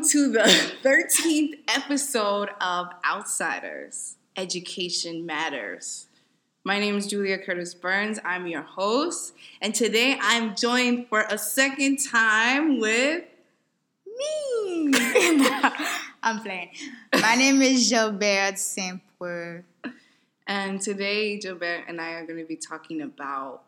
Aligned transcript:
welcome 0.00 0.08
to 0.08 0.32
the 0.32 0.38
13th 0.82 1.58
episode 1.68 2.48
of 2.60 2.88
Outsiders 3.04 4.16
Education 4.34 5.26
Matters. 5.26 6.06
My 6.64 6.78
name 6.78 6.96
is 6.96 7.06
Julia 7.06 7.36
Curtis 7.36 7.74
Burns. 7.74 8.18
I'm 8.24 8.46
your 8.46 8.62
host, 8.62 9.34
and 9.60 9.74
today 9.74 10.16
I'm 10.18 10.54
joined 10.54 11.08
for 11.08 11.26
a 11.28 11.36
second 11.36 11.98
time 11.98 12.80
with 12.80 13.24
me. 14.06 14.90
I'm 16.22 16.40
playing. 16.40 16.70
My 17.20 17.34
name 17.34 17.60
is 17.60 17.90
Gilbert 17.90 18.58
Simple. 18.58 19.62
And 20.46 20.80
today, 20.80 21.38
Gilbert 21.38 21.84
and 21.88 22.00
I 22.00 22.12
are 22.12 22.26
going 22.26 22.38
to 22.38 22.46
be 22.46 22.56
talking 22.56 23.02
about 23.02 23.62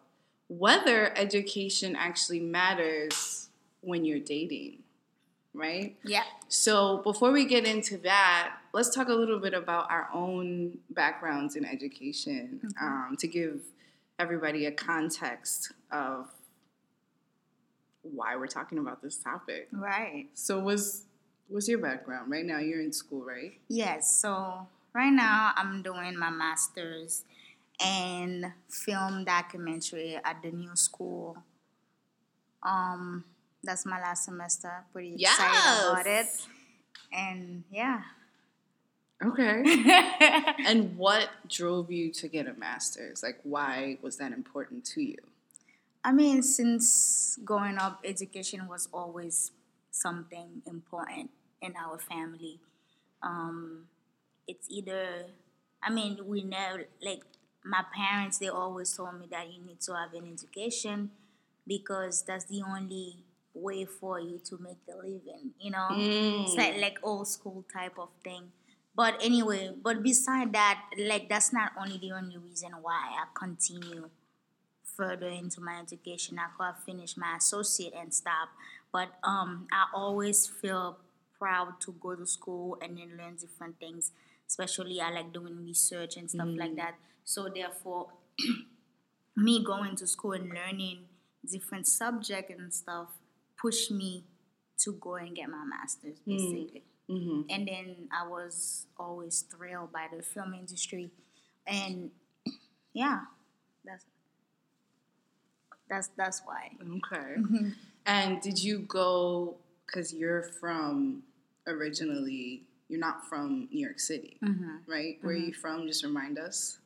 whether 0.49 1.17
education 1.17 1.95
actually 1.95 2.41
matters 2.41 3.49
when 3.83 4.07
you're 4.07 4.21
dating 4.21 4.82
right? 5.55 5.97
Yeah. 6.05 6.25
So 6.49 6.99
before 6.99 7.31
we 7.31 7.45
get 7.45 7.67
into 7.67 7.99
that, 7.99 8.57
let's 8.73 8.95
talk 8.95 9.09
a 9.09 9.15
little 9.15 9.39
bit 9.39 9.55
about 9.55 9.91
our 9.91 10.09
own 10.13 10.79
backgrounds 10.91 11.57
in 11.57 11.65
education 11.65 12.61
mm-hmm. 12.65 12.85
um, 12.85 13.17
to 13.19 13.27
give 13.27 13.61
everybody 14.19 14.67
a 14.67 14.73
context 14.73 15.73
of 15.91 16.29
why 18.03 18.37
we're 18.37 18.47
talking 18.47 18.79
about 18.79 19.03
this 19.03 19.17
topic. 19.19 19.69
Right. 19.73 20.29
So 20.35 20.59
was 20.59 21.05
what's 21.49 21.69
your 21.69 21.79
background? 21.79 22.31
Right 22.31 22.45
now 22.45 22.59
you're 22.59 22.81
in 22.81 22.93
school, 22.93 23.25
right? 23.25 23.53
Yes. 23.69 24.17
So 24.17 24.67
right 24.95 25.13
now 25.13 25.53
I'm 25.57 25.83
doing 25.83 26.19
my 26.19 26.31
master's 26.31 27.25
in 27.85 28.53
film 28.69 29.25
documentary 29.25 30.19
at 30.25 30.43
the 30.43 30.51
new 30.51 30.75
school. 30.75 31.37
Um 32.63 33.25
that's 33.63 33.87
my 33.87 34.01
last 34.01 34.25
semester. 34.25 34.85
Pretty 34.93 35.15
yes. 35.17 35.35
excited 35.35 35.91
about 35.91 36.07
it. 36.07 36.27
And 37.13 37.65
yeah. 37.71 38.03
Okay. 39.25 39.63
and 40.67 40.97
what 40.97 41.29
drove 41.49 41.91
you 41.91 42.11
to 42.13 42.29
get 42.29 42.49
a 42.49 42.55
master's? 42.55 43.23
Like, 43.23 43.39
why 43.45 43.99
was 44.03 44.17
that 44.17 44.33
important 44.33 44.85
to 44.87 45.03
you? 45.03 45.19
I 46.05 46.13
mean, 46.13 46.43
since 46.43 47.39
growing 47.45 47.79
up, 47.79 48.01
education 48.05 48.67
was 48.67 48.89
always 48.93 49.53
something 49.93 50.63
important 50.67 51.31
in 51.61 51.75
our 51.77 51.99
family. 51.99 52.59
Um, 53.23 53.85
it's 54.49 54.67
either, 54.69 55.27
I 55.83 55.91
mean, 55.91 56.19
we 56.27 56.43
know, 56.43 56.79
like, 57.01 57.23
my 57.65 57.85
parents, 57.95 58.39
they 58.39 58.49
always 58.49 58.93
told 58.93 59.21
me 59.21 59.29
that 59.31 59.53
you 59.53 59.65
need 59.65 59.81
to 59.83 59.95
have 59.95 60.13
an 60.15 60.33
education 60.33 61.13
because 61.65 62.25
that's 62.27 62.47
the 62.47 62.63
only 62.69 63.23
way 63.55 63.85
for 63.85 64.21
you 64.21 64.41
to 64.45 64.59
make 64.59 64.85
the 64.87 64.97
living, 64.97 65.53
you 65.61 65.71
know? 65.71 65.89
Mm. 65.91 66.45
It's 66.45 66.57
like, 66.57 66.81
like 66.81 66.99
old 67.03 67.29
school 67.29 67.65
type 67.73 67.99
of 67.99 68.09
thing. 68.25 68.53
But 68.95 69.21
anyway, 69.23 69.71
but 69.83 70.03
beside 70.03 70.53
that, 70.53 70.83
like 70.99 71.29
that's 71.29 71.53
not 71.53 71.73
only 71.81 71.99
the 71.99 72.13
only 72.13 72.37
reason 72.37 72.71
why 72.83 73.17
I 73.19 73.25
continue 73.35 74.11
further 74.97 75.29
into 75.29 75.61
my 75.61 75.81
education. 75.81 76.39
I 76.39 76.49
could 76.57 76.65
have 76.65 76.85
finished 76.85 77.17
my 77.17 77.37
associate 77.37 77.95
and 77.99 78.13
stop. 78.13 78.51
But 78.93 79.09
um 79.25 79.67
I 79.73 79.87
always 79.95 80.47
feel 80.47 80.99
proud 81.39 81.81
to 81.81 81.93
go 82.01 82.15
to 82.15 82.27
school 82.27 82.79
and 82.83 82.99
then 82.99 83.17
learn 83.17 83.37
different 83.37 83.79
things. 83.79 84.13
Especially 84.47 85.01
I 85.01 85.11
like 85.11 85.33
doing 85.33 85.65
research 85.65 86.17
and 86.19 86.31
stuff 86.31 86.49
mm. 86.49 86.59
like 86.59 86.77
that. 86.77 86.97
So 87.25 87.49
therefore 87.49 88.09
me 89.37 89.65
going 89.65 89.97
to 89.97 90.07
school 90.07 90.33
and 90.33 90.53
learning 90.53 91.07
different 91.51 91.89
subject 91.89 92.51
and 92.51 92.73
stuff 92.73 93.09
pushed 93.63 93.91
me 93.93 94.25
to 94.81 94.93
go 94.95 95.15
and 95.15 95.35
get 95.35 95.49
my 95.49 95.65
master's 95.65 96.19
mm. 96.27 96.37
basically. 96.37 96.83
Mm-hmm. 97.09 97.43
And 97.51 97.69
then 97.69 97.97
I 98.13 98.27
was 98.27 98.87
always 98.99 99.45
thrilled 99.51 99.93
by 99.93 100.07
the 100.15 100.23
film 100.23 100.55
industry, 100.55 101.11
and 101.67 102.11
yeah, 102.93 103.21
that's 103.85 104.05
that's 105.89 106.11
that's 106.17 106.43
why. 106.45 106.71
Okay. 106.81 107.35
Mm-hmm. 107.39 107.69
And 108.07 108.41
did 108.41 108.63
you 108.63 108.81
go 108.81 109.57
because 109.87 110.13
you're 110.13 110.43
from 110.43 111.23
originally? 111.67 112.63
You're 112.89 113.01
not 113.01 113.27
from 113.27 113.69
New 113.73 113.81
York 113.81 114.01
City, 114.01 114.37
mm-hmm. 114.45 114.91
right? 114.91 115.19
Where 115.23 115.35
are 115.35 115.37
you 115.37 115.53
mm-hmm. 115.53 115.61
from? 115.61 115.87
Just 115.87 116.05
remind 116.05 116.39
us. 116.39 116.79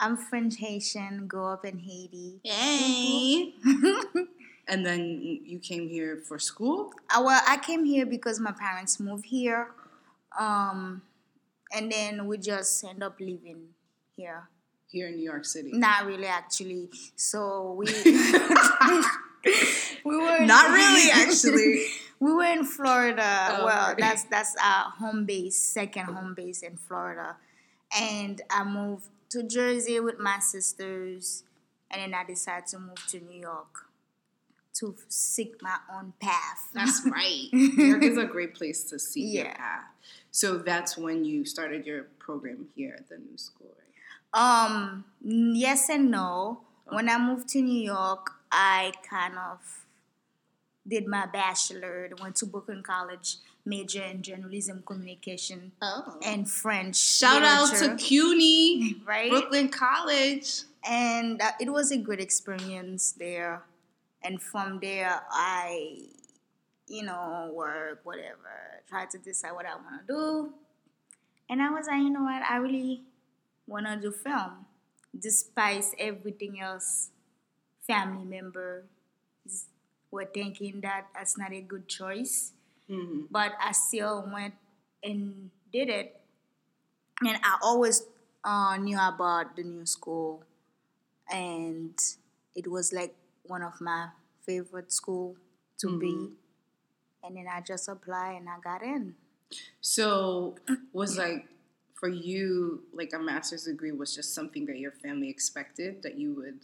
I'm 0.00 0.16
French 0.16 0.56
Haitian. 0.56 1.28
Grew 1.28 1.46
up 1.46 1.64
in 1.64 1.78
Haiti. 1.78 2.40
Yay! 2.42 3.54
And 4.68 4.86
then 4.86 5.20
you 5.44 5.58
came 5.58 5.88
here 5.88 6.16
for 6.16 6.38
school? 6.38 6.92
Uh, 7.10 7.22
well, 7.24 7.42
I 7.46 7.56
came 7.56 7.84
here 7.84 8.06
because 8.06 8.38
my 8.38 8.52
parents 8.52 9.00
moved 9.00 9.26
here. 9.26 9.72
Um, 10.38 11.02
and 11.72 11.90
then 11.90 12.26
we 12.26 12.38
just 12.38 12.84
end 12.84 13.02
up 13.02 13.18
living 13.18 13.68
here. 14.16 14.48
Here 14.86 15.08
in 15.08 15.16
New 15.16 15.24
York 15.24 15.44
City? 15.44 15.70
Not 15.72 16.06
really, 16.06 16.26
actually. 16.26 16.90
So 17.16 17.72
we. 17.72 17.86
we 20.04 20.16
were 20.16 20.40
not 20.40 20.70
really 20.70 21.10
actually. 21.10 21.86
we 22.20 22.32
were 22.32 22.44
in 22.44 22.64
Florida. 22.64 23.56
Oh, 23.58 23.64
well, 23.64 23.94
that's 23.98 24.24
that's 24.24 24.54
our 24.62 24.90
home 24.90 25.24
base, 25.24 25.58
second 25.58 26.04
home 26.04 26.34
base 26.34 26.62
in 26.62 26.76
Florida, 26.76 27.36
and 27.98 28.40
I 28.50 28.64
moved 28.64 29.08
to 29.30 29.42
Jersey 29.42 29.98
with 30.00 30.18
my 30.18 30.38
sisters, 30.38 31.44
and 31.90 32.02
then 32.02 32.14
I 32.14 32.24
decided 32.24 32.66
to 32.68 32.78
move 32.78 33.04
to 33.08 33.20
New 33.20 33.40
York 33.40 33.88
to 34.74 34.96
seek 35.08 35.60
my 35.62 35.76
own 35.94 36.12
path. 36.20 36.68
That's 36.72 37.06
right. 37.10 37.48
New 37.52 37.84
York 37.84 38.02
is 38.02 38.18
a 38.18 38.24
great 38.24 38.54
place 38.54 38.84
to 38.84 38.98
seek 38.98 39.34
yeah. 39.34 39.42
your 39.42 39.52
path. 39.54 39.84
So 40.30 40.58
that's 40.58 40.96
when 40.96 41.24
you 41.24 41.44
started 41.44 41.86
your 41.86 42.04
program 42.18 42.68
here 42.74 42.94
at 42.98 43.08
the 43.08 43.18
new 43.18 43.36
school, 43.36 43.68
right? 43.68 43.88
Um, 44.34 45.04
yes 45.22 45.90
and 45.90 46.10
no. 46.10 46.60
Oh. 46.88 46.96
When 46.96 47.08
I 47.08 47.18
moved 47.18 47.48
to 47.50 47.60
New 47.60 47.82
York, 47.82 48.30
I 48.50 48.92
kind 49.08 49.34
of 49.36 49.58
did 50.88 51.06
my 51.06 51.26
bachelor, 51.26 52.10
went 52.20 52.36
to 52.36 52.46
Brooklyn 52.46 52.82
College, 52.82 53.36
major 53.64 54.02
in 54.02 54.22
journalism 54.22 54.82
communication 54.84 55.72
oh. 55.80 56.18
and 56.24 56.50
French. 56.50 56.96
Shout 56.96 57.42
literature. 57.42 57.92
out 57.92 57.98
to 57.98 58.04
CUNY, 58.04 59.02
right? 59.06 59.30
Brooklyn 59.30 59.68
College. 59.68 60.62
And 60.88 61.40
uh, 61.40 61.52
it 61.60 61.70
was 61.70 61.92
a 61.92 61.98
great 61.98 62.20
experience 62.20 63.12
there 63.12 63.62
and 64.24 64.40
from 64.40 64.78
there 64.80 65.22
I, 65.30 65.98
you 66.88 67.02
know, 67.02 67.50
work 67.52 68.00
whatever, 68.04 68.82
try 68.88 69.06
to 69.06 69.18
decide 69.18 69.52
what 69.52 69.66
I 69.66 69.74
want 69.74 70.06
to 70.06 70.12
do, 70.12 70.52
and 71.48 71.62
I 71.62 71.70
was 71.70 71.86
like, 71.86 71.98
you 71.98 72.10
know 72.10 72.22
what, 72.22 72.42
I 72.48 72.56
really 72.56 73.02
want 73.66 73.86
to 73.86 73.96
do 73.96 74.10
film, 74.10 74.66
despite 75.18 75.84
everything 75.98 76.60
else. 76.60 77.10
Family 77.86 78.24
members 78.24 78.84
were 80.10 80.24
thinking 80.24 80.80
that 80.82 81.06
that's 81.14 81.36
not 81.36 81.52
a 81.52 81.60
good 81.60 81.88
choice, 81.88 82.52
mm-hmm. 82.88 83.22
but 83.30 83.52
I 83.60 83.72
still 83.72 84.24
went 84.32 84.54
and 85.02 85.50
did 85.72 85.88
it, 85.88 86.20
and 87.20 87.38
I 87.42 87.58
always 87.60 88.04
uh, 88.44 88.76
knew 88.76 88.98
about 89.00 89.56
the 89.56 89.64
new 89.64 89.84
school, 89.84 90.44
and 91.30 91.98
it 92.54 92.70
was 92.70 92.92
like 92.92 93.14
one 93.44 93.62
of 93.62 93.80
my 93.80 94.08
favorite 94.46 94.92
school 94.92 95.36
to 95.78 95.88
mm-hmm. 95.88 95.98
be. 95.98 96.28
And 97.24 97.36
then 97.36 97.46
I 97.52 97.60
just 97.60 97.88
applied 97.88 98.36
and 98.36 98.48
I 98.48 98.58
got 98.62 98.82
in. 98.82 99.14
So 99.80 100.56
was 100.92 101.18
like 101.18 101.46
for 101.94 102.08
you, 102.08 102.82
like 102.92 103.12
a 103.14 103.18
master's 103.18 103.64
degree 103.64 103.92
was 103.92 104.14
just 104.14 104.34
something 104.34 104.66
that 104.66 104.78
your 104.78 104.90
family 104.90 105.28
expected 105.28 106.02
that 106.02 106.18
you 106.18 106.34
would 106.34 106.60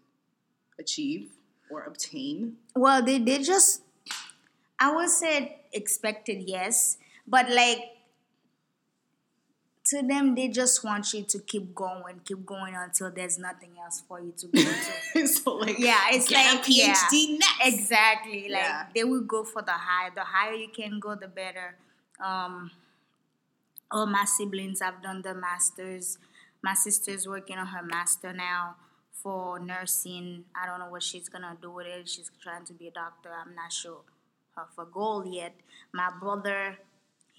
achieve 0.81 1.31
or 1.70 1.85
obtain? 1.85 2.56
Well, 2.75 3.05
they, 3.05 3.19
they 3.19 3.38
just 3.38 3.82
I 4.79 4.94
would 4.94 5.11
say 5.11 5.61
expected 5.73 6.44
yes, 6.47 6.99
but 7.26 7.50
like 7.50 7.81
to 9.88 10.02
them, 10.02 10.35
they 10.35 10.49
just 10.49 10.85
want 10.85 11.12
you 11.14 11.23
to 11.23 11.38
keep 11.38 11.75
going, 11.75 12.20
keep 12.25 12.44
going 12.44 12.75
until 12.75 13.11
there's 13.11 13.38
nothing 13.38 13.70
else 13.82 14.02
for 14.06 14.20
you 14.20 14.32
to 14.37 14.46
go 14.49 14.62
to. 15.14 15.26
so 15.26 15.55
like, 15.55 15.79
yeah, 15.79 16.00
it's 16.11 16.31
like 16.31 16.62
PhD 16.62 16.69
yeah, 16.76 17.37
next. 17.38 17.55
Exactly. 17.62 18.49
Like 18.49 18.62
yeah. 18.62 18.87
they 18.94 19.05
will 19.05 19.23
go 19.23 19.44
for 19.44 19.62
the 19.62 19.73
higher. 19.73 20.11
The 20.14 20.25
higher 20.25 20.55
you 20.55 20.69
can 20.69 21.00
go, 21.00 21.14
the 21.14 21.29
better. 21.29 21.76
Um, 22.23 22.70
all 23.90 24.06
my 24.06 24.25
siblings 24.25 24.81
have 24.81 25.02
done 25.02 25.23
the 25.23 25.35
masters. 25.35 26.19
My 26.62 26.75
sister's 26.75 27.26
working 27.26 27.56
on 27.56 27.69
her 27.69 27.82
master 27.82 28.32
now 28.32 28.76
for 29.12 29.58
nursing. 29.58 30.44
I 30.55 30.67
don't 30.67 30.81
know 30.81 30.91
what 30.91 31.02
she's 31.02 31.29
gonna 31.29 31.56
do 31.61 31.70
with 31.70 31.87
it. 31.87 32.08
She's 32.08 32.31
trying 32.43 32.64
to 32.67 32.73
be 32.73 32.88
a 32.88 32.91
doctor. 32.91 33.31
I'm 33.31 33.55
not 33.55 33.73
sure 33.73 34.00
of 34.56 34.69
her 34.76 34.84
goal 34.84 35.25
yet. 35.26 35.55
My 35.93 36.11
brother 36.20 36.79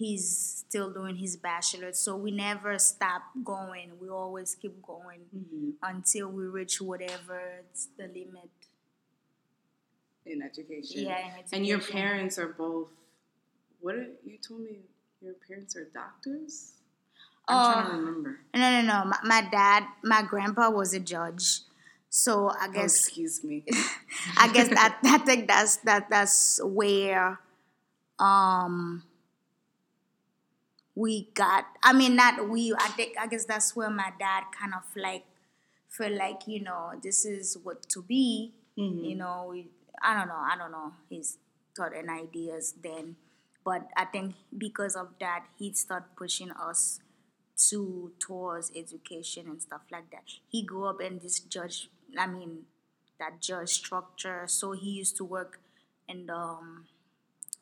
he's 0.00 0.64
still 0.66 0.90
doing 0.90 1.16
his 1.16 1.36
bachelor. 1.36 1.92
So 1.92 2.16
we 2.16 2.30
never 2.30 2.78
stop 2.78 3.22
going. 3.44 3.92
We 4.00 4.08
always 4.08 4.54
keep 4.54 4.80
going 4.82 5.20
mm-hmm. 5.36 5.70
until 5.82 6.28
we 6.28 6.44
reach 6.44 6.80
whatever 6.80 7.40
the 7.98 8.04
limit. 8.04 8.50
In 10.24 10.40
education. 10.42 11.02
Yeah, 11.02 11.18
in 11.18 11.24
education. 11.26 11.52
And 11.52 11.66
your 11.66 11.80
parents 11.80 12.38
are 12.38 12.48
both. 12.48 12.88
What 13.80 13.94
are, 13.96 14.06
you 14.24 14.38
told 14.38 14.60
me 14.62 14.78
your 15.20 15.34
parents 15.46 15.76
are 15.76 15.84
doctors? 15.84 16.72
I'm 17.46 17.74
trying 17.74 17.90
to 17.90 17.96
remember. 17.98 18.40
No, 18.54 18.70
no, 18.70 18.82
no. 18.82 19.04
My, 19.04 19.18
my 19.24 19.48
dad, 19.50 19.84
my 20.02 20.22
grandpa 20.22 20.70
was 20.70 20.94
a 20.94 21.00
judge, 21.00 21.60
so 22.08 22.48
I 22.48 22.68
Oh, 22.68 22.72
guess 22.72 22.94
excuse 23.06 23.44
me. 23.44 23.64
I 24.38 24.50
guess 24.52 24.68
that 24.68 24.98
I 25.02 25.18
think 25.18 25.48
that's 25.48 25.76
that 25.88 26.08
that's 26.08 26.60
where 26.62 27.38
um 28.18 29.02
we 31.00 31.28
got 31.32 31.64
I 31.82 31.92
mean 31.94 32.14
not 32.14 32.48
we 32.48 32.74
I 32.74 32.88
think 32.88 33.16
I 33.18 33.26
guess 33.26 33.46
that's 33.46 33.74
where 33.74 33.90
my 33.90 34.12
dad 34.18 34.44
kind 34.58 34.74
of 34.74 34.84
like 34.96 35.24
felt 35.88 36.12
like, 36.12 36.46
you 36.46 36.62
know, 36.62 36.92
this 37.02 37.24
is 37.24 37.58
what 37.62 37.88
to 37.90 38.02
be. 38.02 38.52
Mm-hmm. 38.78 39.04
You 39.04 39.16
know, 39.16 39.48
we, 39.50 39.66
I 40.02 40.16
don't 40.16 40.28
know, 40.28 40.34
I 40.40 40.56
don't 40.56 40.72
know 40.72 40.92
his 41.10 41.38
thought 41.76 41.94
and 41.96 42.08
ideas 42.08 42.74
then. 42.82 43.16
But 43.64 43.88
I 43.96 44.04
think 44.06 44.34
because 44.56 44.94
of 44.94 45.08
that 45.20 45.44
he 45.58 45.72
started 45.72 46.16
pushing 46.16 46.50
us 46.52 47.00
to 47.68 48.12
towards 48.18 48.70
education 48.74 49.46
and 49.46 49.60
stuff 49.60 49.82
like 49.92 50.10
that. 50.12 50.24
He 50.48 50.62
grew 50.62 50.86
up 50.86 51.00
in 51.00 51.18
this 51.18 51.40
judge 51.40 51.90
I 52.18 52.26
mean 52.26 52.66
that 53.18 53.40
judge 53.40 53.70
structure. 53.70 54.44
So 54.46 54.72
he 54.72 54.90
used 54.90 55.16
to 55.18 55.24
work 55.24 55.60
in 56.08 56.26
the, 56.26 56.34
um, 56.36 56.86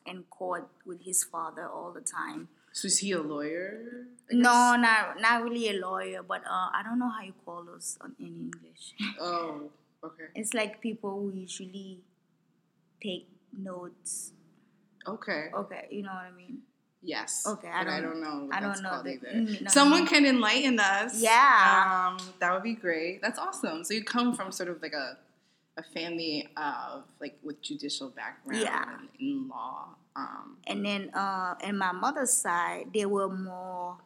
in 0.05 0.23
court 0.29 0.69
with 0.85 1.03
his 1.03 1.23
father 1.23 1.67
all 1.67 1.91
the 1.91 2.01
time. 2.01 2.47
So 2.71 2.85
is 2.87 2.99
he 2.99 3.11
a 3.11 3.21
lawyer? 3.21 4.05
No, 4.31 4.75
not 4.77 5.19
not 5.19 5.43
really 5.43 5.69
a 5.69 5.73
lawyer, 5.73 6.21
but 6.23 6.41
uh, 6.45 6.69
I 6.73 6.81
don't 6.83 6.99
know 6.99 7.09
how 7.09 7.23
you 7.23 7.33
call 7.45 7.63
those 7.63 7.97
on- 8.01 8.15
in 8.19 8.49
English. 8.51 8.93
Oh, 9.19 9.71
okay. 10.03 10.25
it's 10.35 10.53
like 10.53 10.79
people 10.81 11.11
who 11.19 11.31
usually 11.33 11.99
take 13.01 13.27
notes. 13.57 14.31
Okay. 15.07 15.49
Okay, 15.53 15.87
you 15.89 16.03
know 16.03 16.13
what 16.13 16.25
I 16.29 16.31
mean? 16.31 16.59
Yes. 17.01 17.43
Okay, 17.47 17.69
I 17.69 17.83
but 17.83 17.89
I 17.93 18.01
don't- 18.01 18.11
don't 18.11 18.21
know. 18.21 18.49
I 18.51 18.59
don't 18.59 18.81
know 18.83 19.01
the- 19.01 19.13
either. 19.13 19.27
mm, 19.33 19.61
no, 19.61 19.69
Someone 19.71 20.03
no. 20.05 20.09
can 20.11 20.25
enlighten 20.25 20.79
us. 20.79 21.19
Yeah. 21.21 22.11
Um, 22.13 22.17
that 22.39 22.53
would 22.53 22.63
be 22.63 22.75
great. 22.75 23.21
That's 23.21 23.39
awesome. 23.39 23.83
So 23.83 23.93
you 23.93 24.03
come 24.03 24.35
from 24.35 24.51
sort 24.51 24.69
of 24.69 24.81
like 24.81 24.93
a 24.93 25.17
a 25.77 25.83
family 25.95 26.45
of 26.57 27.05
like 27.21 27.39
with 27.41 27.61
judicial 27.61 28.09
background 28.09 28.61
Yeah. 28.61 28.83
and 28.99 29.07
in 29.17 29.47
law. 29.47 29.95
Um, 30.19 30.57
And 30.71 30.85
then 30.85 31.03
uh, 31.23 31.55
in 31.67 31.77
my 31.77 31.91
mother's 31.91 32.33
side, 32.33 32.85
they 32.93 33.05
were 33.05 33.29
more 33.29 33.97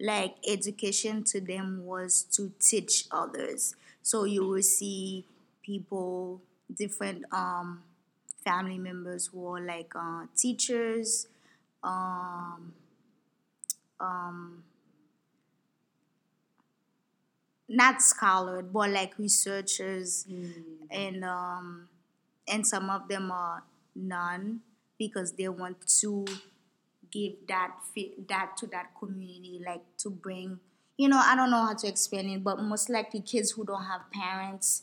like 0.00 0.34
education 0.56 1.24
to 1.32 1.40
them 1.40 1.66
was 1.86 2.12
to 2.36 2.42
teach 2.68 2.94
others. 3.10 3.76
So 4.02 4.24
you 4.24 4.42
will 4.50 4.62
see 4.78 5.24
people, 5.62 6.40
different 6.82 7.20
um, 7.32 7.68
family 8.44 8.78
members 8.78 9.22
who 9.28 9.40
are 9.54 9.60
like 9.74 9.92
uh, 9.94 10.26
teachers, 10.36 11.28
um, 11.84 12.72
um, 14.00 14.64
not 17.68 18.02
scholars, 18.02 18.64
but 18.72 18.90
like 18.90 19.18
researchers 19.18 20.26
and 20.90 21.24
um, 21.24 21.88
and 22.48 22.66
some 22.66 22.90
of 22.90 23.08
them 23.08 23.30
are 23.30 23.62
none 23.94 24.60
because 25.06 25.32
they 25.38 25.48
want 25.48 25.76
to 26.00 26.10
give 27.10 27.32
that 27.48 27.70
fi- 27.94 28.14
that 28.28 28.48
to 28.58 28.66
that 28.68 28.88
community, 28.98 29.60
like 29.70 29.82
to 30.02 30.08
bring. 30.10 30.58
You 30.96 31.08
know, 31.08 31.20
I 31.30 31.34
don't 31.36 31.50
know 31.50 31.64
how 31.68 31.74
to 31.82 31.86
explain 31.88 32.28
it, 32.34 32.44
but 32.44 32.56
most 32.72 32.88
likely 32.96 33.20
kids 33.20 33.50
who 33.52 33.64
don't 33.64 33.84
have 33.92 34.02
parents, 34.12 34.82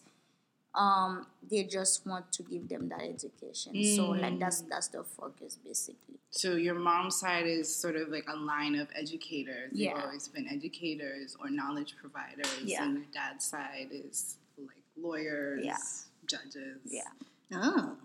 um, 0.76 1.26
they 1.50 1.64
just 1.64 2.06
want 2.06 2.32
to 2.34 2.44
give 2.44 2.68
them 2.68 2.90
that 2.90 3.02
education. 3.16 3.72
So 3.96 4.10
like 4.24 4.38
that's 4.40 4.62
that's 4.72 4.90
the 4.90 5.04
focus 5.04 5.58
basically. 5.70 6.16
so 6.32 6.50
your 6.68 6.76
mom's 6.76 7.16
side 7.20 7.48
is 7.48 7.68
sort 7.84 7.96
of 7.96 8.10
like 8.10 8.28
a 8.36 8.36
line 8.52 8.76
of 8.84 8.88
educators. 9.04 9.72
They've 9.72 9.90
Yeah. 9.96 10.02
always 10.04 10.28
been 10.28 10.48
educators 10.48 11.36
or 11.42 11.50
knowledge 11.50 11.92
providers. 12.02 12.54
Yeah. 12.64 12.84
And 12.84 12.94
your 12.98 13.08
dad's 13.20 13.46
side 13.54 13.90
is 13.92 14.38
like 14.58 14.84
lawyers, 15.06 15.66
Yeah. 15.66 15.78
judges. 16.34 16.78
Yeah. 16.86 17.10
Oh. 17.54 17.98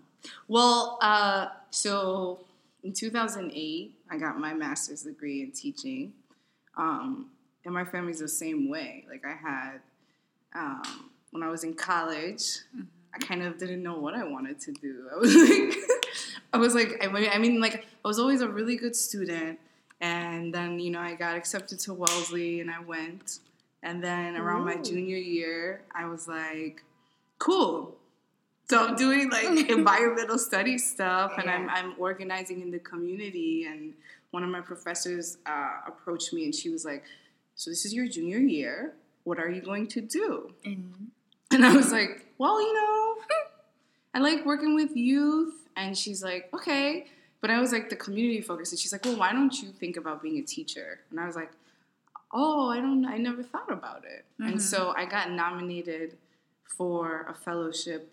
Well, 0.47 0.97
uh, 1.01 1.47
so 1.69 2.39
in 2.83 2.93
2008, 2.93 3.93
I 4.09 4.17
got 4.17 4.39
my 4.39 4.53
master's 4.53 5.03
degree 5.03 5.41
in 5.41 5.51
teaching. 5.51 6.13
Um, 6.77 7.31
and 7.65 7.73
my 7.73 7.83
family's 7.83 8.19
the 8.19 8.27
same 8.27 8.69
way. 8.69 9.05
Like, 9.09 9.23
I 9.25 9.33
had, 9.33 9.79
um, 10.53 11.09
when 11.31 11.41
I 11.41 11.49
was 11.49 11.63
in 11.63 11.73
college, 11.73 12.59
I 13.13 13.17
kind 13.19 13.41
of 13.41 13.57
didn't 13.57 13.81
know 13.81 13.97
what 13.97 14.13
I 14.13 14.23
wanted 14.23 14.59
to 14.61 14.71
do. 14.73 15.09
I 16.53 16.57
was 16.57 16.75
like, 16.75 17.03
I 17.03 17.07
was 17.07 17.23
like, 17.23 17.35
I 17.35 17.37
mean, 17.39 17.59
like, 17.59 17.85
I 18.03 18.07
was 18.07 18.19
always 18.19 18.41
a 18.41 18.47
really 18.47 18.75
good 18.75 18.95
student. 18.95 19.59
And 20.01 20.53
then, 20.53 20.79
you 20.79 20.91
know, 20.91 20.99
I 20.99 21.15
got 21.15 21.35
accepted 21.35 21.79
to 21.79 21.93
Wellesley 21.93 22.59
and 22.61 22.69
I 22.69 22.81
went. 22.81 23.39
And 23.81 24.03
then 24.03 24.35
around 24.35 24.65
my 24.65 24.77
junior 24.77 25.17
year, 25.17 25.81
I 25.93 26.05
was 26.05 26.27
like, 26.27 26.83
cool. 27.39 27.95
So 28.69 28.83
I'm 28.85 28.95
doing 28.95 29.29
like 29.29 29.69
environmental 29.69 30.37
studies 30.39 30.89
stuff, 30.89 31.33
and 31.37 31.49
I'm, 31.49 31.69
I'm 31.69 31.93
organizing 31.97 32.61
in 32.61 32.71
the 32.71 32.79
community. 32.79 33.65
And 33.65 33.93
one 34.31 34.43
of 34.43 34.49
my 34.49 34.61
professors 34.61 35.37
uh, 35.45 35.81
approached 35.87 36.33
me, 36.33 36.45
and 36.45 36.53
she 36.55 36.69
was 36.69 36.83
like, 36.85 37.03
"So 37.55 37.69
this 37.69 37.85
is 37.85 37.93
your 37.93 38.07
junior 38.07 38.39
year. 38.39 38.93
What 39.23 39.39
are 39.39 39.49
you 39.49 39.61
going 39.61 39.87
to 39.89 40.01
do?" 40.01 40.51
And 40.65 41.11
And 41.51 41.65
I 41.65 41.75
was 41.75 41.91
like, 41.91 42.25
"Well, 42.39 42.59
you 42.59 42.73
know, 42.73 43.15
I 44.15 44.19
like 44.19 44.45
working 44.45 44.73
with 44.75 44.95
youth." 44.95 45.53
And 45.77 45.95
she's 45.97 46.23
like, 46.23 46.49
"Okay," 46.53 47.05
but 47.41 47.49
I 47.51 47.59
was 47.59 47.71
like 47.71 47.89
the 47.89 47.95
community 47.95 48.41
focus, 48.41 48.71
and 48.71 48.79
she's 48.79 48.91
like, 48.91 49.05
"Well, 49.05 49.17
why 49.17 49.31
don't 49.31 49.53
you 49.61 49.69
think 49.69 49.95
about 49.97 50.23
being 50.23 50.39
a 50.39 50.43
teacher?" 50.43 51.01
And 51.11 51.19
I 51.19 51.27
was 51.27 51.35
like, 51.35 51.51
"Oh, 52.33 52.69
I 52.69 52.77
don't. 52.77 53.05
I 53.05 53.17
never 53.17 53.43
thought 53.43 53.71
about 53.71 54.03
it." 54.05 54.25
And 54.39 54.55
Mhm. 54.57 54.61
so 54.61 54.93
I 54.97 55.05
got 55.05 55.29
nominated 55.31 56.17
for 56.63 57.25
a 57.29 57.33
fellowship 57.35 58.11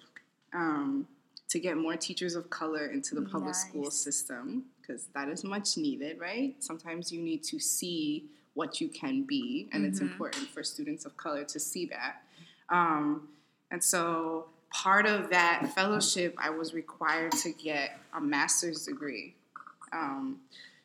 um, 0.54 1.06
to 1.48 1.60
get 1.60 1.76
more 1.76 1.96
teachers 1.96 2.34
of 2.34 2.48
color 2.50 2.86
into 2.86 3.14
the 3.14 3.22
public 3.22 3.54
school 3.54 3.90
system 3.90 4.64
because 4.80 5.06
that 5.14 5.28
is 5.28 5.44
much 5.44 5.76
needed, 5.76 6.18
right? 6.18 6.54
Sometimes 6.62 7.12
you 7.12 7.20
need 7.20 7.42
to 7.44 7.58
see 7.60 8.24
what 8.54 8.80
you 8.80 8.88
can 8.88 9.22
be, 9.22 9.68
and 9.72 9.84
it's 9.84 10.00
Mhm. 10.00 10.12
important 10.12 10.48
for 10.48 10.62
students 10.62 11.04
of 11.04 11.16
color 11.16 11.44
to 11.44 11.60
see 11.60 11.86
that. 11.86 12.22
Um, 12.68 13.28
and 13.70 13.82
so 13.82 14.48
part 14.70 15.06
of 15.06 15.30
that 15.30 15.72
fellowship, 15.74 16.34
I 16.38 16.50
was 16.50 16.74
required 16.74 17.32
to 17.32 17.52
get 17.52 17.98
a 18.14 18.20
master's 18.20 18.84
degree. 18.86 19.34
Um, 19.92 20.40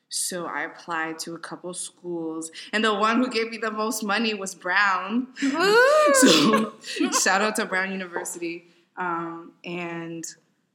so 0.09 0.45
I 0.45 0.63
applied 0.63 1.19
to 1.19 1.35
a 1.35 1.39
couple 1.39 1.73
schools, 1.73 2.51
and 2.71 2.83
the 2.83 2.93
one 2.93 3.17
who 3.17 3.29
gave 3.29 3.49
me 3.49 3.57
the 3.57 3.71
most 3.71 4.03
money 4.03 4.33
was 4.33 4.55
Brown. 4.55 5.27
so 6.13 6.73
shout 7.11 7.41
out 7.41 7.55
to 7.57 7.65
Brown 7.65 7.91
University. 7.91 8.67
Um, 8.97 9.53
and 9.63 10.25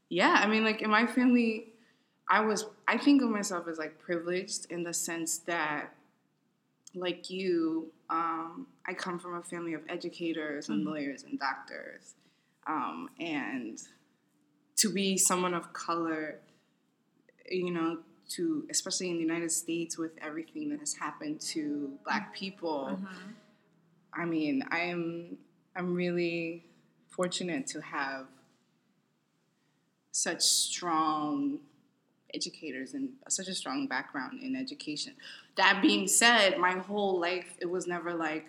yeah, 0.09 0.41
I 0.43 0.47
mean, 0.47 0.65
like 0.65 0.83
in 0.83 0.91
my 0.91 1.07
family, 1.07 1.73
I 2.29 2.41
was, 2.41 2.67
I 2.87 2.99
think 2.99 3.23
of 3.23 3.31
myself 3.31 3.67
as 3.69 3.79
like 3.79 3.99
privileged 3.99 4.71
in 4.71 4.83
the 4.85 4.95
sense 4.95 5.39
that, 5.39 5.95
like 6.95 7.31
you, 7.31 7.91
um, 8.11 8.67
I 8.87 8.93
come 8.93 9.19
from 9.19 9.37
a 9.37 9.43
family 9.43 9.73
of 9.73 9.81
educators 9.89 10.69
and 10.69 10.85
lawyers 10.85 11.25
and 11.25 11.39
doctors. 11.39 12.15
Um, 12.67 13.09
and 13.19 13.79
to 14.77 14.93
be 14.93 15.17
someone 15.17 15.55
of 15.55 15.73
color, 15.73 16.39
you 17.51 17.71
know, 17.71 17.99
to 18.31 18.67
especially 18.71 19.11
in 19.11 19.17
the 19.17 19.23
United 19.23 19.51
States 19.51 19.99
with 19.99 20.13
everything 20.21 20.69
that 20.71 20.81
has 20.81 20.95
happened 20.95 21.41
to 21.41 21.93
Black 22.05 22.35
people, 22.35 22.99
I 24.15 24.25
mean, 24.25 24.63
I 24.71 24.81
am 24.81 25.39
I'm 25.75 25.95
really 25.95 26.65
fortunate 27.17 27.67
to 27.69 27.81
have 27.81 28.27
such 30.11 30.43
strong 30.43 31.59
educators 32.35 32.95
and 32.95 33.11
such 33.29 33.49
a 33.49 33.55
strong 33.55 33.87
background 33.87 34.41
in 34.43 34.57
education. 34.57 35.13
That 35.57 35.81
being 35.83 36.09
said, 36.09 36.59
my 36.59 36.73
whole 36.73 37.21
life 37.21 37.57
it 37.61 37.67
was 37.71 37.87
never 37.87 38.13
like 38.15 38.47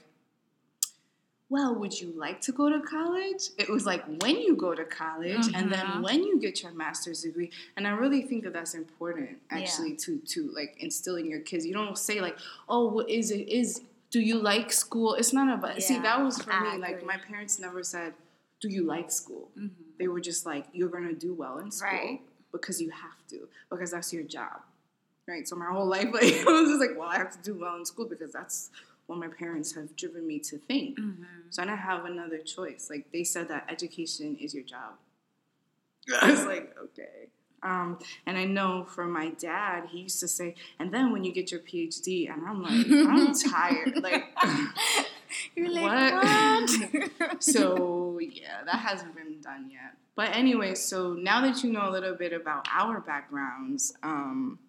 well, 1.50 1.76
would 1.76 2.02
you 2.02 2.12
like 2.16 2.42
to 2.42 2.52
go 2.52 2.68
to 2.68 2.80
college? 2.82 3.50
It 3.60 3.70
was 3.70 3.86
like 3.86 4.04
when 4.24 4.38
you 4.40 4.56
go 4.56 4.74
to 4.74 4.84
college 4.86 5.46
and 5.54 5.72
then 5.72 5.86
Mhm. 5.86 6.02
when 6.02 6.24
you 6.24 6.40
get 6.40 6.64
your 6.64 6.72
master's 6.72 7.22
degree. 7.22 7.52
And 7.76 7.86
I 7.88 7.92
really 7.92 8.24
think 8.24 8.44
that 8.46 8.54
that's 8.54 8.74
important 8.74 9.30
Yeah. 9.30 9.58
actually 9.60 9.96
to 9.98 10.18
to 10.34 10.50
like 10.60 10.76
instill 10.80 11.16
in 11.18 11.28
your 11.28 11.42
kids. 11.42 11.64
You 11.64 11.74
don't 11.74 11.96
say 11.98 12.22
like, 12.22 12.38
"Oh, 12.68 12.88
what 12.88 13.08
is 13.08 13.30
it 13.30 13.48
is 13.48 13.82
do 14.10 14.20
you 14.20 14.40
like 14.40 14.72
school?" 14.72 15.14
It's 15.14 15.32
not 15.34 15.54
about 15.54 15.80
See, 15.84 16.00
that 16.00 16.20
was 16.24 16.42
for 16.42 16.52
I 16.54 16.74
me 16.76 16.82
like 16.82 17.06
my 17.06 17.18
parents 17.18 17.60
never 17.60 17.84
said, 17.84 18.16
"Do 18.64 18.68
you 18.78 18.84
like 18.96 19.10
school?" 19.12 19.46
Mhm. 19.58 19.72
They 20.00 20.08
were 20.14 20.24
just 20.30 20.46
like, 20.52 20.66
"You're 20.78 20.94
going 20.96 21.08
to 21.14 21.20
do 21.28 21.32
well 21.44 21.56
in 21.64 21.70
school 21.72 21.92
Right. 22.00 22.22
because 22.56 22.78
you 22.84 22.90
have 23.06 23.20
to 23.32 23.40
because 23.72 23.92
that's 23.96 24.12
your 24.16 24.24
job." 24.38 24.58
Right? 25.32 25.46
So 25.50 25.56
my 25.64 25.70
whole 25.76 25.90
life 25.98 26.10
like 26.20 26.34
I 26.48 26.52
was 26.62 26.70
just 26.72 26.82
like, 26.86 26.96
"Well, 26.98 27.10
I 27.16 27.18
have 27.24 27.32
to 27.38 27.42
do 27.50 27.54
well 27.64 27.76
in 27.80 27.86
school 27.86 28.06
because 28.14 28.32
that's 28.40 28.58
what 29.08 29.18
my 29.20 29.28
parents 29.28 29.70
have 29.78 29.90
driven 30.02 30.24
me 30.32 30.38
to 30.50 30.56
think." 30.70 30.92
Mhm. 31.00 31.26
So 31.54 31.62
I 31.62 31.66
didn't 31.66 31.80
have 31.92 32.06
another 32.14 32.40
choice. 32.56 32.84
Like 32.94 33.04
they 33.16 33.24
said 33.34 33.46
that 33.50 33.64
education 33.76 34.30
is 34.46 34.54
your 34.58 34.64
job. 34.76 34.94
I 36.22 36.32
was 36.32 36.46
like, 36.46 36.76
okay. 36.86 37.18
Um, 37.72 37.98
and 38.26 38.38
I 38.38 38.44
know 38.44 38.84
from 38.84 39.10
my 39.12 39.30
dad, 39.52 39.86
he 39.92 40.00
used 40.08 40.20
to 40.20 40.28
say, 40.28 40.56
and 40.80 40.94
then 40.94 41.14
when 41.14 41.24
you 41.24 41.32
get 41.32 41.50
your 41.50 41.62
PhD, 41.62 42.30
and 42.30 42.40
I'm 42.46 42.62
like, 42.62 42.86
I'm 43.10 43.34
tired. 43.52 44.04
Like, 44.04 44.26
You're 45.56 45.72
like, 45.72 46.14
What? 46.14 47.14
what? 47.22 47.44
so 47.44 48.20
yeah, 48.22 48.64
that 48.66 48.76
hasn't 48.80 49.16
been 49.16 49.40
done 49.42 49.70
yet. 49.72 49.94
But 50.16 50.36
anyway, 50.36 50.76
so 50.76 51.14
now 51.14 51.42
that 51.42 51.64
you 51.64 51.72
know 51.72 51.90
a 51.90 51.92
little 51.92 52.16
bit 52.16 52.34
about 52.34 52.68
our 52.72 53.00
backgrounds, 53.00 53.94
um, 54.04 54.60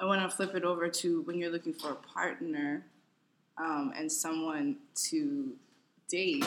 I 0.00 0.04
want 0.04 0.22
to 0.28 0.34
flip 0.34 0.54
it 0.54 0.64
over 0.64 0.88
to 0.88 1.22
when 1.22 1.38
you're 1.38 1.50
looking 1.50 1.72
for 1.72 1.90
a 1.92 1.94
partner 1.94 2.84
um, 3.56 3.92
and 3.96 4.10
someone 4.10 4.76
to 5.10 5.52
date. 6.08 6.44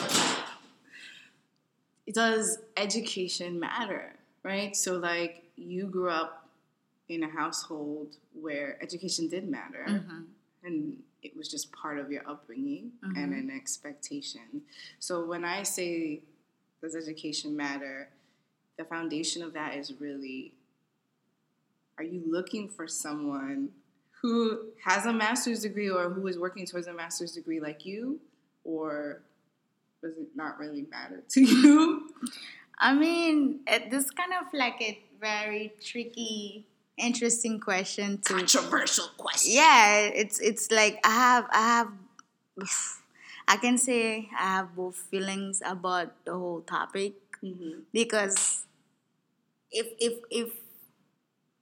Does 2.12 2.58
education 2.76 3.58
matter, 3.60 4.12
right? 4.42 4.74
So, 4.76 4.96
like, 4.96 5.44
you 5.56 5.86
grew 5.86 6.10
up 6.10 6.48
in 7.08 7.22
a 7.22 7.28
household 7.28 8.16
where 8.40 8.76
education 8.82 9.28
did 9.28 9.48
matter 9.48 9.84
Mhm. 9.88 10.24
and 10.64 11.02
it 11.22 11.36
was 11.36 11.48
just 11.48 11.70
part 11.72 11.98
of 11.98 12.10
your 12.10 12.28
upbringing 12.28 12.92
and 13.02 13.32
Mhm. 13.32 13.38
an 13.38 13.50
expectation. 13.50 14.62
So 14.98 15.24
when 15.24 15.44
I 15.44 15.62
say 15.62 16.22
does 16.80 16.96
education 16.96 17.56
matter, 17.56 18.08
the 18.76 18.84
foundation 18.84 19.42
of 19.42 19.52
that 19.52 19.76
is 19.76 20.00
really 20.00 20.52
are 21.98 22.04
you 22.04 22.22
looking 22.26 22.68
for 22.68 22.88
someone 22.88 23.70
who 24.20 24.70
has 24.84 25.04
a 25.06 25.12
master's 25.12 25.60
degree 25.62 25.90
or 25.90 26.10
who 26.10 26.26
is 26.26 26.38
working 26.38 26.64
towards 26.66 26.86
a 26.86 26.92
master's 26.92 27.32
degree 27.32 27.60
like 27.60 27.84
you 27.84 28.20
or 28.64 29.20
does 30.00 30.16
it 30.16 30.28
not 30.34 30.58
really 30.58 30.86
matter 30.90 31.22
to 31.28 31.40
you? 31.44 32.10
I 32.78 32.94
mean, 32.94 33.60
it, 33.66 33.90
this 33.90 34.10
kind 34.10 34.32
of 34.32 34.52
like 34.52 34.80
a 34.80 34.98
very 35.20 35.72
tricky, 35.80 36.66
interesting 36.98 37.60
question 37.60 38.18
to. 38.22 38.34
Controversial 38.34 39.08
question. 39.16 39.54
Yeah, 39.54 40.10
it's 40.14 40.40
it's 40.40 40.70
like 40.70 40.98
I 41.04 41.10
have 41.10 41.46
I 41.50 41.60
have. 41.78 41.88
I 43.48 43.56
can 43.56 43.76
say 43.76 44.28
I 44.38 44.62
have 44.62 44.76
both 44.76 44.96
feelings 45.10 45.62
about 45.66 46.24
the 46.24 46.32
whole 46.32 46.60
topic 46.62 47.14
Mhm. 47.42 47.82
because 47.92 48.66
if 49.70 49.86
if 49.98 50.14
if 50.30 50.50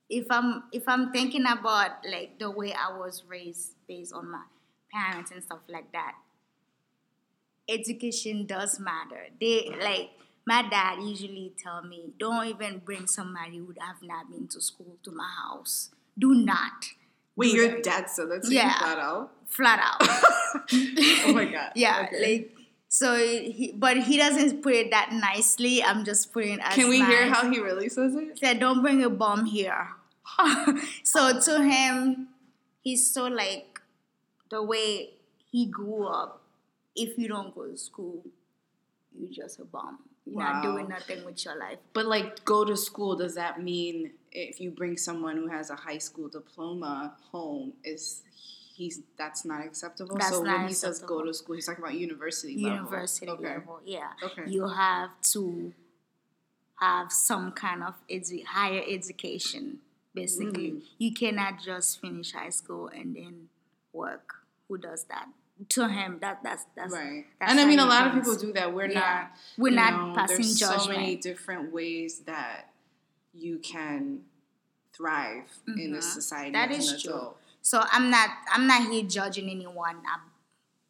if 0.09 0.27
I'm 0.31 0.65
if 0.73 0.85
I'm 0.89 1.13
thinking 1.13 1.47
about 1.47 2.05
like 2.05 2.39
the 2.39 2.51
way 2.51 2.73
I 2.75 2.97
was 2.99 3.25
raised 3.29 3.73
based 3.87 4.13
on 4.13 4.31
my 4.31 4.43
parents 4.93 5.31
and 5.31 5.43
stuff 5.43 5.61
like 5.69 5.93
that, 5.93 6.15
education 7.69 8.47
does 8.47 8.81
matter. 8.81 9.29
They 9.41 9.71
like 9.81 10.11
my 10.53 10.63
dad 10.69 10.95
usually 11.13 11.53
tell 11.65 11.81
me, 11.93 11.99
don't 12.19 12.47
even 12.53 12.73
bring 12.89 13.07
somebody 13.07 13.59
who 13.59 13.73
have 13.87 14.01
not 14.03 14.25
been 14.33 14.47
to 14.55 14.61
school 14.61 14.95
to 15.05 15.11
my 15.13 15.31
house. 15.45 15.91
Do 16.19 16.35
not. 16.35 16.79
Wait, 17.37 17.53
do 17.53 17.57
your 17.59 17.69
that. 17.75 17.83
dad 17.91 18.05
said 18.11 18.29
that 18.31 18.43
to 18.45 18.53
Yeah. 18.53 18.77
flat 18.79 18.99
out? 18.99 19.27
flat 19.59 19.81
out. 19.89 20.01
oh 21.27 21.33
my 21.41 21.45
god. 21.57 21.71
yeah, 21.85 22.05
Okay. 22.07 22.21
like 22.27 22.57
so 22.89 23.09
he 23.17 23.73
but 23.85 23.97
he 24.09 24.15
doesn't 24.25 24.63
put 24.65 24.75
it 24.83 24.91
that 24.97 25.09
nicely. 25.13 25.75
I'm 25.89 26.05
just 26.11 26.33
putting 26.33 26.55
it 26.59 26.61
as 26.69 26.75
Can 26.75 26.89
we 26.95 26.99
hear 27.11 27.25
how 27.35 27.43
he 27.51 27.59
really 27.69 27.89
says 27.89 28.15
it? 28.23 28.39
said, 28.43 28.59
"Don't 28.65 28.83
bring 28.83 29.01
a 29.05 29.11
bomb 29.23 29.45
here." 29.57 29.89
so 31.15 31.23
to 31.47 31.55
him, 31.73 32.29
he's 32.87 33.03
so 33.15 33.27
like 33.43 33.81
the 34.51 34.63
way 34.73 35.11
he 35.51 35.67
grew 35.67 36.07
up. 36.21 36.43
If 36.97 37.17
you 37.19 37.29
don't 37.35 37.55
go 37.55 37.63
to 37.71 37.77
school, 37.89 38.23
you're 39.17 39.31
just 39.43 39.61
a 39.61 39.65
bum. 39.65 39.99
You're 40.27 40.39
not 40.43 40.63
doing 40.63 40.89
nothing 40.89 41.25
with 41.25 41.45
your 41.45 41.57
life. 41.59 41.79
But 41.93 42.07
like, 42.07 42.45
go 42.45 42.65
to 42.65 42.77
school. 42.77 43.17
Does 43.17 43.35
that 43.35 43.63
mean 43.63 44.13
if 44.33 44.61
you 44.61 44.71
bring 44.71 44.97
someone 44.97 45.37
who 45.37 45.49
has 45.49 45.71
a 45.71 45.75
high 45.77 45.99
school 45.99 46.29
diploma 46.29 47.15
home, 47.33 47.73
is 47.83 48.23
he's 48.77 49.01
that's 49.19 49.45
not 49.45 49.65
acceptable? 49.65 50.17
That's 50.17 50.31
so 50.37 50.43
not 50.43 50.59
when 50.61 50.69
he 50.69 50.75
says 50.75 51.01
go 51.01 51.25
to 51.25 51.35
school, 51.35 51.57
he's 51.57 51.67
talking 51.67 51.83
about 51.83 51.95
university 51.95 52.63
level. 52.63 52.77
University 52.79 53.29
Okay. 53.29 53.43
level, 53.45 53.81
yeah. 53.85 54.11
Okay. 54.23 54.45
You 54.47 54.69
have 54.69 55.11
to 55.33 55.73
have 56.81 57.11
some 57.13 57.53
kind 57.53 57.83
of 57.83 57.95
edu- 58.09 58.45
higher 58.45 58.83
education. 58.89 59.81
Basically, 60.15 60.73
Mm. 60.73 60.83
you 60.99 61.13
cannot 61.15 61.61
just 61.63 62.01
finish 62.01 62.33
high 62.33 62.51
school 62.51 62.89
and 62.89 63.15
then 63.17 63.49
work. 63.93 64.45
Who 64.69 64.77
does 64.79 65.05
that? 65.05 65.29
To 65.69 65.89
him, 65.89 66.19
that 66.21 66.43
that's 66.43 66.65
that's 66.75 66.93
Right. 66.93 67.27
that's 67.39 67.51
and 67.53 67.61
I 67.61 67.67
mean, 67.67 67.79
a 67.81 67.85
lot 67.85 68.07
of 68.07 68.15
people 68.15 68.35
do 68.35 68.53
that. 68.55 68.73
We're 68.73 68.87
Yeah. 68.91 69.01
not. 69.01 69.31
We're 69.59 69.75
not 69.75 70.09
know, 70.09 70.15
passing 70.15 70.37
there's 70.39 70.59
judgment. 70.59 70.83
so 70.83 70.89
many 70.91 71.17
different 71.17 71.71
ways 71.73 72.21
that 72.21 72.73
you 73.35 73.59
can 73.59 74.25
thrive 74.93 75.51
in 75.67 75.93
this 75.93 76.07
Mhm. 76.07 76.13
society. 76.15 76.51
That 76.53 76.71
is 76.71 77.03
true. 77.03 77.13
adult. 77.13 77.41
So 77.63 77.85
I'm 77.93 78.11
not 78.11 78.31
I'm 78.51 78.67
not 78.67 78.91
here 78.91 79.05
judging 79.05 79.51
anyone 79.51 80.03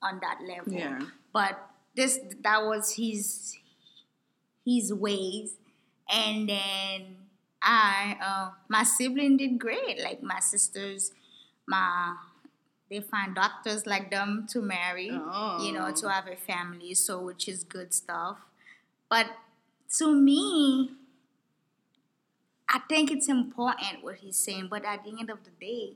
on 0.03 0.21
that 0.21 0.39
level. 0.47 0.73
Yeah. 0.73 1.01
But 1.33 1.59
this 1.97 2.21
that 2.43 2.63
was 2.65 2.95
his 2.95 3.57
his 4.65 4.93
ways, 4.95 5.57
and 6.09 6.49
then 6.49 7.17
I 7.61 8.17
uh, 8.23 8.51
my 8.69 8.85
sibling 8.85 9.37
did 9.37 9.59
great. 9.59 10.01
Like 10.01 10.23
my 10.23 10.39
sisters, 10.39 11.13
my 11.67 12.15
they 12.91 13.01
find 13.01 13.35
doctors 13.35 13.87
like 13.87 14.11
them 14.11 14.47
to 14.51 14.61
marry, 14.61 15.07
you 15.07 15.73
know, 15.73 15.87
Oh. 15.89 15.95
to 16.01 16.11
have 16.11 16.27
a 16.27 16.37
family. 16.37 16.93
So 16.95 17.21
which 17.21 17.47
is 17.49 17.63
good 17.65 17.95
stuff. 17.95 18.39
But 19.09 19.27
to 19.99 20.15
me, 20.15 20.91
I 22.69 22.81
think 22.89 23.11
it's 23.11 23.29
important 23.29 24.03
what 24.03 24.17
he's 24.17 24.39
saying. 24.39 24.69
But 24.71 24.85
at 24.85 25.05
the 25.05 25.11
end 25.19 25.31
of 25.31 25.39
the 25.45 25.51
day, 25.61 25.95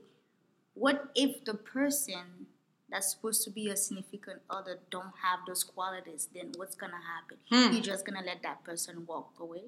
what 0.73 1.09
if 1.15 1.43
the 1.45 1.53
person 1.53 2.47
that's 2.89 3.11
supposed 3.11 3.43
to 3.43 3.49
be 3.49 3.61
your 3.61 3.75
significant 3.75 4.41
other 4.49 4.79
don't 4.91 5.13
have 5.23 5.39
those 5.47 5.63
qualities 5.63 6.29
then 6.35 6.51
what's 6.55 6.75
gonna 6.75 7.01
happen 7.13 7.37
Hmm. 7.49 7.73
you're 7.73 7.81
just 7.81 8.05
gonna 8.05 8.21
let 8.23 8.43
that 8.43 8.63
person 8.63 9.05
walk 9.07 9.31
away 9.39 9.63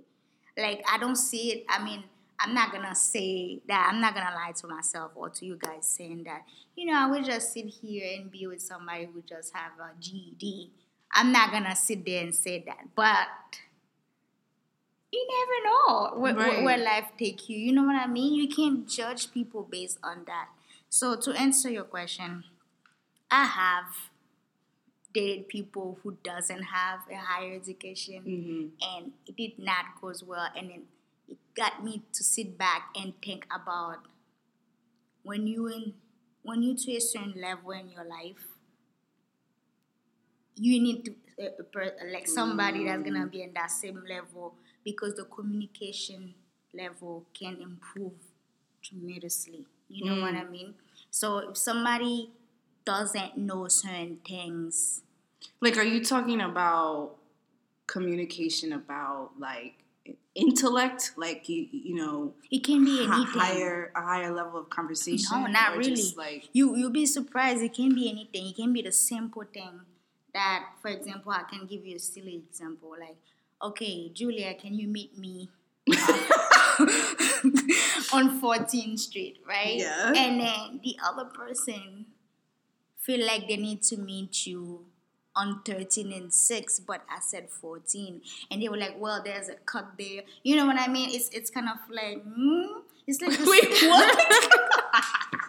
like 0.55 0.83
i 0.87 0.99
don't 0.99 1.15
see 1.15 1.51
it 1.51 1.65
i 1.67 1.83
mean 1.83 2.03
i'm 2.39 2.53
not 2.53 2.71
gonna 2.71 2.95
say 2.95 3.59
that 3.67 3.89
i'm 3.91 3.99
not 4.01 4.13
gonna 4.13 4.35
lie 4.35 4.51
to 4.51 4.67
myself 4.67 5.11
or 5.15 5.29
to 5.29 5.45
you 5.45 5.55
guys 5.55 5.85
saying 5.85 6.23
that 6.23 6.43
you 6.75 6.85
know 6.85 6.93
i 6.97 7.09
would 7.09 7.25
just 7.25 7.53
sit 7.53 7.65
here 7.67 8.07
and 8.17 8.31
be 8.31 8.45
with 8.47 8.61
somebody 8.61 9.05
who 9.11 9.21
just 9.27 9.53
have 9.55 9.71
a 9.79 9.89
ged 9.99 10.69
i'm 11.13 11.31
not 11.31 11.51
gonna 11.51 11.75
sit 11.75 12.05
there 12.05 12.23
and 12.23 12.35
say 12.35 12.63
that 12.65 12.87
but 12.95 13.27
you 15.11 15.27
never 15.27 15.67
know 15.67 16.19
where, 16.19 16.35
where- 16.35 16.63
where 16.63 16.77
life 16.77 17.11
take 17.17 17.47
you 17.49 17.57
you 17.57 17.71
know 17.71 17.83
what 17.83 17.95
i 17.95 18.07
mean? 18.07 18.33
You 18.33 18.47
can't 18.47 18.87
judge 18.87 19.31
people 19.31 19.63
based 19.63 19.97
on 20.03 20.23
that. 20.25 20.49
So 20.89 21.15
to 21.15 21.31
answer 21.31 21.69
your 21.69 21.83
question 21.85 22.43
I 23.31 23.45
have 23.45 23.85
dated 25.13 25.47
people 25.47 25.97
who 26.03 26.17
doesn't 26.23 26.63
have 26.63 26.99
a 27.11 27.15
higher 27.15 27.53
education 27.55 28.23
Mhm. 28.23 28.87
and 28.97 29.13
it 29.25 29.35
did 29.35 29.57
not 29.59 29.99
goes 30.01 30.23
well 30.23 30.49
and 30.55 30.69
then 30.69 30.87
got 31.57 31.83
me 31.83 32.03
to 32.13 32.23
sit 32.23 32.57
back 32.57 32.89
and 32.95 33.13
think 33.21 33.45
about 33.53 33.99
when 35.23 35.47
you 35.47 35.67
in 35.67 35.93
when 36.43 36.63
you 36.63 36.75
to 36.75 36.91
a 36.93 37.01
certain 37.01 37.35
level 37.41 37.71
in 37.71 37.89
your 37.89 38.05
life 38.05 38.45
you 40.55 40.81
need 40.81 41.05
to 41.05 41.11
uh, 41.45 41.49
per- 41.71 41.95
like 42.11 42.27
somebody 42.27 42.85
that's 42.85 43.03
gonna 43.03 43.27
be 43.27 43.43
in 43.43 43.53
that 43.53 43.71
same 43.71 44.03
level 44.09 44.55
because 44.83 45.15
the 45.15 45.25
communication 45.25 46.33
level 46.73 47.25
can 47.37 47.57
improve 47.61 48.13
tremendously. 48.81 49.65
You 49.89 50.05
know 50.05 50.21
what 50.21 50.33
i 50.35 50.43
mean? 50.43 50.75
So 51.11 51.39
if 51.51 51.57
somebody 51.57 52.31
doesn't 52.85 53.37
know 53.37 53.67
certain 53.67 54.19
things 54.27 55.01
Like, 55.61 55.77
are 55.77 55.83
you 55.83 56.03
talking 56.03 56.41
about 56.41 57.15
communication 57.87 58.73
about 58.73 59.31
like 59.39 59.75
intellect, 60.35 61.13
like 61.17 61.49
you 61.49 61.67
you 61.71 61.95
know, 61.95 62.33
it 62.51 62.63
can 62.63 62.85
be 62.85 63.05
hi- 63.05 63.15
anything 63.15 63.41
higher 63.41 63.91
a 63.95 64.01
higher 64.01 64.31
level 64.33 64.59
of 64.59 64.69
conversation? 64.69 65.41
No, 65.41 65.47
not 65.47 65.77
really. 65.77 66.13
Like 66.15 66.49
you 66.53 66.75
you'll 66.75 66.91
be 66.91 67.05
surprised. 67.05 67.61
It 67.61 67.73
can 67.73 67.93
be 67.95 68.09
anything. 68.09 68.47
It 68.47 68.55
can 68.55 68.73
be 68.73 68.81
the 68.81 68.91
simple 68.91 69.43
thing 69.43 69.81
that, 70.33 70.65
for 70.81 70.89
example, 70.89 71.31
I 71.31 71.43
can 71.43 71.65
give 71.65 71.85
you 71.85 71.95
a 71.95 71.99
silly 71.99 72.35
example. 72.47 72.95
Like, 72.99 73.17
okay, 73.61 74.09
Julia, 74.13 74.53
can 74.53 74.75
you 74.75 74.87
meet 74.87 75.17
me 75.17 75.49
on 78.13 78.39
14th 78.41 78.99
Street, 78.99 79.39
right? 79.47 79.77
Yeah. 79.77 80.13
And 80.15 80.39
then 80.39 80.79
the 80.83 80.97
other 81.03 81.25
person 81.25 82.05
feel 82.99 83.25
like 83.25 83.47
they 83.47 83.57
need 83.57 83.81
to 83.83 83.97
meet 83.97 84.45
you 84.45 84.85
on 85.37 85.61
13 85.63 86.11
and 86.11 86.33
6 86.33 86.79
but 86.81 87.01
i 87.09 87.19
said 87.19 87.49
14 87.49 88.21
and 88.51 88.61
they 88.61 88.69
were 88.69 88.77
like 88.77 88.95
well 88.99 89.21
there's 89.23 89.49
a 89.49 89.55
cut 89.65 89.91
there 89.97 90.23
you 90.43 90.55
know 90.55 90.65
what 90.65 90.79
i 90.79 90.87
mean 90.87 91.09
it's 91.11 91.29
it's 91.29 91.49
kind 91.49 91.67
of 91.69 91.77
like 91.89 92.21
hmm? 92.23 92.79
it's 93.05 93.21
like 93.21 93.31
this- 93.37 93.47
Wait, 93.47 93.89
what? 93.89 94.17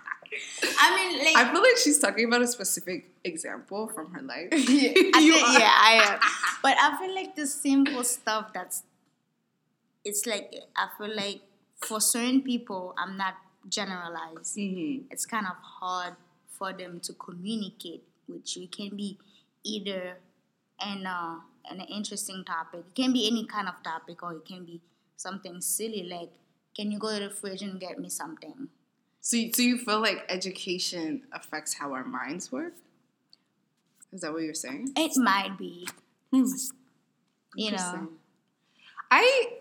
I 0.81 0.95
mean, 0.95 1.25
like, 1.25 1.37
I 1.37 1.53
feel 1.53 1.63
like 1.63 1.77
she's 1.77 1.99
talking 1.99 2.27
about 2.27 2.43
a 2.43 2.47
specific 2.47 3.11
example 3.25 3.89
from 3.89 4.13
her 4.13 4.23
life. 4.23 4.49
I 4.53 4.63
think, 4.63 5.17
yeah, 5.17 5.73
I 5.75 6.01
am. 6.05 6.21
But 6.63 6.77
I 6.79 6.97
feel 6.99 7.15
like 7.15 7.35
the 7.35 7.47
simple 7.47 8.05
stuff 8.05 8.53
that's 8.53 8.85
it's 10.05 10.27
like 10.27 10.55
I 10.77 10.89
feel 10.97 11.15
like 11.15 11.41
for 11.77 12.01
certain 12.01 12.43
people, 12.43 12.95
I'm 12.97 13.17
not 13.17 13.35
generalized. 13.69 14.57
Mm-hmm. 14.57 15.07
It's 15.11 15.27
kind 15.27 15.47
of 15.47 15.57
hard 15.57 16.15
for 16.49 16.73
them 16.73 17.01
to 17.01 17.13
communicate 17.15 18.03
which 18.27 18.57
you. 18.57 18.69
Can 18.69 18.97
be 18.97 19.19
either 19.65 20.17
an 20.81 21.07
uh, 21.07 21.41
an 21.71 21.81
interesting 21.83 22.45
topic. 22.45 22.85
It 22.89 22.95
can 22.95 23.13
be 23.13 23.27
any 23.27 23.47
kind 23.47 23.69
of 23.69 23.83
topic, 23.83 24.23
or 24.23 24.35
it 24.35 24.45
can 24.47 24.65
be 24.65 24.81
something 25.17 25.61
silly 25.61 26.05
like, 26.05 26.31
"Can 26.77 26.91
you 26.93 26.99
go 26.99 27.19
to 27.19 27.29
the 27.29 27.35
fridge 27.35 27.63
and 27.63 27.79
get 27.81 27.99
me 27.99 28.09
something?" 28.09 28.69
So, 29.21 29.37
you- 29.37 29.53
so 29.53 29.63
you 29.63 29.79
feel 29.79 30.01
like 30.01 30.25
education 30.29 31.25
affects 31.33 31.75
how 31.75 31.93
our 31.93 32.05
minds 32.05 32.51
work? 32.53 32.75
Is 34.13 34.23
that 34.23 34.33
what 34.33 34.43
you're 34.43 34.55
saying? 34.55 34.93
It 34.97 35.13
might 35.17 35.59
be, 35.59 35.87
Hmm. 36.33 36.47
you 37.55 37.73
know. 37.73 38.09
I 39.11 39.53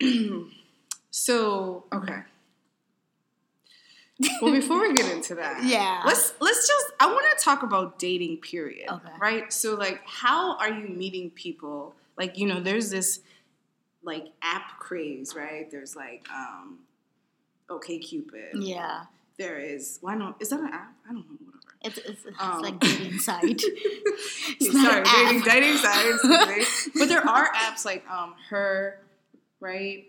so 1.10 1.84
okay. 1.92 2.22
Well, 4.40 4.52
before 4.52 4.80
we 4.80 4.94
get 4.94 5.10
into 5.12 5.34
that, 5.36 5.64
Yeah. 5.64 6.02
let's 6.06 6.34
let's 6.40 6.66
just 6.68 6.86
I 7.00 7.06
want 7.06 7.26
to 7.36 7.44
talk 7.44 7.62
about 7.62 7.98
dating. 7.98 8.38
Period. 8.38 8.88
Okay. 8.90 9.08
Right. 9.20 9.52
So, 9.52 9.74
like, 9.74 10.00
how 10.06 10.56
are 10.58 10.70
you 10.70 10.88
meeting 10.88 11.30
people? 11.30 11.94
Like, 12.16 12.38
you 12.38 12.46
know, 12.46 12.60
there's 12.60 12.90
this 12.90 13.20
like 14.04 14.26
app 14.42 14.78
craze, 14.78 15.34
right? 15.34 15.68
There's 15.70 15.96
like 15.96 16.26
um, 16.32 16.78
OkCupid. 17.68 18.50
Yeah, 18.54 19.04
There 19.38 19.58
is. 19.58 19.98
Why 20.00 20.14
not? 20.14 20.36
Is 20.40 20.50
that 20.50 20.60
an 20.60 20.68
app? 20.72 20.92
I 21.08 21.12
don't 21.12 21.16
know. 21.28 21.36
Whatever. 21.44 21.60
it's 21.82 21.98
it's, 21.98 22.24
it's 22.26 22.40
Um, 22.40 22.60
like 22.62 22.78
dating 22.80 23.18
site. 23.18 23.60
Sorry, 24.60 25.02
dating, 25.04 25.40
dating 25.42 25.76
sites. 25.78 26.88
but 26.98 27.08
there 27.08 27.26
are 27.26 27.52
apps 27.52 27.84
like 27.84 28.08
um 28.08 28.34
her, 28.50 29.00
right, 29.60 30.04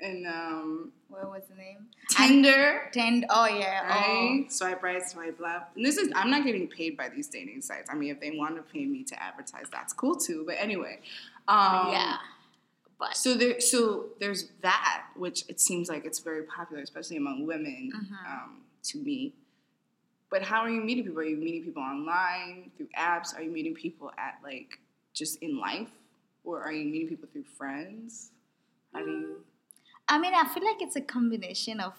and 0.00 0.26
um 0.26 0.92
what 1.08 1.30
was 1.30 1.42
the 1.48 1.54
name? 1.54 1.86
Tinder, 2.10 2.90
Tend. 2.92 3.26
Oh 3.30 3.46
yeah. 3.46 3.86
right? 3.88 4.46
Swipe 4.52 4.82
right, 4.82 5.08
swipe 5.08 5.38
left. 5.40 5.76
And 5.76 5.84
this 5.84 5.96
is 5.96 6.10
I'm 6.16 6.30
not 6.30 6.44
getting 6.44 6.66
paid 6.68 6.96
by 6.96 7.08
these 7.08 7.28
dating 7.28 7.62
sites. 7.62 7.88
I 7.90 7.94
mean, 7.94 8.10
if 8.10 8.20
they 8.20 8.32
want 8.36 8.56
to 8.56 8.62
pay 8.62 8.84
me 8.84 9.04
to 9.04 9.22
advertise, 9.22 9.66
that's 9.70 9.92
cool 9.92 10.16
too. 10.16 10.42
But 10.46 10.56
anyway, 10.58 10.98
um, 11.48 11.58
Oh, 11.86 11.92
yeah. 11.92 12.16
But 12.98 13.16
So 13.16 13.34
there, 13.34 13.60
so 13.60 14.06
there's 14.20 14.50
that, 14.62 15.04
which 15.16 15.44
it 15.48 15.60
seems 15.60 15.88
like 15.88 16.04
it's 16.04 16.20
very 16.20 16.42
popular, 16.44 16.82
especially 16.82 17.16
among 17.16 17.44
women, 17.46 17.90
Mhm. 17.94 18.26
um, 18.26 18.60
to 18.84 18.98
meet. 18.98 19.34
But 20.30 20.42
how 20.42 20.60
are 20.60 20.70
you 20.70 20.80
meeting 20.80 21.04
people? 21.04 21.20
Are 21.20 21.24
you 21.24 21.36
meeting 21.36 21.62
people 21.64 21.82
online 21.82 22.70
through 22.76 22.88
apps? 22.98 23.36
Are 23.36 23.42
you 23.42 23.50
meeting 23.50 23.74
people 23.74 24.10
at 24.18 24.38
like 24.42 24.78
just 25.12 25.40
in 25.42 25.58
life, 25.58 25.90
or 26.44 26.60
are 26.62 26.72
you 26.72 26.86
meeting 26.86 27.08
people 27.08 27.28
through 27.32 27.44
friends? 27.44 28.30
How 28.92 29.04
do 29.04 29.10
you? 29.10 29.44
I 30.08 30.18
mean, 30.18 30.34
I 30.34 30.44
feel 30.52 30.64
like 30.64 30.80
it's 30.82 30.96
a 30.96 31.00
combination 31.00 31.80
of 31.80 31.94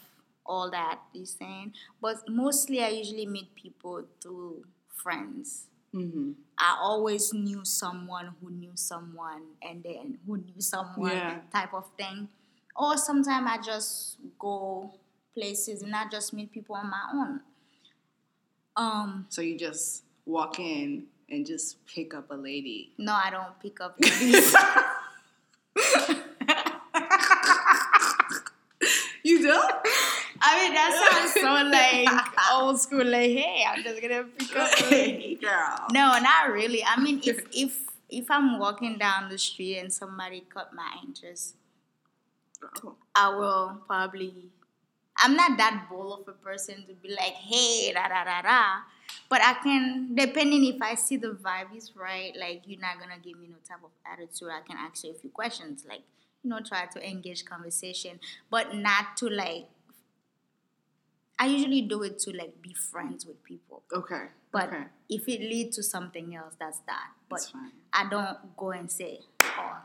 all 0.45 0.69
that 0.71 0.99
you're 1.13 1.25
saying, 1.25 1.73
but 2.01 2.17
mostly 2.29 2.81
I 2.83 2.89
usually 2.89 3.25
meet 3.25 3.53
people 3.55 4.03
through 4.21 4.63
friends. 4.93 5.65
Mm-hmm. 5.93 6.31
I 6.57 6.77
always 6.79 7.33
knew 7.33 7.63
someone 7.65 8.35
who 8.41 8.51
knew 8.51 8.71
someone 8.75 9.41
and 9.61 9.81
then 9.83 10.19
who 10.27 10.37
knew 10.37 10.59
someone 10.59 11.11
Yeah. 11.11 11.39
type 11.51 11.73
of 11.73 11.89
thing. 11.97 12.29
Or 12.75 12.97
sometimes 12.97 13.47
I 13.49 13.57
just 13.61 14.17
go 14.37 14.93
places 15.33 15.81
and 15.81 15.95
I 15.95 16.07
just 16.09 16.33
meet 16.33 16.51
people 16.51 16.75
on 16.75 16.89
my 16.89 17.03
own. 17.13 17.39
Um, 18.75 19.25
So 19.29 19.41
you 19.41 19.57
just 19.57 20.03
walk 20.25 20.59
in 20.59 21.05
and 21.29 21.45
just 21.45 21.83
pick 21.87 22.13
up 22.13 22.29
a 22.29 22.35
lady. 22.35 22.91
no, 22.97 23.13
I 23.13 23.29
don't 23.31 23.57
pick 23.59 23.79
up 23.81 23.95
ladies. 23.99 24.53
You 29.23 29.41
don't? 29.41 29.71
I 30.39 30.59
mean, 30.63 30.64
that 30.75 30.91
sounds 31.11 31.33
so 31.33 31.53
like 31.69 32.53
old 32.53 32.79
school. 32.79 33.05
Like, 33.05 33.31
hey, 33.31 33.65
I'm 33.67 33.83
just 33.83 34.01
gonna 34.01 34.23
pick 34.37 34.55
up 34.55 34.91
a 34.91 35.35
girl. 35.35 35.87
No, 35.91 36.17
not 36.19 36.51
really. 36.51 36.83
I 36.83 36.99
mean, 36.99 37.21
if 37.23 37.45
if 37.51 37.79
if 38.09 38.29
I'm 38.29 38.59
walking 38.59 38.97
down 38.97 39.29
the 39.29 39.37
street 39.37 39.77
and 39.77 39.91
somebody 39.91 40.41
caught 40.41 40.73
my 40.73 40.97
interest, 41.05 41.55
Oh. 42.83 42.95
I 43.13 43.29
will 43.29 43.77
probably. 43.87 44.49
I'm 45.17 45.35
not 45.35 45.57
that 45.57 45.87
bold 45.89 46.21
of 46.21 46.27
a 46.27 46.37
person 46.37 46.85
to 46.87 46.93
be 46.93 47.09
like, 47.09 47.33
hey, 47.33 47.93
da 47.93 48.07
da 48.09 48.25
da 48.25 48.41
da. 48.41 48.63
But 49.29 49.41
I 49.41 49.53
can, 49.63 50.13
depending 50.13 50.65
if 50.65 50.81
I 50.81 50.95
see 50.95 51.15
the 51.17 51.29
vibe 51.29 51.75
is 51.75 51.95
right, 51.95 52.33
like 52.37 52.63
you're 52.65 52.81
not 52.81 52.99
gonna 52.99 53.19
give 53.23 53.39
me 53.39 53.47
no 53.47 53.55
type 53.67 53.83
of 53.83 53.91
attitude. 54.05 54.49
I 54.51 54.61
can 54.67 54.77
ask 54.77 55.03
you 55.03 55.11
a 55.11 55.13
few 55.13 55.29
questions, 55.29 55.85
like 55.87 56.01
you 56.43 56.49
know, 56.49 56.59
try 56.59 56.85
to 56.85 57.09
engage 57.09 57.45
conversation, 57.45 58.19
but 58.49 58.75
not 58.75 59.17
to 59.17 59.29
like. 59.29 59.67
I 61.37 61.47
usually 61.47 61.81
do 61.81 62.03
it 62.03 62.19
to 62.19 62.31
like 62.31 62.61
be 62.61 62.73
friends 62.73 63.25
with 63.25 63.43
people. 63.43 63.83
Okay. 63.93 64.25
But 64.51 64.67
okay. 64.69 64.83
if 65.09 65.27
it 65.27 65.41
leads 65.41 65.75
to 65.77 65.83
something 65.83 66.33
else, 66.35 66.55
that's 66.59 66.79
that. 66.87 67.09
But 67.29 67.37
That's 67.37 67.49
fine. 67.49 67.71
I 67.91 68.07
don't 68.09 68.55
go 68.55 68.71
and 68.71 68.89
say, 68.89 69.19
oh, 69.41 69.77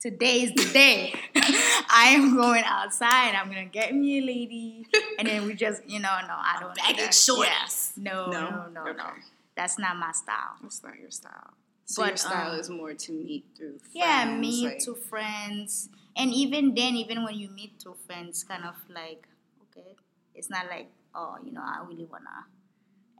today 0.00 0.42
is 0.42 0.52
the 0.54 0.72
day. 0.72 1.14
I 1.36 2.14
am 2.16 2.34
going 2.36 2.64
outside. 2.64 3.34
I'm 3.34 3.48
gonna 3.48 3.66
get 3.66 3.94
me 3.94 4.18
a 4.18 4.22
lady, 4.22 4.86
and 5.18 5.28
then 5.28 5.44
we 5.46 5.54
just, 5.54 5.82
you 5.86 5.98
know, 6.00 6.16
no, 6.26 6.34
I 6.34 6.56
don't. 6.60 6.74
that. 6.96 7.12
shorts. 7.14 7.92
Yeah. 7.96 8.02
No, 8.12 8.30
No? 8.30 8.40
no, 8.50 8.68
no, 8.72 8.84
no, 8.84 8.90
Okay. 8.90 9.20
That's 9.54 9.78
not 9.78 9.96
my 9.96 10.12
style. 10.12 10.56
That's 10.62 10.82
not 10.82 10.98
your 10.98 11.10
style. 11.10 11.50
So 11.86 12.02
But, 12.02 12.08
your 12.08 12.16
style 12.18 12.52
um, 12.52 12.58
is 12.60 12.68
more 12.70 12.94
to 12.94 13.12
meet 13.12 13.44
through 13.56 13.78
friends. 13.78 13.90
Yeah, 13.94 14.34
meet 14.36 14.64
like- 14.64 14.80
two 14.84 14.94
friends, 14.94 15.88
and 16.16 16.32
even 16.32 16.74
then, 16.74 16.94
even 16.96 17.22
when 17.22 17.34
you 17.36 17.48
meet 17.50 17.78
two 17.78 17.94
friends, 18.06 18.44
kind 18.44 18.64
of 18.64 18.74
like, 18.88 19.26
okay, 19.70 19.94
it's 20.36 20.50
not 20.50 20.66
like, 20.68 20.88
oh, 21.14 21.36
you 21.44 21.50
know, 21.52 21.62
I 21.62 21.82
really 21.88 22.04
wanna. 22.04 22.46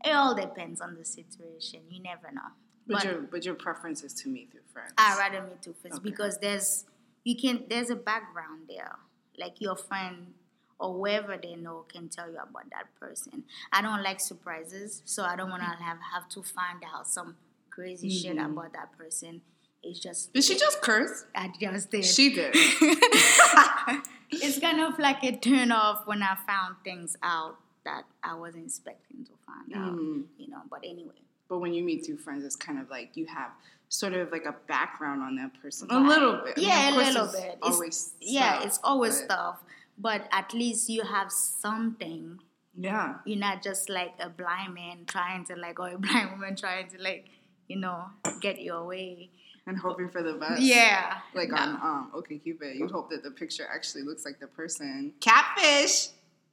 It 0.04 0.10
all 0.12 0.34
depends 0.34 0.80
on 0.80 0.94
the 0.96 1.04
situation. 1.04 1.80
You 1.90 2.02
never 2.02 2.30
know. 2.32 2.42
But, 2.86 3.02
your 3.04 3.20
but 3.22 3.44
your 3.44 3.54
preference 3.54 4.04
is 4.04 4.14
to 4.22 4.28
meet 4.28 4.52
through 4.52 4.60
friends. 4.72 4.92
I 4.96 5.18
rather 5.18 5.42
meet 5.42 5.60
two 5.62 5.72
friends 5.72 5.96
Okay. 5.96 6.10
because 6.10 6.38
there's 6.38 6.84
you 7.24 7.34
can 7.36 7.64
there's 7.68 7.90
a 7.90 7.96
background 7.96 8.68
there. 8.68 8.96
Like 9.38 9.60
your 9.60 9.74
friend 9.76 10.34
or 10.78 10.92
whoever 10.92 11.36
they 11.42 11.56
know 11.56 11.84
can 11.88 12.08
tell 12.08 12.28
you 12.30 12.36
about 12.36 12.70
that 12.70 12.94
person. 13.00 13.44
I 13.72 13.82
don't 13.82 14.02
like 14.02 14.20
surprises, 14.20 15.02
so 15.04 15.24
I 15.24 15.34
don't 15.34 15.50
want 15.50 15.62
to 15.62 15.68
have 15.68 15.98
have 16.12 16.28
to 16.30 16.42
find 16.42 16.82
out 16.94 17.08
some 17.08 17.36
crazy 17.70 18.10
shit 18.10 18.36
Mhm. 18.36 18.52
about 18.52 18.72
that 18.74 18.96
person. 18.96 19.40
It's 19.82 19.98
just 19.98 20.32
Did 20.32 20.44
she 20.44 20.56
just 20.56 20.80
curse? 20.82 21.24
I 21.34 21.50
just 21.60 21.90
did. 21.90 22.04
She 22.04 22.32
did. 22.34 22.54
it's 24.30 24.58
kind 24.58 24.80
of 24.80 24.98
like 24.98 25.22
a 25.24 25.36
turn 25.36 25.72
off 25.72 26.06
when 26.06 26.22
I 26.22 26.36
found 26.46 26.76
things 26.84 27.16
out 27.22 27.56
that 27.84 28.04
I 28.22 28.34
wasn't 28.34 28.66
expecting 28.66 29.24
to 29.24 29.32
find 29.46 29.74
out. 29.84 29.96
Mm. 29.98 30.24
You 30.38 30.48
know, 30.48 30.62
but 30.70 30.80
anyway. 30.84 31.12
But 31.48 31.58
when 31.58 31.72
you 31.74 31.84
meet 31.84 32.04
through 32.04 32.18
friends, 32.18 32.44
it's 32.44 32.56
kind 32.56 32.78
of 32.80 32.90
like 32.90 33.16
you 33.16 33.26
have 33.26 33.50
sort 33.88 34.14
of 34.14 34.32
like 34.32 34.44
a 34.46 34.54
background 34.66 35.22
on 35.22 35.36
that 35.36 35.52
person. 35.62 35.86
A 35.90 35.98
little 36.00 36.40
bit. 36.44 36.54
I 36.56 36.60
mean, 36.60 36.68
Yeah, 36.68 36.90
a 36.90 36.96
little 36.96 37.24
it's 37.26 37.32
bit. 37.34 37.44
It's- 37.44 37.72
Always. 37.74 38.14
yeah, 38.20 38.62
it's 38.64 38.80
always 38.82 39.18
but- 39.20 39.24
stuff. 39.24 39.62
But 39.98 40.28
at 40.32 40.52
least 40.52 40.90
you 40.90 41.02
have 41.04 41.30
something. 41.32 42.40
Yeah. 42.76 43.14
You're 43.24 43.38
not 43.38 43.62
just 43.62 43.88
like 43.88 44.12
a 44.20 44.28
blind 44.28 44.74
man 44.74 45.04
trying 45.06 45.44
to 45.46 45.56
like 45.56 45.78
or 45.80 45.88
a 45.90 45.98
blind 45.98 46.32
woman 46.32 46.54
trying 46.56 46.88
to 46.88 47.00
like, 47.02 47.26
you 47.68 47.76
know, 47.76 48.06
get 48.40 48.60
your 48.60 48.84
way. 48.84 49.30
And 49.68 49.76
hoping 49.76 50.08
for 50.10 50.22
the 50.22 50.34
best. 50.34 50.62
Yeah. 50.62 51.18
Like 51.34 51.48
No. 51.50 51.56
on 51.56 51.68
um 51.74 52.10
OkCupid, 52.14 52.76
you 52.78 52.86
hope 52.88 53.10
that 53.10 53.22
the 53.24 53.30
picture 53.32 53.66
actually 53.72 54.02
looks 54.02 54.24
like 54.24 54.38
the 54.38 54.46
person. 54.46 55.12
Catfish. 55.20 56.08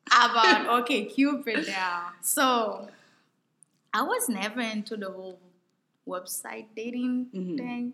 about 0.07 0.65
OkCupid 0.87 1.67
now. 1.67 2.09
So 2.21 2.89
I 3.93 4.01
was 4.01 4.27
never 4.27 4.59
into 4.61 4.97
the 4.97 5.09
whole 5.11 5.39
website 6.07 6.65
dating 6.75 7.27
Mhm. 7.33 7.57
thing. 7.57 7.93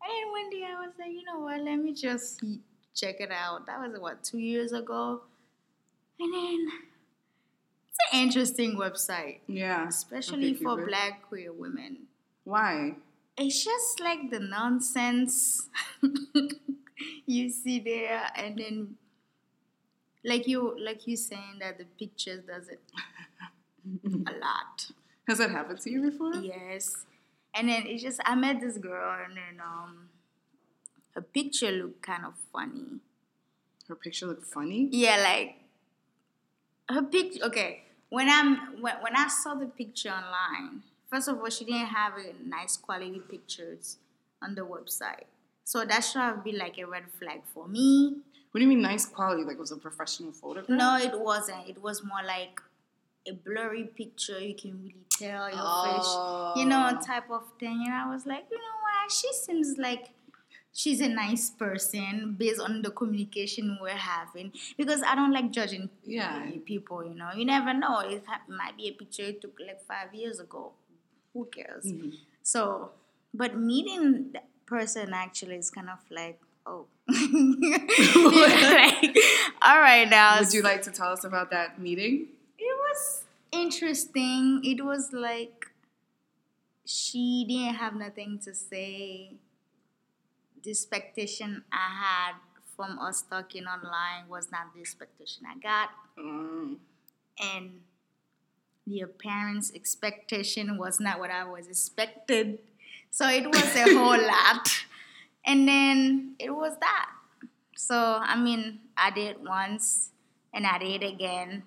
And 0.00 0.10
then 0.10 0.30
one 0.30 0.50
day 0.50 0.64
I 0.64 0.80
was 0.80 0.94
like, 0.98 1.10
you 1.12 1.24
know 1.24 1.40
what, 1.40 1.60
let 1.60 1.76
me 1.76 1.92
just 1.92 2.42
check 2.94 3.20
it 3.20 3.30
out. 3.30 3.66
That 3.66 3.78
was 3.80 4.00
what, 4.00 4.24
two 4.24 4.38
years 4.38 4.72
ago? 4.72 5.22
And 6.18 6.32
then 6.34 6.68
it's 7.88 7.98
an 8.12 8.20
interesting 8.20 8.76
website, 8.76 9.40
Yeah. 9.46 9.86
especially 9.86 10.54
for 10.54 10.76
OkCupid. 10.76 10.86
black 10.88 11.22
queer 11.28 11.52
women. 11.52 12.08
Why? 12.44 12.96
It's 13.38 13.64
just 13.64 14.00
like 14.00 14.30
the 14.30 14.40
nonsense 14.40 15.68
you 17.26 17.50
see 17.50 17.78
there 17.78 18.30
and 18.34 18.58
then 18.58 18.96
like 20.24 20.48
you 20.48 20.76
like 20.78 21.06
you 21.06 21.16
saying 21.16 21.58
that 21.60 21.78
the 21.78 21.84
pictures 21.98 22.42
does 22.44 22.68
it 22.68 22.80
a 24.04 24.32
lot. 24.32 24.90
Has 25.28 25.38
that 25.38 25.50
happened 25.50 25.80
to 25.82 25.90
you 25.90 26.10
before? 26.10 26.34
Yes. 26.34 26.96
And 27.54 27.68
then 27.68 27.84
it's 27.86 28.02
just 28.02 28.20
I 28.24 28.34
met 28.34 28.60
this 28.60 28.76
girl 28.76 29.18
and 29.24 29.36
then 29.36 29.60
um 29.64 30.08
her 31.14 31.22
picture 31.22 31.70
looked 31.70 32.02
kind 32.02 32.24
of 32.24 32.34
funny. 32.52 33.00
Her 33.88 33.94
picture 33.94 34.26
looked 34.26 34.46
funny. 34.46 34.88
Yeah, 34.90 35.16
like 35.18 35.56
her 36.88 37.02
picture 37.02 37.44
okay. 37.44 37.84
When 38.10 38.28
I'm 38.28 38.82
when, 38.82 38.96
when 39.00 39.14
I 39.16 39.28
saw 39.28 39.54
the 39.54 39.66
picture 39.66 40.10
online, 40.10 40.82
first 41.10 41.28
of 41.28 41.38
all 41.38 41.48
she 41.50 41.64
didn't 41.64 41.86
have 41.88 42.14
a 42.16 42.32
nice 42.48 42.76
quality 42.76 43.20
pictures 43.30 43.98
on 44.42 44.54
the 44.54 44.62
website. 44.62 45.24
So 45.64 45.84
that 45.84 46.00
should 46.00 46.20
have 46.22 46.42
been 46.44 46.56
like 46.58 46.78
a 46.78 46.86
red 46.86 47.04
flag 47.18 47.42
for 47.52 47.68
me. 47.68 48.16
What 48.50 48.58
do 48.60 48.62
you 48.64 48.68
mean 48.68 48.80
nice 48.82 49.04
quality? 49.04 49.42
Like 49.44 49.56
it 49.56 49.60
was 49.60 49.72
a 49.72 49.76
professional 49.76 50.32
photograph? 50.32 50.68
No, 50.70 50.96
it 50.96 51.18
wasn't. 51.20 51.68
It 51.68 51.82
was 51.82 52.02
more 52.02 52.22
like 52.26 52.60
a 53.28 53.32
blurry 53.32 53.84
picture. 53.84 54.38
You 54.40 54.54
can 54.54 54.72
really 54.82 55.04
tell 55.10 55.50
your 55.50 55.84
face, 55.84 56.10
you 56.58 56.64
know, 56.64 56.90
Oh. 56.94 57.04
type 57.04 57.30
of 57.30 57.44
thing. 57.60 57.82
And 57.86 57.94
I 57.94 58.08
was 58.10 58.24
like, 58.24 58.44
you 58.50 58.56
know 58.56 58.78
what? 58.86 59.12
She 59.12 59.30
seems 59.34 59.76
like 59.76 60.10
she's 60.72 61.00
a 61.02 61.08
nice 61.08 61.50
person 61.50 62.36
based 62.38 62.60
on 62.60 62.80
the 62.80 62.90
communication 62.90 63.76
we're 63.82 63.90
having. 63.90 64.52
Because 64.78 65.02
I 65.02 65.14
don't 65.14 65.32
like 65.32 65.50
judging 65.50 65.90
Yeah. 66.04 66.50
people. 66.64 67.04
You 67.04 67.14
know, 67.14 67.30
you 67.36 67.44
never 67.44 67.74
know. 67.74 67.98
It 68.00 68.24
might 68.48 68.78
be 68.78 68.88
a 68.88 68.92
picture 68.92 69.24
you 69.26 69.34
took 69.34 69.58
like 69.60 69.82
five 69.82 70.14
years 70.14 70.40
ago. 70.40 70.72
Who 71.32 71.44
cares? 71.46 71.84
Mhm. 71.84 72.18
So, 72.42 72.90
but 73.34 73.56
meeting 73.56 74.32
that 74.32 74.48
person 74.66 75.12
actually 75.12 75.56
is 75.56 75.70
kind 75.70 75.88
of 75.90 75.98
like, 76.10 76.40
oh, 76.66 76.86
like, 77.08 79.16
all 79.62 79.80
right 79.80 80.08
now. 80.08 80.40
Would 80.40 80.52
you 80.52 80.62
like 80.62 80.82
to 80.82 80.90
tell 80.90 81.12
us 81.12 81.24
about 81.24 81.50
that 81.50 81.80
meeting? 81.80 82.28
It 82.58 82.76
was 82.86 83.22
interesting. 83.52 84.60
It 84.64 84.84
was 84.84 85.12
like 85.12 85.66
she 86.84 87.44
didn't 87.46 87.76
have 87.76 87.94
nothing 87.94 88.38
to 88.44 88.54
say. 88.54 89.32
The 90.62 90.70
expectation 90.70 91.64
I 91.72 91.88
had 92.04 92.34
from 92.76 92.98
us 92.98 93.22
talking 93.22 93.64
online 93.66 94.28
was 94.28 94.50
not 94.50 94.74
the 94.74 94.80
expectation 94.80 95.44
I 95.46 95.56
got, 95.58 95.90
Um, 96.18 96.80
and 97.40 97.80
the 98.88 99.06
parents' 99.06 99.72
expectation 99.74 100.78
was 100.78 101.00
not 101.00 101.18
what 101.18 101.30
I 101.30 101.44
was 101.44 101.68
expected. 101.68 102.58
So 103.10 103.28
it 103.28 103.46
was 103.46 103.76
a 103.76 103.94
whole 103.94 104.20
lot, 104.34 104.68
and 105.44 105.66
then 105.68 106.34
it 106.38 106.50
was 106.50 106.76
that. 106.80 107.10
So 107.76 107.96
I 107.96 108.36
mean, 108.36 108.80
I 108.96 109.10
did 109.10 109.36
once, 109.44 110.10
and 110.52 110.66
I 110.66 110.78
did 110.78 111.02
again. 111.02 111.62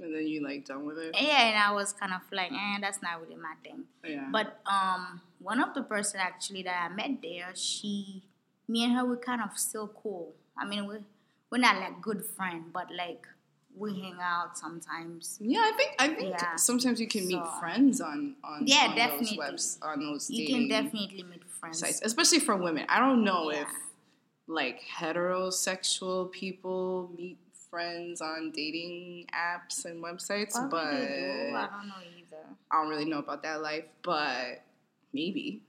and 0.00 0.14
then 0.14 0.26
you 0.26 0.42
like 0.42 0.66
done 0.66 0.86
with 0.86 0.98
it? 0.98 1.14
Yeah, 1.20 1.48
and 1.48 1.58
I 1.58 1.72
was 1.72 1.92
kind 1.92 2.12
of 2.12 2.20
like, 2.32 2.52
eh, 2.52 2.78
that's 2.80 3.02
not 3.02 3.20
really 3.20 3.36
my 3.36 3.54
thing. 3.62 3.84
Yeah. 4.04 4.28
But 4.30 4.60
um, 4.66 5.20
one 5.38 5.60
of 5.60 5.74
the 5.74 5.82
person 5.82 6.20
actually 6.20 6.62
that 6.64 6.90
I 6.90 6.94
met 6.94 7.22
there, 7.22 7.50
she, 7.54 8.22
me 8.68 8.84
and 8.84 8.94
her, 8.94 9.04
were 9.04 9.16
kind 9.16 9.40
of 9.40 9.58
still 9.58 9.88
cool. 9.88 10.32
I 10.56 10.64
mean, 10.64 10.86
we 10.86 10.96
we're 11.50 11.58
not 11.58 11.76
like 11.78 12.02
good 12.02 12.24
friend, 12.24 12.64
but 12.72 12.88
like 12.90 13.26
we 13.76 14.00
hang 14.00 14.16
out 14.20 14.56
sometimes. 14.56 15.38
yeah, 15.40 15.60
I 15.60 15.72
think 15.76 15.90
I 15.98 16.08
think 16.14 16.30
Yeah. 16.30 16.56
sometimes 16.56 17.00
you 17.00 17.08
can 17.08 17.26
meet 17.26 17.46
friends 17.60 18.00
on 18.00 18.36
on 18.44 18.66
Yeah, 18.66 18.88
on 18.90 18.94
definitely. 18.96 19.26
those 19.26 19.36
webs 19.38 19.78
on 19.82 20.00
those 20.00 20.30
You 20.30 20.46
can 20.46 20.68
definitely 20.68 21.24
meet 21.24 21.44
friends. 21.44 21.78
sites, 21.80 22.00
especially 22.04 22.40
for 22.40 22.56
women. 22.56 22.86
I 22.88 23.00
don't 23.00 23.24
know 23.24 23.50
Yeah. 23.50 23.62
if 23.62 23.68
like 24.46 24.82
heterosexual 24.82 26.30
people 26.30 27.10
meet 27.16 27.38
friends 27.70 28.20
on 28.20 28.52
dating 28.52 29.26
apps 29.34 29.84
and 29.84 30.02
websites, 30.02 30.52
Probably 30.52 30.70
but 30.70 30.90
do. 30.90 31.54
I 31.56 31.66
don't 31.66 31.88
know 31.88 31.94
either. 32.18 32.44
I 32.70 32.80
don't 32.80 32.88
really 32.90 33.04
know 33.06 33.18
about 33.18 33.42
that 33.42 33.60
life, 33.62 33.84
but 34.02 34.62
maybe. 35.12 35.60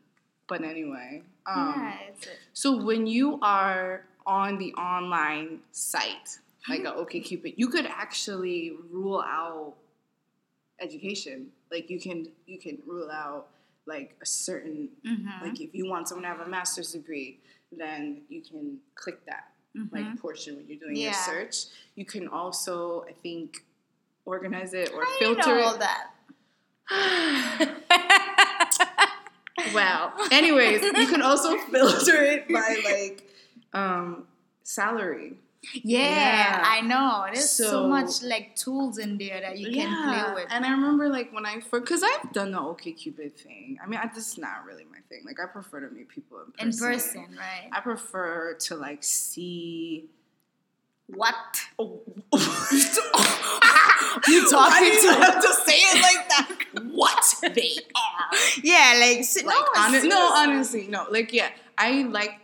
But 0.48 0.64
anyway, 0.64 1.24
um, 1.48 1.74
yeah, 1.76 1.98
so 2.54 2.78
when 2.84 3.08
you 3.08 3.40
are 3.42 4.04
on 4.28 4.60
the 4.60 4.74
online 4.76 5.62
site, 5.72 6.38
like 6.70 6.84
a 6.84 6.94
okay 6.94 7.22
OkCupid, 7.22 7.54
you 7.58 7.68
could 7.70 7.86
actually 7.86 8.74
rule 8.92 9.22
out 9.22 9.76
education. 10.80 11.48
Like 11.72 11.90
you 11.90 12.00
can 12.00 12.28
you 12.46 12.60
can 12.60 12.78
rule 12.86 13.10
out 13.12 13.48
like 13.86 14.16
a 14.22 14.26
certain 14.26 14.90
mhm, 15.06 15.42
like 15.42 15.60
if 15.62 15.74
you 15.74 15.90
want 15.90 16.08
someone 16.08 16.24
to 16.24 16.30
have 16.30 16.46
a 16.46 16.50
master's 16.50 16.92
degree, 16.94 17.40
then 17.72 18.22
you 18.30 18.42
can 18.42 18.80
click 18.96 19.26
that 19.26 19.52
like 19.92 20.06
mhm. 20.06 20.20
portion 20.20 20.56
when 20.56 20.68
you're 20.68 20.80
doing 20.80 20.96
your 20.96 21.14
search. 21.14 21.66
You 21.96 22.06
can 22.06 22.28
also, 22.28 23.06
I 23.08 23.12
think, 23.12 23.66
organize 24.26 24.74
it 24.74 24.92
or 24.94 25.04
How 25.04 25.20
do 25.20 25.26
you 25.26 25.36
filter 25.36 25.50
know 25.50 25.58
it. 25.58 25.64
all 25.64 25.78
that? 25.78 26.12
Well, 29.74 30.14
anyways, 30.32 30.82
you 30.82 31.08
can 31.08 31.22
also 31.22 31.58
filter 31.72 32.24
it 32.24 32.48
by 32.48 32.82
like 32.86 33.30
um, 33.74 34.28
salary. 34.64 35.38
Yeah, 35.74 36.00
Yeah. 36.00 36.64
I 36.66 36.82
know. 36.82 37.26
There's 37.34 37.50
so, 37.50 37.64
So- 37.70 37.88
much 37.88 38.22
like 38.24 38.56
tools 38.56 38.98
in 38.98 39.18
there 39.18 39.42
that 39.42 39.58
you 39.58 39.72
can 39.72 39.90
play 40.08 40.34
with. 40.36 40.52
And 40.52 40.66
I 40.66 40.72
remember 40.72 41.10
like 41.10 41.32
when 41.34 41.46
I 41.46 41.60
first, 41.60 41.86
because 41.86 42.04
I've 42.04 42.32
done 42.34 42.52
the 42.52 42.60
OkCupid 42.60 43.34
thing. 43.34 43.78
I 43.84 43.88
mean, 43.88 44.00
I, 44.02 44.08
this 44.14 44.32
is 44.34 44.38
not 44.38 44.66
really 44.66 44.86
my 44.92 45.00
thing. 45.10 45.22
Like 45.26 45.40
I 45.40 45.48
prefer 45.48 45.80
to 45.88 45.94
meet 45.94 46.10
people 46.10 46.38
in 46.60 46.68
in 46.68 46.78
person. 46.78 47.24
person, 47.24 47.38
right? 47.38 47.70
I 47.72 47.80
prefer 47.82 48.54
to 48.54 48.76
like 48.76 49.04
see. 49.04 50.06
What? 51.08 51.36
Oh. 51.78 52.02
You 54.28 54.50
talking 54.50 54.88
you 54.88 55.02
to- 55.02 55.20
have 55.22 55.42
to 55.42 55.54
say 55.66 55.76
it 55.78 56.02
like 56.02 56.30
that? 56.30 56.50
What 56.96 57.24
they 57.54 57.76
are. 57.96 58.38
Yeah, 58.64 58.96
like, 59.00 59.26
like 59.46 59.46
no, 59.76 59.82
hone- 60.00 60.08
no, 60.10 60.32
honestly, 60.34 60.88
no. 60.88 61.06
Like 61.12 61.34
yeah, 61.34 61.50
I 61.78 62.04
like 62.04 62.40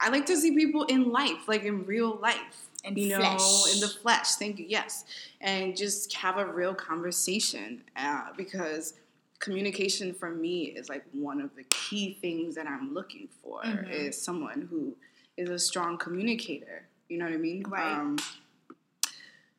I 0.00 0.08
like 0.10 0.26
to 0.26 0.36
see 0.36 0.52
people 0.54 0.84
in 0.84 1.10
life, 1.10 1.48
like 1.48 1.64
in 1.64 1.84
real 1.84 2.16
life, 2.22 2.65
In 2.86 2.96
you 2.96 3.08
know, 3.08 3.16
flesh. 3.18 3.74
in 3.74 3.80
the 3.80 3.88
flesh. 3.88 4.34
Thank 4.36 4.58
you. 4.58 4.66
Yes, 4.68 5.04
and 5.40 5.76
just 5.76 6.14
have 6.14 6.38
a 6.38 6.46
real 6.46 6.74
conversation 6.74 7.82
uh, 7.96 8.26
because 8.36 8.94
communication 9.38 10.14
for 10.14 10.30
me 10.30 10.64
is 10.66 10.88
like 10.88 11.04
one 11.12 11.40
of 11.40 11.54
the 11.56 11.64
key 11.64 12.16
things 12.20 12.54
that 12.54 12.66
I'm 12.66 12.94
looking 12.94 13.28
for 13.42 13.62
Mhm. 13.62 13.90
is 13.92 14.20
someone 14.20 14.68
who 14.70 14.96
is 15.36 15.50
a 15.50 15.58
strong 15.58 15.98
communicator. 15.98 16.86
You 17.08 17.18
know 17.18 17.26
what 17.26 17.34
I 17.34 17.38
mean? 17.38 17.62
Right. 17.68 17.92
Um, 17.92 18.16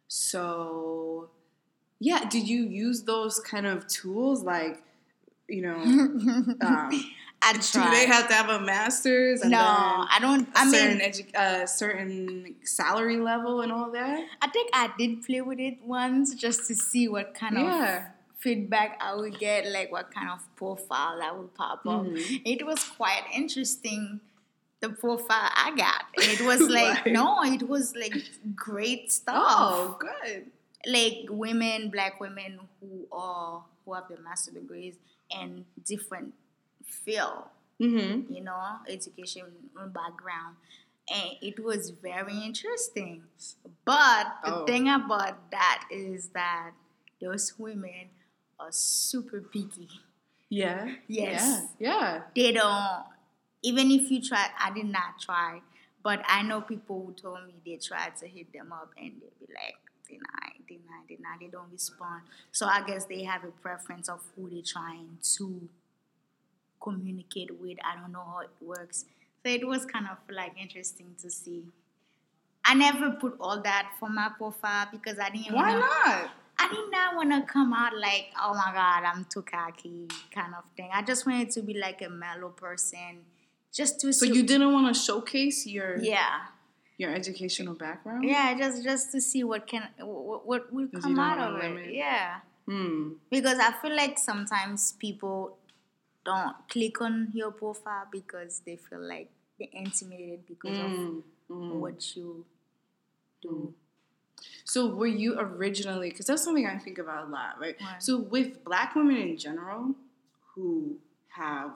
so, 0.07 1.29
yeah, 1.99 2.27
did 2.29 2.47
you 2.47 2.63
use 2.63 3.03
those 3.03 3.39
kind 3.39 3.65
of 3.65 3.87
tools 3.87 4.43
like, 4.43 4.81
you 5.47 5.61
know, 5.61 5.75
um, 6.61 7.13
I 7.49 7.53
do 7.53 7.91
they 7.91 8.05
have 8.07 8.27
to 8.29 8.33
have 8.33 8.49
a 8.49 8.59
master's? 8.59 9.41
And 9.41 9.51
no, 9.51 9.59
I 9.59 10.17
don't. 10.21 10.47
I 10.55 10.69
certain 10.69 10.97
mean, 10.97 11.11
edu- 11.11 11.35
uh, 11.35 11.65
certain 11.65 12.55
salary 12.63 13.17
level 13.17 13.61
and 13.61 13.71
all 13.71 13.91
that. 13.91 14.25
I 14.41 14.47
think 14.49 14.69
I 14.73 14.89
did 14.97 15.23
play 15.23 15.41
with 15.41 15.59
it 15.59 15.77
once 15.83 16.33
just 16.35 16.67
to 16.67 16.75
see 16.75 17.07
what 17.07 17.33
kind 17.33 17.55
Yeah. 17.57 17.97
of 17.97 18.03
feedback 18.39 18.97
I 19.01 19.15
would 19.15 19.37
get, 19.39 19.67
like 19.67 19.91
what 19.91 20.13
kind 20.13 20.29
of 20.29 20.39
profile 20.55 21.17
that 21.19 21.37
would 21.37 21.53
pop 21.55 21.79
up. 21.85 22.03
Mhm. 22.05 22.41
It 22.45 22.65
was 22.65 22.83
quite 22.83 23.23
interesting. 23.33 24.19
The 24.79 24.89
profile 24.89 25.49
I 25.55 25.73
got, 25.75 26.03
and 26.17 26.25
it 26.39 26.41
was 26.41 26.61
like 26.69 27.05
Right. 27.05 27.13
no, 27.13 27.41
it 27.43 27.67
was 27.67 27.95
like 27.95 28.13
great 28.55 29.11
stuff. 29.11 29.35
Oh, 29.35 29.97
good. 29.99 30.51
like 30.85 31.25
women, 31.29 31.89
black 31.89 32.19
women 32.21 32.59
who 32.79 33.07
are 33.11 33.63
who 33.83 33.93
have 33.95 34.07
the 34.09 34.17
master 34.21 34.51
degrees 34.51 34.95
and 35.31 35.65
different 35.85 36.33
field, 36.87 37.45
Mm-hmm. 37.81 38.33
you 38.33 38.41
know, 38.43 38.77
education 38.89 39.43
background. 39.93 40.55
And 41.13 41.31
it 41.41 41.63
was 41.63 41.91
very 41.91 42.37
interesting. 42.43 43.23
But 43.85 44.25
the 44.43 44.55
Oh. 44.55 44.65
thing 44.65 44.89
about 44.89 45.51
that 45.51 45.85
is 45.91 46.29
that 46.29 46.71
those 47.21 47.53
women 47.57 48.09
are 48.59 48.71
super 48.71 49.41
picky. 49.41 49.89
Yeah. 50.49 50.95
Yes. 51.07 51.67
Yeah. 51.79 51.89
Yeah. 51.91 52.21
They 52.35 52.51
don't 52.53 53.03
even 53.63 53.91
if 53.91 54.09
you 54.11 54.21
try 54.21 54.49
I 54.59 54.71
did 54.71 54.85
not 54.87 55.19
try, 55.21 55.61
but 56.03 56.21
I 56.27 56.41
know 56.41 56.61
people 56.61 57.05
who 57.05 57.13
told 57.13 57.45
me 57.45 57.53
they 57.65 57.77
tried 57.77 58.15
to 58.17 58.27
hit 58.27 58.51
them 58.53 58.71
up 58.73 58.91
and 58.97 59.13
they'd 59.21 59.39
be 59.47 59.53
like, 59.53 59.75
deny, 60.07 60.53
deny, 60.67 61.01
deny, 61.07 61.35
they 61.39 61.47
don't 61.47 61.71
respond. 61.71 62.23
So 62.51 62.65
I 62.65 62.81
guess 62.85 63.05
they 63.05 63.23
have 63.23 63.43
a 63.43 63.51
preference 63.51 64.09
of 64.09 64.21
who 64.35 64.49
they're 64.49 64.61
trying 64.65 65.17
to 65.37 65.69
communicate 66.81 67.51
with. 67.59 67.77
I 67.83 67.99
don't 67.99 68.11
know 68.11 68.23
how 68.25 68.39
it 68.39 68.49
works. 68.61 69.05
So 69.45 69.51
it 69.51 69.67
was 69.67 69.85
kind 69.85 70.07
of 70.11 70.17
like 70.33 70.53
interesting 70.59 71.15
to 71.21 71.29
see. 71.29 71.63
I 72.65 72.73
never 72.73 73.11
put 73.11 73.37
all 73.39 73.61
that 73.61 73.91
for 73.99 74.09
my 74.09 74.29
profile 74.37 74.87
because 74.91 75.17
I 75.19 75.29
didn't 75.29 75.53
Why 75.55 75.69
wanna, 75.73 75.79
not? 75.79 76.29
I 76.59 76.67
did 76.69 76.91
not 76.91 77.15
want 77.15 77.31
to 77.31 77.41
come 77.51 77.71
out 77.71 77.95
like, 77.97 78.25
oh 78.41 78.53
my 78.53 78.71
God, 78.73 79.03
I'm 79.05 79.25
too 79.31 79.41
cocky 79.43 80.07
kind 80.33 80.53
of 80.53 80.63
thing. 80.75 80.89
I 80.93 81.01
just 81.01 81.25
wanted 81.25 81.51
to 81.51 81.61
be 81.61 81.75
like 81.75 82.01
a 82.01 82.09
mellow 82.09 82.49
person, 82.49 83.19
just 83.71 83.99
to 84.01 84.11
So 84.11 84.25
see- 84.25 84.33
you 84.33 84.43
didn't 84.43 84.73
want 84.73 84.93
to 84.93 84.99
showcase 84.99 85.65
your 85.65 85.97
yeah, 85.99 86.39
your 86.97 87.13
educational 87.13 87.75
background? 87.75 88.25
yeah, 88.25 88.57
just 88.57 88.83
just 88.83 89.11
to 89.13 89.21
see 89.21 89.43
what 89.45 89.65
can 89.67 89.87
what 89.99 90.45
what 90.45 90.73
will 90.73 90.89
come 90.89 91.17
out 91.19 91.39
of 91.39 91.61
limit. 91.61 91.87
it. 91.89 91.93
Yeah, 91.95 92.39
Hmm. 92.67 93.13
because 93.29 93.59
I 93.59 93.71
feel 93.81 93.95
like 93.95 94.17
sometimes 94.19 94.91
people 94.93 95.57
don't 96.29 96.55
click 96.73 97.01
on 97.01 97.29
your 97.33 97.51
profile 97.51 98.05
because 98.11 98.61
they 98.65 98.75
feel 98.75 98.99
like 99.13 99.29
they're 99.57 99.75
intimidated 99.83 100.41
because 100.53 100.77
Mm. 100.77 101.17
of 101.17 101.23
Mm. 101.49 101.79
what 101.83 102.15
you 102.15 102.45
do. 103.41 103.73
So 104.65 104.79
were 105.01 105.07
you 105.23 105.39
originally 105.39 106.09
because 106.09 106.27
that's 106.27 106.43
something 106.43 106.67
I 106.67 106.77
think 106.85 106.97
about 107.05 107.27
a 107.27 107.29
lot, 107.37 107.59
right? 107.63 107.77
Right. 107.81 108.03
So 108.07 108.11
with 108.35 108.63
black 108.69 108.95
women 108.95 109.17
in 109.17 109.37
general 109.37 109.95
who 110.53 110.97
have 111.41 111.71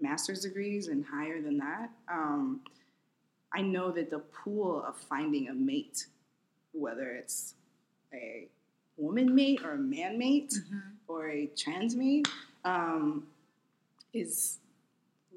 master's 0.00 0.40
degrees 0.42 0.88
and 0.88 1.04
higher 1.06 1.40
than 1.40 1.58
that, 1.58 1.90
um, 2.08 2.60
I 3.52 3.62
know 3.62 3.90
that 3.92 4.10
the 4.10 4.18
pool 4.18 4.82
of 4.84 4.96
finding 4.96 5.48
a 5.48 5.54
mate, 5.54 6.06
whether 6.72 7.08
it's 7.12 7.54
a 8.12 8.48
woman 8.96 9.34
mate 9.34 9.60
or 9.64 9.72
a 9.72 9.78
man 9.78 10.18
mate 10.18 10.52
Mm-hmm. 10.52 10.80
or 11.08 11.28
a 11.30 11.46
trans 11.56 11.94
mate, 11.96 12.28
um, 12.64 13.26
is 14.12 14.58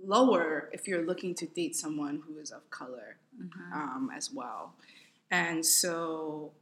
lower 0.06 0.70
if 0.74 0.88
you're 0.88 1.06
looking 1.06 1.34
to 1.36 1.46
date 1.48 1.76
someone 1.76 2.22
who 2.28 2.40
is 2.40 2.52
of 2.52 2.70
color 2.70 3.18
Mm-hmm. 3.40 3.74
um, 3.74 4.12
as 4.16 4.32
well. 4.34 4.74
And 5.30 5.64
so 5.64 6.54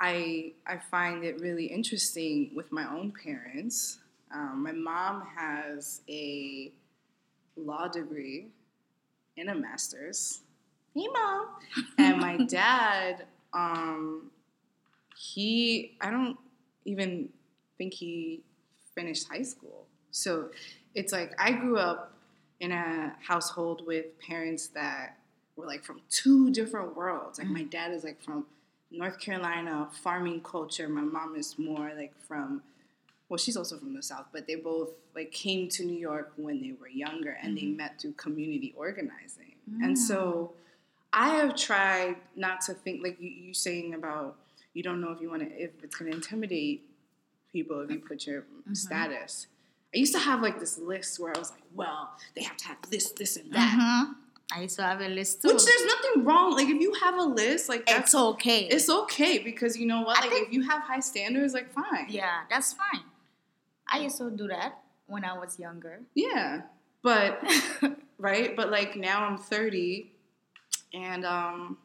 I 0.00 0.54
I 0.66 0.78
find 0.90 1.22
it 1.22 1.40
really 1.40 1.66
interesting 1.66 2.50
with 2.52 2.72
my 2.72 2.84
own 2.90 3.12
parents. 3.12 3.98
Um, 4.34 4.62
my 4.64 4.72
mom 4.72 5.24
has 5.36 6.00
a 6.08 6.72
law 7.56 7.86
degree 7.86 8.48
and 9.38 9.50
a 9.50 9.54
master's. 9.54 10.40
Hey, 10.96 11.06
mom. 11.12 11.46
And 11.98 12.18
my 12.18 12.38
dad, 12.48 13.26
um, 13.52 14.32
he 15.16 15.96
I 16.00 16.10
don't 16.10 16.36
even 16.84 17.28
think 17.78 17.94
he 17.94 18.40
finished 19.00 19.28
high 19.28 19.42
school. 19.42 19.86
So 20.10 20.50
it's 20.94 21.12
like 21.12 21.32
I 21.38 21.52
grew 21.52 21.78
up 21.78 22.12
in 22.60 22.72
a 22.72 23.14
household 23.26 23.86
with 23.86 24.06
parents 24.20 24.68
that 24.68 25.16
were 25.56 25.66
like 25.66 25.84
from 25.84 26.00
two 26.10 26.50
different 26.50 26.96
worlds. 26.96 27.38
Like 27.38 27.48
my 27.48 27.62
mm. 27.62 27.70
dad 27.70 27.92
is 27.92 28.04
like 28.04 28.22
from 28.22 28.46
North 28.90 29.18
Carolina, 29.18 29.88
farming 30.02 30.42
culture. 30.42 30.88
My 30.88 31.00
mom 31.00 31.36
is 31.36 31.58
more 31.58 31.92
like 31.96 32.12
from 32.26 32.62
well, 33.28 33.38
she's 33.38 33.56
also 33.56 33.78
from 33.78 33.94
the 33.94 34.02
South, 34.02 34.26
but 34.32 34.48
they 34.48 34.56
both 34.56 34.90
like 35.14 35.30
came 35.30 35.68
to 35.68 35.84
New 35.84 35.96
York 35.96 36.32
when 36.36 36.60
they 36.60 36.72
were 36.80 36.88
younger 36.88 37.38
and 37.40 37.56
they 37.56 37.62
mm-hmm. 37.62 37.76
met 37.76 38.00
through 38.00 38.12
community 38.12 38.74
organizing. 38.76 39.54
And 39.82 39.96
so 39.96 40.52
I 41.12 41.36
have 41.36 41.54
tried 41.54 42.16
not 42.34 42.60
to 42.62 42.74
think 42.74 43.04
like 43.04 43.20
you, 43.20 43.30
you 43.30 43.54
saying 43.54 43.94
about 43.94 44.36
you 44.74 44.82
don't 44.82 45.00
know 45.00 45.12
if 45.12 45.20
you 45.20 45.30
want 45.30 45.42
to 45.42 45.62
if 45.62 45.70
it's 45.84 45.94
going 45.94 46.10
to 46.10 46.16
intimidate 46.16 46.89
people 47.52 47.80
if 47.80 47.90
you 47.90 47.98
put 48.00 48.26
your 48.26 48.44
status. 48.72 49.46
I 49.94 49.98
used 49.98 50.12
to 50.14 50.20
have 50.20 50.40
like 50.40 50.60
this 50.60 50.78
list 50.78 51.18
where 51.20 51.32
I 51.34 51.38
was 51.38 51.50
like, 51.50 51.62
well, 51.74 52.10
they 52.36 52.42
have 52.42 52.56
to 52.58 52.66
have 52.68 52.78
this, 52.90 53.10
this, 53.12 53.36
and 53.36 53.52
that. 53.52 53.76
Mhm. 53.78 54.14
I 54.52 54.62
used 54.62 54.76
to 54.76 54.82
have 54.82 55.00
a 55.00 55.08
list 55.08 55.42
too. 55.42 55.48
Which 55.48 55.64
there's 55.64 55.84
nothing 55.86 56.24
wrong. 56.24 56.52
Like 56.54 56.68
if 56.68 56.80
you 56.80 56.92
have 56.94 57.14
a 57.16 57.22
list, 57.24 57.68
like 57.68 57.86
that's 57.86 58.00
it's 58.10 58.14
okay. 58.14 58.60
it's 58.66 58.88
okay 58.90 59.38
because 59.38 59.76
you 59.78 59.86
know 59.86 60.02
what? 60.02 60.18
I 60.18 60.22
Like 60.22 60.30
think- 60.30 60.48
if 60.48 60.52
you 60.54 60.62
have 60.62 60.82
high 60.82 61.00
standards, 61.00 61.54
like 61.54 61.72
fine. 61.72 62.06
yeah, 62.08 62.40
that's 62.50 62.72
fine. 62.72 63.02
I 63.88 64.00
used 64.00 64.18
to 64.18 64.30
do 64.30 64.46
that 64.48 64.78
when 65.06 65.24
I 65.24 65.36
was 65.38 65.58
younger. 65.58 66.00
Yeah. 66.14 66.62
But 67.02 67.42
right? 68.18 68.54
But 68.56 68.70
like 68.70 68.96
now 68.96 69.24
I'm 69.24 69.38
30 69.38 70.12
and 70.94 71.24
um 71.24 71.78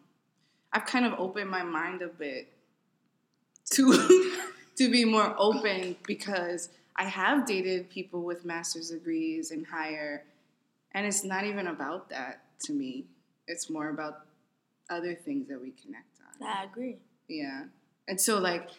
I've 0.74 0.86
kind 0.86 1.06
of 1.06 1.14
opened 1.20 1.50
my 1.50 1.64
mind 1.64 2.02
a 2.02 2.08
bit 2.08 2.52
to 3.72 3.84
to 4.78 4.92
be 4.92 5.06
more 5.06 5.34
open 5.38 5.96
because 6.06 6.70
I 6.96 7.06
have 7.06 7.46
dated 7.46 7.90
people 7.90 8.24
with 8.24 8.46
master's 8.46 8.90
degrees 8.90 9.52
and 9.52 9.66
higher 9.66 10.24
and 10.96 11.06
it's 11.06 11.24
not 11.24 11.44
even 11.44 11.68
about 11.68 12.10
that 12.10 12.42
to 12.64 12.74
me. 12.74 13.06
It's 13.48 13.70
more 13.70 13.90
about 13.90 14.22
other 14.90 15.14
things 15.14 15.48
that 15.50 15.62
we 15.62 15.72
connect 15.72 16.08
on. 16.42 16.48
I 16.48 16.64
agree. 16.64 16.96
Yeah. 17.28 17.66
And 18.08 18.20
so 18.20 18.40
like 18.40 18.70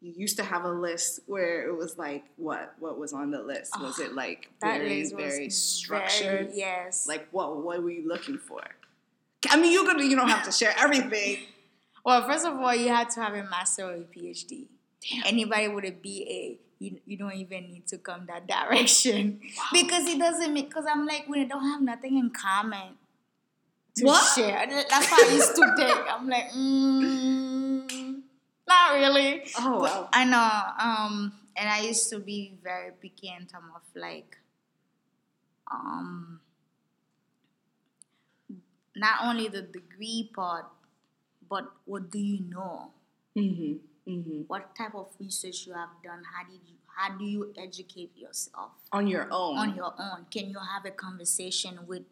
you 0.00 0.14
used 0.16 0.36
to 0.36 0.44
have 0.44 0.64
a 0.64 0.70
list 0.70 1.20
where 1.26 1.68
it 1.68 1.76
was 1.76 1.98
like 1.98 2.24
what 2.36 2.74
what 2.78 2.98
was 2.98 3.12
on 3.12 3.32
the 3.32 3.42
list? 3.42 3.72
Was 3.80 3.98
it 3.98 4.10
ah, 4.12 4.16
like 4.16 4.48
very 4.60 5.10
very 5.10 5.50
structured? 5.50 6.48
very- 6.48 6.58
yes. 6.58 7.06
Like 7.08 7.26
what 7.32 7.56
what 7.56 7.82
were 7.82 7.90
you 7.90 8.06
looking 8.06 8.38
for? 8.38 8.62
I 9.48 9.60
mean 9.60 9.72
you 9.72 9.84
gonna 9.84 10.04
you 10.04 10.14
don't 10.14 10.28
have 10.28 10.44
to 10.44 10.52
share 10.52 10.72
everything. 10.78 11.38
well, 12.04 12.22
first 12.26 12.46
of 12.46 12.54
all, 12.54 12.74
you 12.74 12.88
had 12.88 13.10
to 13.10 13.20
have 13.22 13.34
a 13.34 13.42
master 13.42 13.86
or 13.86 13.94
a 13.94 13.98
PhD. 13.98 14.68
Anybody 15.24 15.68
with 15.68 15.84
a 15.84 15.90
BA, 15.90 16.58
you, 16.78 17.00
you 17.06 17.16
don't 17.16 17.34
even 17.34 17.68
need 17.68 17.86
to 17.88 17.98
come 17.98 18.26
that 18.26 18.46
direction 18.46 19.40
because 19.72 20.06
it 20.06 20.18
doesn't 20.18 20.52
make. 20.52 20.68
Because 20.68 20.84
I'm 20.90 21.06
like, 21.06 21.26
we 21.28 21.44
don't 21.44 21.64
have 21.64 21.80
nothing 21.82 22.18
in 22.18 22.30
common 22.30 22.96
to 23.96 24.04
What? 24.06 24.34
share. 24.36 24.66
That's 24.68 25.06
how 25.06 25.16
I 25.28 25.32
used 25.32 25.54
to 25.56 25.74
think. 25.76 25.98
I'm 26.08 26.28
like, 26.28 26.50
mm, 26.52 28.22
not 28.68 28.94
really. 28.94 29.42
Oh 29.58 29.80
But 29.80 29.82
wow. 29.82 30.08
I 30.12 30.24
know. 30.24 30.84
Um, 30.84 31.32
and 31.56 31.68
I 31.68 31.80
used 31.80 32.08
to 32.10 32.18
be 32.18 32.58
very 32.62 32.92
picky 33.00 33.28
in 33.28 33.46
terms 33.46 33.72
of 33.74 33.82
like, 33.94 34.36
um, 35.70 36.40
not 38.96 39.24
only 39.24 39.48
the 39.48 39.62
degree 39.62 40.30
part, 40.34 40.66
but 41.48 41.70
what 41.84 42.10
do 42.10 42.18
you 42.18 42.40
know? 42.48 42.92
Mm-hmm. 43.36 43.76
Mm-hmm. 44.08 44.42
What 44.46 44.74
type 44.74 44.94
of 44.94 45.08
research 45.20 45.66
you 45.66 45.74
have 45.74 45.90
done? 46.02 46.22
How 46.34 46.44
did 46.44 46.60
you? 46.66 46.74
How 46.96 47.16
do 47.16 47.24
you 47.24 47.52
educate 47.56 48.10
yourself 48.16 48.72
On 48.92 49.06
your 49.06 49.28
own. 49.30 49.56
on 49.56 49.74
your 49.74 49.94
own? 49.98 50.26
Can 50.30 50.50
you 50.50 50.58
have 50.58 50.84
a 50.84 50.90
conversation 50.90 51.78
with, 51.86 52.02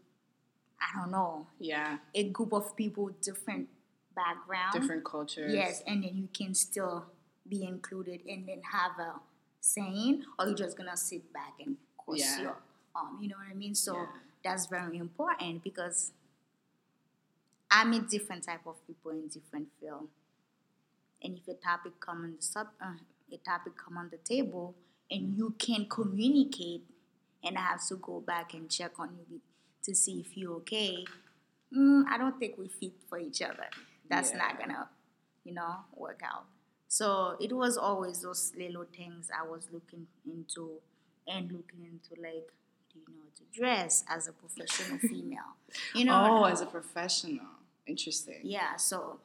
I 0.80 0.98
don't 0.98 1.10
know, 1.10 1.46
yeah. 1.58 1.98
a 2.14 2.24
group 2.30 2.52
of 2.54 2.74
people 2.76 3.04
with 3.04 3.20
different 3.20 3.68
background? 4.14 4.72
Different 4.72 5.04
cultures. 5.04 5.52
Yes, 5.52 5.82
and 5.86 6.04
then 6.04 6.16
you 6.16 6.28
can 6.32 6.54
still 6.54 7.04
be 7.46 7.64
included 7.64 8.20
and 8.26 8.48
then 8.48 8.62
have 8.72 8.92
a 8.98 9.14
saying, 9.60 10.24
or 10.38 10.46
you're 10.46 10.54
just 10.56 10.76
gonna 10.78 10.96
sit 10.96 11.30
back 11.34 11.54
and 11.60 11.76
cross 11.98 12.20
Yeah. 12.20 12.40
your 12.42 12.56
arm. 12.94 13.18
You 13.20 13.28
know 13.28 13.36
what 13.36 13.48
I 13.50 13.54
mean? 13.54 13.74
So 13.74 13.94
Yeah. 13.94 14.06
that's 14.42 14.66
very 14.66 14.96
important 14.96 15.62
because 15.64 16.12
I 17.70 17.84
meet 17.84 18.08
different 18.08 18.44
type 18.44 18.66
of 18.66 18.76
people 18.86 19.10
in 19.10 19.28
different 19.28 19.68
field, 19.78 20.08
and 21.22 21.36
if 21.38 21.48
a 21.48 21.54
topic 21.54 21.92
come 22.00 22.24
on 22.24 22.34
the 22.36 22.42
sub, 22.42 22.68
uh, 22.80 22.94
a 23.32 23.36
topic 23.38 23.72
come 23.76 23.96
on 23.96 24.08
the 24.10 24.18
table, 24.18 24.74
and 25.10 25.36
you 25.36 25.54
can 25.58 25.86
communicate, 25.88 26.82
and 27.44 27.56
I 27.58 27.62
have 27.62 27.86
to 27.88 27.96
go 27.96 28.20
back 28.20 28.54
and 28.54 28.70
check 28.70 28.98
on 28.98 29.10
you 29.30 29.40
to 29.84 29.94
see 29.94 30.20
if 30.20 30.36
you're 30.36 30.54
okay. 30.56 31.04
Mm, 31.76 32.04
I 32.10 32.18
don't 32.18 32.38
think 32.38 32.56
we 32.58 32.68
fit 32.68 32.92
for 33.08 33.18
each 33.18 33.42
other. 33.42 33.68
That's 34.08 34.30
Yeah. 34.32 34.38
not 34.38 34.58
gonna, 34.58 34.88
you 35.44 35.52
know, 35.54 35.76
work 35.94 36.20
out. 36.24 36.46
So 36.88 37.36
it 37.40 37.52
was 37.52 37.76
always 37.76 38.22
those 38.22 38.52
little 38.56 38.86
things 38.86 39.30
I 39.36 39.46
was 39.46 39.68
looking 39.70 40.06
into 40.26 40.80
and 41.26 41.52
looking 41.52 41.84
into 41.84 42.20
like, 42.22 42.50
do 42.92 42.98
you 42.98 43.04
know 43.08 43.22
how 43.24 43.30
to 43.36 43.44
dress 43.52 44.04
as 44.08 44.26
a 44.28 44.32
professional 44.32 44.98
female? 45.10 45.56
You 45.94 46.06
know? 46.06 46.38
Oh, 46.40 46.44
as 46.44 46.62
a 46.62 46.66
professional. 46.66 47.44
Interesting. 47.86 48.40
yeah. 48.42 48.76
So 48.76 49.20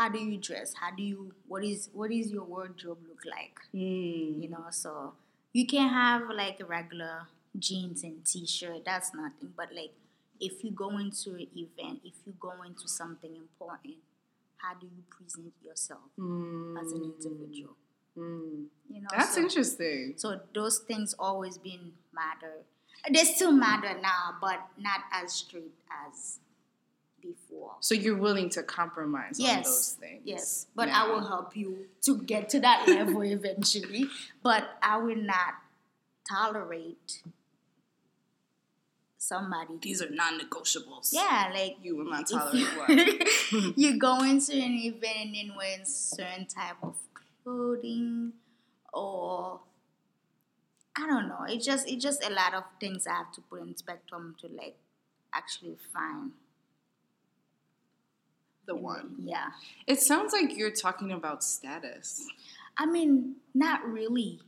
how 0.00 0.08
do 0.08 0.18
you 0.18 0.38
dress? 0.38 0.72
How 0.80 0.90
do 0.96 1.02
you? 1.02 1.34
What 1.46 1.62
is 1.62 1.90
what 1.92 2.10
is 2.10 2.30
your 2.32 2.44
wardrobe 2.44 3.00
look 3.06 3.22
like? 3.26 3.56
Mm. 3.74 4.42
You 4.42 4.48
know, 4.48 4.64
so 4.70 5.12
you 5.52 5.66
can 5.66 5.88
have 5.90 6.22
like 6.34 6.58
a 6.60 6.64
regular 6.64 7.26
jeans 7.58 8.02
and 8.02 8.24
t-shirt. 8.24 8.86
That's 8.86 9.12
nothing. 9.14 9.52
But 9.54 9.74
like, 9.76 9.92
if 10.40 10.64
you 10.64 10.70
go 10.70 10.96
into 10.96 11.34
an 11.34 11.48
event, 11.54 12.00
if 12.02 12.14
you 12.24 12.32
go 12.40 12.54
into 12.66 12.88
something 12.88 13.36
important, 13.36 13.96
how 14.56 14.72
do 14.80 14.86
you 14.86 15.02
present 15.10 15.52
yourself 15.62 16.08
as 16.16 16.92
an 16.92 17.12
individual? 17.14 17.76
Mm. 18.16 18.68
You 18.88 19.02
know, 19.02 19.08
That's 19.14 19.34
so, 19.34 19.42
interesting. 19.42 20.14
so 20.16 20.40
those 20.54 20.78
things 20.78 21.14
always 21.18 21.58
been 21.58 21.92
matter. 22.14 22.54
They 23.12 23.24
still 23.24 23.52
matter 23.52 23.98
now, 24.00 24.36
but 24.40 24.60
not 24.78 25.00
as 25.12 25.32
strict 25.34 25.78
as 26.08 26.38
before. 27.20 27.76
So 27.80 27.94
you're 27.94 28.16
willing 28.16 28.50
to 28.50 28.62
compromise 28.62 29.38
on 29.40 29.46
Yes, 29.46 29.64
those 29.66 29.92
things. 30.00 30.22
yes, 30.24 30.66
but 30.74 30.88
Yeah. 30.88 31.04
I 31.04 31.08
will 31.08 31.26
help 31.26 31.56
you 31.56 31.86
to 32.02 32.18
get 32.22 32.48
to 32.50 32.60
that 32.60 32.86
level 32.88 33.22
eventually. 33.22 34.06
But 34.42 34.68
I 34.82 34.96
will 34.98 35.16
not 35.16 35.54
tolerate 36.28 37.22
somebody. 39.18 39.78
These 39.82 40.02
are 40.02 40.10
non-negotiables. 40.10 41.10
Yeah, 41.12 41.50
like 41.54 41.76
You 41.82 41.96
will 41.96 42.10
not 42.10 42.28
tolerate 42.28 42.66
what? 42.76 43.76
you, 43.78 43.98
go 43.98 44.22
into 44.24 44.52
an 44.52 44.72
event 44.74 45.16
and 45.16 45.34
then 45.34 45.56
wear 45.56 45.78
certain 45.84 46.46
type 46.46 46.76
of 46.82 46.96
clothing 47.44 48.32
or 48.92 49.60
I 50.96 51.06
don't 51.06 51.28
know. 51.28 51.44
It 51.48 51.62
just 51.62 51.88
it's 51.88 52.02
just 52.02 52.24
a 52.24 52.30
lot 52.30 52.54
of 52.54 52.64
things 52.80 53.06
I 53.06 53.14
have 53.14 53.32
to 53.32 53.40
put 53.42 53.62
in 53.62 53.76
spectrum 53.76 54.34
to 54.40 54.48
like 54.48 54.76
actually 55.32 55.76
find 55.92 56.32
The 58.66 58.76
one. 58.76 59.16
Yeah. 59.24 59.48
It 59.86 60.00
sounds 60.00 60.32
like 60.32 60.56
you're 60.56 60.70
talking 60.70 61.12
about 61.12 61.42
status. 61.42 62.26
I 62.76 62.86
mean, 62.86 63.36
not 63.54 63.84
really. 63.84 64.40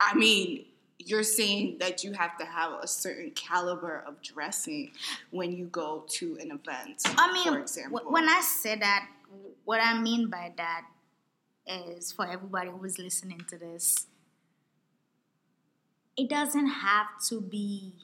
I 0.00 0.14
mean, 0.14 0.64
you're 0.98 1.22
saying 1.22 1.78
that 1.78 2.02
you 2.04 2.12
have 2.12 2.36
to 2.38 2.44
have 2.44 2.72
a 2.82 2.86
certain 2.86 3.30
caliber 3.32 4.04
of 4.06 4.20
dressing 4.22 4.92
when 5.30 5.52
you 5.52 5.66
go 5.66 6.04
to 6.08 6.36
an 6.40 6.50
event. 6.50 7.02
I 7.04 7.32
mean, 7.32 7.44
for 7.52 7.58
example, 7.60 8.00
wh- 8.00 8.12
when 8.12 8.28
I 8.28 8.40
say 8.40 8.76
that, 8.76 9.08
what 9.64 9.80
I 9.82 9.98
mean 10.00 10.28
by 10.28 10.52
that 10.56 10.82
is 11.66 12.12
for 12.12 12.26
everybody 12.26 12.70
who's 12.70 12.98
listening 12.98 13.42
to 13.48 13.58
this, 13.58 14.06
it 16.16 16.28
doesn't 16.28 16.66
have 16.66 17.06
to 17.28 17.40
be 17.40 17.94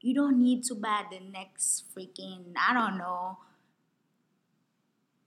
you 0.00 0.14
don't 0.14 0.40
need 0.42 0.64
to 0.64 0.74
buy 0.74 1.04
the 1.10 1.20
next 1.20 1.84
freaking 1.94 2.52
I 2.56 2.72
don't 2.72 2.98
know 2.98 3.38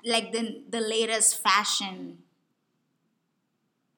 like 0.06 0.32
the 0.32 0.64
the 0.70 0.82
latest 0.82 1.42
fashion 1.42 2.20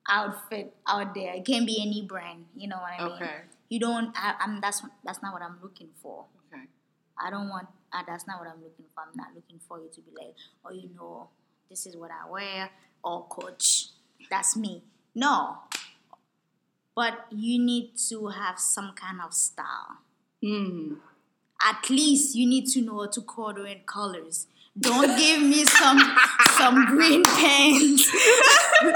outfit 0.07 0.73
out 0.87 1.15
there. 1.15 1.33
It 1.33 1.45
can 1.45 1.65
be 1.65 1.81
any 1.81 2.05
brand, 2.05 2.45
you 2.55 2.67
know 2.67 2.77
what 2.77 2.99
I 2.99 3.03
mean? 3.03 3.13
Okay. 3.15 3.35
You 3.69 3.79
don't 3.79 4.11
I, 4.15 4.35
I'm 4.39 4.61
that's 4.61 4.83
that's 5.03 5.21
not 5.21 5.33
what 5.33 5.41
I'm 5.41 5.57
looking 5.61 5.89
for. 6.01 6.25
Okay. 6.53 6.63
I 7.19 7.29
don't 7.29 7.49
want 7.49 7.67
uh, 7.91 8.03
that's 8.05 8.27
not 8.27 8.39
what 8.39 8.47
I'm 8.47 8.61
looking 8.61 8.85
for. 8.93 9.01
I'm 9.01 9.15
not 9.15 9.29
looking 9.33 9.59
for 9.67 9.79
you 9.79 9.89
to 9.93 10.01
be 10.01 10.11
like, 10.17 10.35
oh 10.65 10.73
you 10.73 10.89
know, 10.95 11.29
this 11.69 11.85
is 11.85 11.95
what 11.95 12.11
I 12.11 12.29
wear 12.29 12.69
or 13.03 13.25
coach. 13.27 13.87
That's 14.29 14.55
me. 14.55 14.83
No. 15.13 15.57
But 16.95 17.25
you 17.29 17.59
need 17.59 17.97
to 18.09 18.27
have 18.27 18.57
some 18.57 18.93
kind 18.95 19.19
of 19.21 19.33
style 19.33 19.97
Hmm. 20.45 20.95
at 21.61 21.89
least 21.89 22.35
you 22.35 22.47
need 22.47 22.67
to 22.67 22.81
know 22.81 22.99
how 23.01 23.07
to 23.07 23.21
coordinate 23.21 23.87
colors. 23.87 24.47
Don't 24.79 25.17
give 25.17 25.41
me 25.41 25.63
some 25.65 25.99
some 26.57 26.85
green 26.87 27.23
pants. 27.23 28.13
no, 28.83 28.91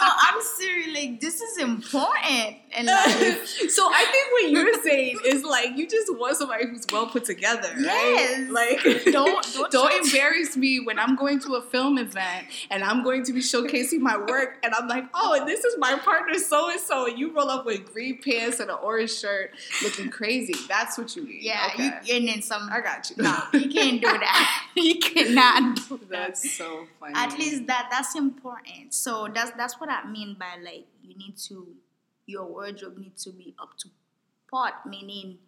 I'm 0.00 0.40
serious. 0.40 0.94
Like 0.94 1.20
this 1.20 1.40
is 1.40 1.58
important, 1.58 2.56
and 2.72 2.86
like 2.86 3.06
so 3.68 3.86
I 3.92 4.04
think 4.10 4.32
what 4.32 4.50
you're 4.50 4.82
saying 4.82 5.18
is 5.26 5.44
like 5.44 5.76
you 5.76 5.86
just 5.86 6.14
want 6.16 6.36
somebody 6.36 6.66
who's 6.68 6.86
well 6.90 7.06
put 7.06 7.24
together, 7.26 7.68
right? 7.68 7.76
Yes. 7.84 8.50
Like 8.50 9.04
Don't- 9.12 9.52
don't 9.52 9.70
don't 9.70 10.06
embarrass 10.06 10.56
me 10.56 10.80
when 10.80 10.98
I'm 10.98 11.16
going 11.16 11.38
to 11.40 11.54
a 11.56 11.62
film 11.62 11.98
event 11.98 12.46
and 12.70 12.82
I'm 12.82 13.02
going 13.04 13.24
to 13.24 13.32
be 13.32 13.40
showcasing 13.40 14.00
my 14.00 14.16
work 14.16 14.58
and 14.62 14.74
I'm 14.74 14.88
like, 14.88 15.04
oh, 15.14 15.34
and 15.38 15.46
this 15.48 15.64
is 15.64 15.76
my 15.78 15.96
partner 15.98 16.34
so 16.38 16.70
and 16.70 16.80
so, 16.80 17.06
and 17.06 17.18
you 17.18 17.34
roll 17.34 17.50
up 17.50 17.66
with 17.66 17.92
green 17.92 18.18
pants 18.22 18.58
and 18.60 18.70
an 18.70 18.76
orange 18.82 19.12
shirt, 19.12 19.50
looking 19.82 20.08
crazy. 20.10 20.54
That's 20.68 20.96
what 20.98 21.14
you 21.14 21.24
mean. 21.26 21.38
yeah, 21.42 21.68
okay. 21.74 21.92
you 22.04 22.16
and 22.16 22.28
then 22.28 22.42
some. 22.42 22.68
I 22.72 22.80
got 22.80 23.10
you. 23.10 23.22
No, 23.22 23.38
you 23.52 23.68
can't 23.70 24.00
do 24.00 24.08
that. 24.08 24.66
you 24.76 24.98
cannot 25.14 25.76
do 25.88 25.98
that. 26.08 26.08
That's 26.08 26.52
so 26.52 26.86
funny. 26.98 27.14
At 27.16 27.38
least 27.38 27.66
that 27.66 27.88
that's 27.90 28.14
important. 28.14 28.94
So 28.94 29.28
that's 29.32 29.50
that's 29.52 29.80
what 29.80 29.90
I 29.90 30.08
mean 30.08 30.36
by 30.38 30.56
like 30.62 30.86
you 31.02 31.16
need 31.16 31.36
to 31.48 31.66
your 32.26 32.46
wardrobe 32.46 32.98
needs 32.98 33.24
to 33.24 33.30
be 33.30 33.54
up 33.60 33.76
to 33.78 33.88
part, 34.50 34.74
meaning 34.86 35.38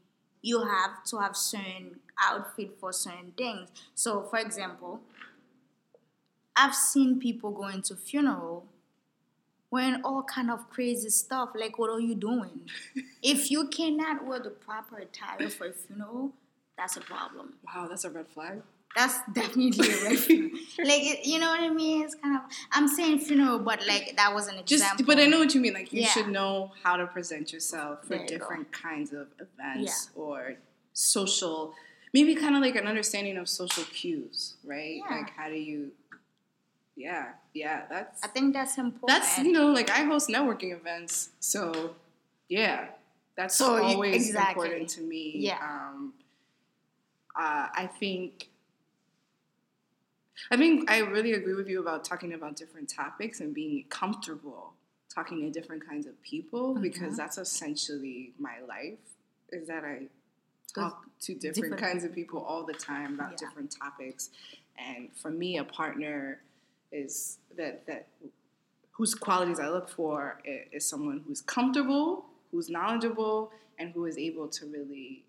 you 0.41 0.65
have 0.65 1.05
to 1.05 1.19
have 1.19 1.37
certain 1.37 2.01
outfit 2.21 2.77
for 2.81 2.93
certain 2.93 3.33
things. 3.37 3.69
So 3.95 4.23
for 4.23 4.39
example, 4.39 5.01
I've 6.57 6.75
seen 6.75 7.19
people 7.19 7.51
going 7.51 7.83
to 7.83 7.97
funeral 7.97 8.67
wearing 9.71 10.03
all 10.05 10.23
kind 10.23 10.51
of 10.51 10.69
crazy 10.69 11.09
stuff. 11.09 11.51
Like 11.55 11.79
what 11.79 11.91
are 11.91 12.01
you 12.01 12.15
doing? 12.15 12.69
if 13.23 13.51
you 13.51 13.69
cannot 13.69 14.27
wear 14.27 14.41
the 14.41 14.51
proper 14.51 14.99
attire 14.99 15.49
for 15.49 15.69
a 15.69 15.73
funeral, 15.73 16.33
that's 16.77 16.97
a 16.97 17.01
problem 17.01 17.55
wow, 17.65 17.87
that's 17.89 18.05
a 18.05 18.11
red 18.11 18.27
flag. 18.29 18.63
That's 18.97 19.19
definitely 19.33 19.87
a 19.89 20.05
red 20.05 20.19
flag. 20.19 20.53
like 20.79 21.03
it, 21.03 21.27
you 21.27 21.39
know 21.39 21.49
what 21.49 21.61
I 21.61 21.71
mean? 21.71 22.03
It's 22.05 22.15
kind 22.15 22.37
of 22.37 22.43
I'm 22.73 22.89
saying 22.89 23.21
funeral, 23.21 23.59
but 23.59 23.87
like 23.87 24.15
that 24.17 24.35
was 24.35 24.49
an 24.49 24.57
Just, 24.65 24.83
example. 24.85 25.07
but 25.07 25.19
I 25.19 25.27
know 25.27 25.39
what 25.39 25.55
you 25.55 25.61
mean. 25.61 25.75
Like 25.75 25.93
you 25.93 26.03
Yeah. 26.03 26.09
should 26.09 26.29
know 26.29 26.73
how 26.83 26.97
to 26.97 27.07
present 27.07 27.53
yourself 27.53 28.05
for 28.05 28.15
you 28.15 28.21
go. 28.21 28.27
different 28.27 28.71
kinds 28.73 29.13
of 29.13 29.29
events 29.39 30.11
or 30.15 30.57
social, 30.93 31.75
maybe 32.13 32.35
kind 32.35 32.55
of 32.55 32.61
like 32.63 32.77
an 32.77 32.87
understanding 32.87 33.37
of 33.39 33.49
social 33.49 33.85
cues, 33.85 34.55
right? 34.65 35.01
Yeah. 35.09 35.17
Like 35.17 35.31
how 35.31 35.49
do 35.49 35.55
you? 35.57 35.93
Yeah, 36.95 37.29
yeah. 37.55 37.85
That's 37.89 38.23
I 38.23 38.29
think 38.29 38.53
that's 38.53 38.77
important. 38.77 39.09
that's 39.09 39.39
you 39.39 39.53
know 39.53 39.69
like 39.69 39.91
I 39.91 40.05
host 40.05 40.29
networking 40.29 40.73
events, 40.79 41.31
so 41.41 41.95
yeah, 42.49 42.89
that's 43.37 43.57
So 43.57 43.83
always 43.83 44.27
exactly. 44.27 44.67
important 44.67 44.91
to 44.91 45.01
me. 45.01 45.33
Yeah. 45.37 45.59
Um, 45.63 46.13
uh, 47.35 47.69
I 47.75 47.89
think. 47.99 48.49
I 50.51 50.57
think 50.57 50.91
I 50.91 50.99
really 50.99 51.33
agree 51.33 51.55
with 51.55 51.69
you 51.69 51.81
about 51.81 52.05
talking 52.05 52.33
about 52.35 52.57
different 52.57 52.89
topics 52.89 53.41
and 53.41 53.55
being 53.55 53.85
comfortable 53.89 54.75
talking 55.09 55.41
to 55.41 55.51
different 55.51 55.87
kinds 55.87 56.07
of 56.07 56.21
people 56.23 56.75
because 56.75 57.13
Mhm. 57.13 57.17
that's 57.19 57.37
essentially 57.39 58.33
my 58.39 58.61
life. 58.61 58.99
Is 59.51 59.69
that 59.69 59.85
I 59.85 60.09
talk 60.75 61.05
to 61.21 61.35
different, 61.35 61.55
different 61.55 61.79
kinds 61.79 62.05
of 62.05 62.15
people 62.15 62.41
all 62.41 62.65
the 62.65 62.73
time 62.73 63.15
about 63.15 63.33
Yeah. 63.33 63.37
different 63.37 63.71
topics, 63.73 64.31
and 64.79 65.15
for 65.15 65.31
me, 65.31 65.59
a 65.59 65.65
partner 65.65 66.43
is 66.91 67.39
that 67.57 67.85
that 67.87 68.09
whose 68.93 69.15
qualities 69.15 69.59
I 69.61 69.69
look 69.69 69.89
for 69.89 70.41
is 70.45 70.87
someone 70.87 71.21
who's 71.21 71.43
comfortable, 71.43 72.31
who's 72.51 72.69
knowledgeable, 72.71 73.53
and 73.79 73.93
who 73.93 74.07
is 74.07 74.17
able 74.17 74.49
to 74.49 74.67
really 74.67 75.25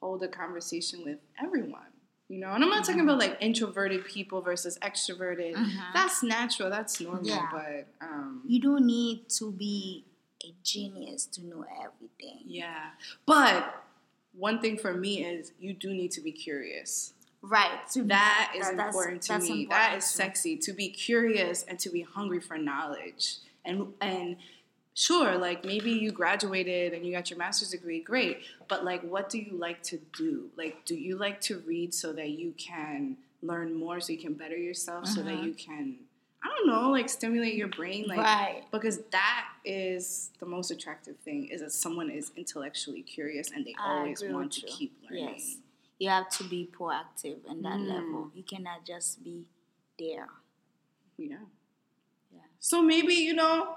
hold 0.00 0.22
a 0.24 0.28
conversation 0.28 1.04
with 1.04 1.20
everyone. 1.38 1.92
You 2.28 2.38
know, 2.40 2.50
and 2.50 2.64
I'm 2.64 2.70
not 2.70 2.84
talking 2.84 3.00
Mm-hmm. 3.02 3.08
about 3.08 3.18
like 3.20 3.36
introverted 3.40 4.04
people 4.04 4.40
versus 4.42 4.76
extroverted. 4.82 5.54
Mhm. 5.54 5.92
That's 5.94 6.22
natural. 6.24 6.70
That's 6.70 7.00
normal. 7.00 7.24
Yeah. 7.26 7.48
But 7.52 7.86
um, 8.00 8.42
you 8.46 8.60
don't 8.60 8.84
need 8.84 9.28
to 9.38 9.52
be 9.52 10.04
a 10.44 10.52
genius 10.64 11.26
to 11.26 11.44
know 11.46 11.64
everything. 11.84 12.40
yeah. 12.44 12.90
But 13.26 13.82
one 14.32 14.60
thing 14.60 14.76
for 14.76 14.92
me 14.92 15.24
is 15.24 15.52
you 15.60 15.72
do 15.72 15.90
need 15.94 16.10
to 16.12 16.20
be 16.20 16.32
curious. 16.32 17.14
Right. 17.42 17.88
To 17.92 18.02
That 18.04 18.54
is 18.56 18.66
that- 18.70 18.86
important 18.88 19.22
to 19.22 19.38
me. 19.38 19.66
that 19.70 19.92
important 19.92 20.02
is 20.02 20.10
too. 20.10 20.16
sexy 20.16 20.56
to 20.58 20.72
be 20.72 20.88
curious 20.88 21.62
and 21.62 21.78
to 21.78 21.90
be 21.90 22.02
hungry 22.02 22.40
for 22.40 22.58
knowledge. 22.58 23.36
And 23.64 23.94
and 24.00 24.36
sure, 24.96 25.36
like 25.36 25.64
maybe 25.64 25.92
you 25.92 26.10
graduated 26.10 26.92
and 26.94 27.04
you 27.06 27.12
got 27.12 27.30
your 27.30 27.38
master's 27.38 27.70
degree, 27.70 28.00
great. 28.00 28.38
But 28.66 28.84
like 28.84 29.02
what 29.02 29.28
do 29.30 29.38
you 29.38 29.52
like 29.52 29.82
to 29.84 29.98
do? 30.16 30.48
Like 30.56 30.84
do 30.86 30.94
you 30.96 31.16
like 31.16 31.40
to 31.42 31.58
read 31.60 31.94
so 31.94 32.12
that 32.14 32.30
you 32.30 32.54
can 32.56 33.18
learn 33.42 33.74
more 33.74 34.00
so 34.00 34.12
you 34.12 34.18
can 34.18 34.32
better 34.32 34.56
yourself 34.56 35.06
so 35.06 35.22
that 35.22 35.34
Mhm. 35.36 35.44
you 35.44 35.52
can 35.54 35.98
I 36.42 36.48
don't 36.48 36.66
know, 36.68 36.90
like 36.90 37.08
stimulate 37.08 37.54
your 37.54 37.68
brain 37.68 38.06
like 38.06 38.18
right. 38.18 38.62
because 38.70 38.98
that 39.10 39.48
is 39.64 40.30
the 40.38 40.46
most 40.46 40.70
attractive 40.70 41.16
thing 41.18 41.48
is 41.48 41.60
that 41.60 41.72
someone 41.72 42.08
is 42.08 42.30
intellectually 42.36 43.02
curious 43.02 43.50
and 43.50 43.64
they 43.66 43.74
I 43.78 43.98
always 43.98 44.22
want 44.24 44.52
to 44.54 44.60
you. 44.62 44.68
keep 44.68 44.92
learning. 45.10 45.28
Yes. 45.34 45.56
You 45.98 46.08
have 46.10 46.28
to 46.38 46.44
be 46.44 46.68
proactive 46.72 47.44
in 47.50 47.62
that 47.62 47.78
Mm. 47.80 47.88
level. 47.88 48.30
You 48.34 48.44
cannot 48.44 48.84
just 48.86 49.22
be 49.24 49.44
there. 49.98 50.28
Yeah. 51.18 51.38
Yeah. 52.32 52.40
So 52.60 52.80
maybe, 52.82 53.14
you 53.14 53.34
know, 53.34 53.76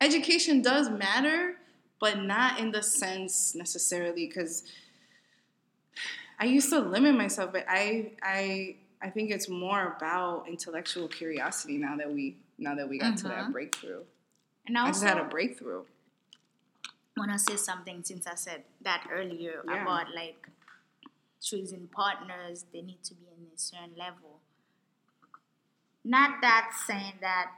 education 0.00 0.62
does 0.62 0.88
matter, 0.90 1.56
but 2.00 2.22
not 2.22 2.58
in 2.60 2.70
the 2.72 2.82
sense 2.82 3.54
necessarily 3.54 4.26
because 4.26 4.64
I 6.38 6.44
used 6.46 6.68
to 6.70 6.80
limit 6.80 7.14
myself, 7.14 7.52
but 7.52 7.64
I 7.68 8.12
I 8.22 8.76
I 9.00 9.10
think 9.10 9.30
it's 9.30 9.48
more 9.48 9.94
about 9.96 10.48
intellectual 10.48 11.08
curiosity 11.08 11.78
now 11.78 11.96
that 11.96 12.12
we 12.12 12.36
now 12.58 12.74
that 12.74 12.88
we 12.88 12.98
got 12.98 13.16
to 13.18 13.28
that 13.28 13.46
Mhm. 13.46 13.52
breakthrough. 13.52 14.04
And 14.66 14.76
I 14.76 14.86
also, 14.86 14.92
just 15.00 15.04
had 15.04 15.18
a 15.18 15.28
breakthrough. 15.28 15.84
want 17.16 17.32
to 17.32 17.38
say 17.38 17.56
something 17.56 18.04
since 18.04 18.26
I 18.26 18.34
said 18.34 18.64
that 18.82 19.06
earlier 19.10 19.62
Yeah. 19.66 19.82
about 19.82 20.14
like 20.14 20.48
choosing 21.40 21.88
partners, 21.88 22.66
they 22.72 22.82
need 22.82 23.02
to 23.04 23.14
be 23.14 23.24
in 23.26 23.46
a 23.54 23.58
certain 23.58 23.94
level. 23.96 24.40
Not 26.04 26.42
that 26.42 26.72
saying 26.86 27.14
that. 27.22 27.52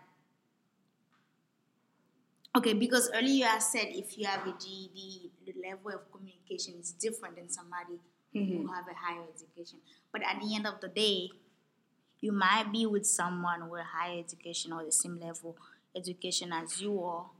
Okay, 2.56 2.72
because 2.72 3.10
earlier 3.14 3.46
I 3.50 3.58
said 3.58 3.86
if 3.90 4.18
you 4.18 4.26
have 4.26 4.46
a 4.46 4.52
GED, 4.58 5.30
the 5.46 5.54
level 5.62 5.92
of 5.92 6.10
communication 6.10 6.74
is 6.80 6.92
different 6.92 7.36
than 7.36 7.48
somebody 7.48 8.00
Mhm. 8.34 8.48
who 8.62 8.66
have 8.72 8.86
a 8.88 8.94
higher 8.94 9.22
education. 9.34 9.78
But 10.12 10.22
at 10.22 10.40
the 10.40 10.54
end 10.54 10.66
of 10.66 10.80
the 10.80 10.88
day, 10.88 11.30
you 12.20 12.32
might 12.32 12.72
be 12.72 12.86
with 12.86 13.06
someone 13.06 13.68
with 13.68 13.84
higher 13.84 14.18
education 14.18 14.72
or 14.72 14.84
the 14.84 14.92
same 14.92 15.18
level 15.20 15.56
education 15.94 16.52
as 16.52 16.80
you 16.80 17.02
are, 17.02 17.30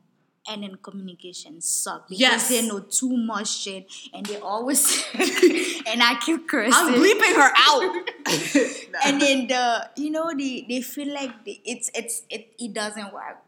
and 0.46 0.62
then 0.62 0.76
communication 0.76 1.60
suck 1.60 2.08
because 2.08 2.20
Yes. 2.20 2.48
they 2.48 2.66
know 2.66 2.80
too 2.80 3.16
much 3.16 3.48
shit 3.48 3.90
and 4.14 4.24
they 4.26 4.38
always 4.40 5.04
and 5.14 6.02
I 6.02 6.18
keep 6.24 6.48
cursing. 6.48 6.72
I'm 6.74 6.94
bleeping 6.94 7.34
her 7.34 7.52
out. 7.56 8.06
and 9.04 9.20
then 9.20 9.46
the 9.48 9.90
you 9.96 10.10
know 10.10 10.32
they 10.36 10.64
they 10.68 10.80
feel 10.80 11.12
like 11.12 11.44
the, 11.44 11.60
it's 11.64 11.90
it's 11.94 12.22
it, 12.30 12.54
it 12.58 12.72
doesn't 12.72 13.12
work 13.12 13.38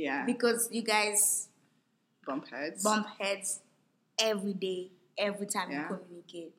yeah. 0.00 0.24
because 0.26 0.68
you 0.72 0.82
guys 0.82 1.48
Bump 2.26 2.48
heads. 2.48 2.82
bump 2.82 3.06
heads 3.18 3.60
every 4.18 4.52
day, 4.54 4.88
every 5.18 5.46
time 5.46 5.70
Yeah. 5.70 5.88
you 5.88 5.96
communicate. 5.96 6.54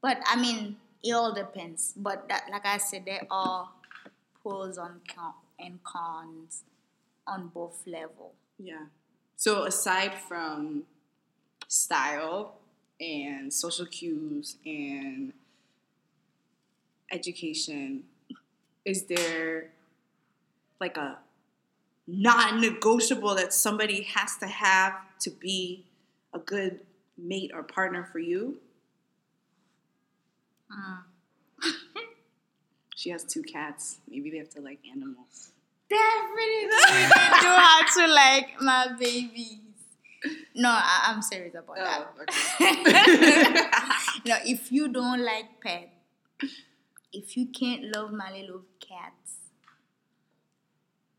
But 0.00 0.18
I 0.26 0.40
mean, 0.40 0.76
it 1.02 1.12
all 1.12 1.32
depends. 1.34 1.92
But 1.96 2.28
that, 2.28 2.44
like 2.50 2.66
I 2.66 2.78
said, 2.78 3.04
there 3.04 3.26
are 3.30 3.68
pros 4.42 4.78
on 4.78 5.00
con- 5.14 5.34
and 5.58 5.82
cons 5.84 6.62
on 7.26 7.48
both 7.48 7.82
level. 7.86 8.32
Yeah. 8.58 8.86
So 9.36 9.64
aside 9.64 10.14
from 10.28 10.84
style 11.68 12.56
and 13.00 13.52
social 13.52 13.86
cues 13.86 14.56
and 14.64 15.32
education, 17.10 18.04
is 18.84 19.04
there 19.04 19.70
like 20.80 20.96
a 20.96 21.18
non-negotiable 22.08 23.36
that 23.36 23.52
somebody 23.52 24.02
has 24.02 24.36
to 24.38 24.46
have 24.46 24.94
to 25.20 25.30
be 25.30 25.84
a 26.34 26.38
good 26.38 26.80
mate 27.16 27.52
or 27.54 27.62
partner 27.62 28.08
for 28.10 28.18
you? 28.18 28.58
Mm. 30.72 31.02
She 32.98 33.10
has 33.10 33.22
two 33.22 33.44
cats. 33.44 33.98
Maybe 34.08 34.28
they 34.28 34.38
have 34.38 34.50
to 34.50 34.60
like 34.60 34.80
animals. 34.90 35.52
Definitely 35.88 36.66
they 36.68 37.38
do 37.40 37.46
have 37.46 37.94
to 37.94 38.06
like 38.08 38.60
my 38.60 38.88
babies. 38.98 39.60
No, 40.56 40.68
I, 40.70 41.04
I'm 41.06 41.22
serious 41.22 41.54
about 41.54 41.76
that. 41.76 42.08
okay. 42.22 43.70
no, 44.28 44.36
if 44.44 44.72
you 44.72 44.88
don't 44.88 45.24
like 45.24 45.60
pets, 45.62 45.92
if 47.12 47.36
you 47.36 47.46
can't 47.46 47.84
love 47.94 48.12
my 48.12 48.32
little 48.32 48.62
cats, 48.80 49.17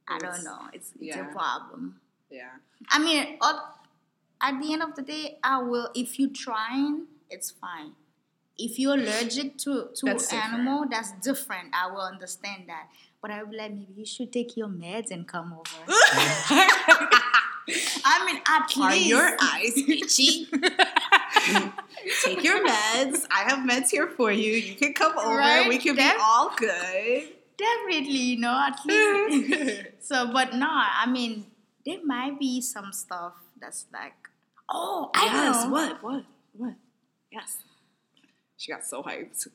I 0.10 0.18
don't 0.18 0.44
know. 0.44 0.60
It's 0.74 0.92
it's 1.00 1.16
yeah. 1.16 1.30
a 1.30 1.32
problem. 1.32 2.00
yeah. 2.30 2.50
I 2.90 3.00
mean, 3.00 3.38
up, 3.42 3.86
at 4.42 4.60
the 4.62 4.74
end 4.74 4.84
of 4.84 4.96
the 4.96 5.02
day, 5.02 5.38
I 5.44 5.62
will. 5.62 5.90
If 5.96 6.20
you're 6.20 6.30
trying, 6.34 7.08
it's 7.30 7.52
fine. 7.52 7.94
If 8.58 8.78
you're 8.80 8.96
allergic 8.96 9.58
to 9.60 9.90
to 9.96 10.06
That's 10.06 10.34
animal, 10.34 10.86
that's 10.90 11.12
different. 11.22 11.74
I 11.74 11.92
will 11.92 12.02
understand 12.02 12.64
that. 12.68 12.88
But 13.22 13.32
I 13.32 13.42
would 13.42 13.52
be 13.52 13.58
like, 13.58 13.74
maybe 13.74 13.94
you 13.96 14.06
should 14.06 14.32
take 14.32 14.56
your 14.56 14.68
meds 14.68 15.12
and 15.12 15.28
come 15.28 15.54
over. 15.54 15.84
I 18.06 18.26
mean, 18.26 18.42
at 18.48 18.72
Are 18.78 18.92
least 18.92 19.08
your 19.08 19.38
eyes 19.42 19.78
itchy? 19.78 20.46
Take 22.24 22.44
your 22.44 22.66
meds. 22.66 23.26
I 23.30 23.44
have 23.48 23.60
meds 23.60 23.90
here 23.90 24.08
for 24.08 24.32
you. 24.32 24.54
You 24.54 24.76
can 24.76 24.94
come 24.94 25.18
over. 25.18 25.38
Right? 25.38 25.68
We 25.68 25.78
can 25.78 25.96
Def- 25.96 26.16
be 26.16 26.22
all 26.22 26.52
good. 26.58 27.28
Definitely, 27.60 28.18
you 28.18 28.40
know, 28.40 28.68
at 28.68 28.80
least. 28.86 29.88
so, 30.00 30.32
but 30.32 30.54
no, 30.54 30.68
I 30.70 31.06
mean, 31.08 31.46
there 31.86 32.04
might 32.04 32.40
be 32.40 32.62
some 32.62 32.92
stuff 32.94 33.34
that's 33.60 33.86
like, 33.94 34.14
oh, 34.70 35.12
I 35.14 35.26
yes. 35.26 35.64
know. 35.64 35.70
What? 35.70 36.04
What? 36.04 36.24
What? 36.54 36.74
Yes. 37.32 37.58
She 38.58 38.72
got 38.72 38.86
so 38.86 39.04
hyped. 39.04 39.48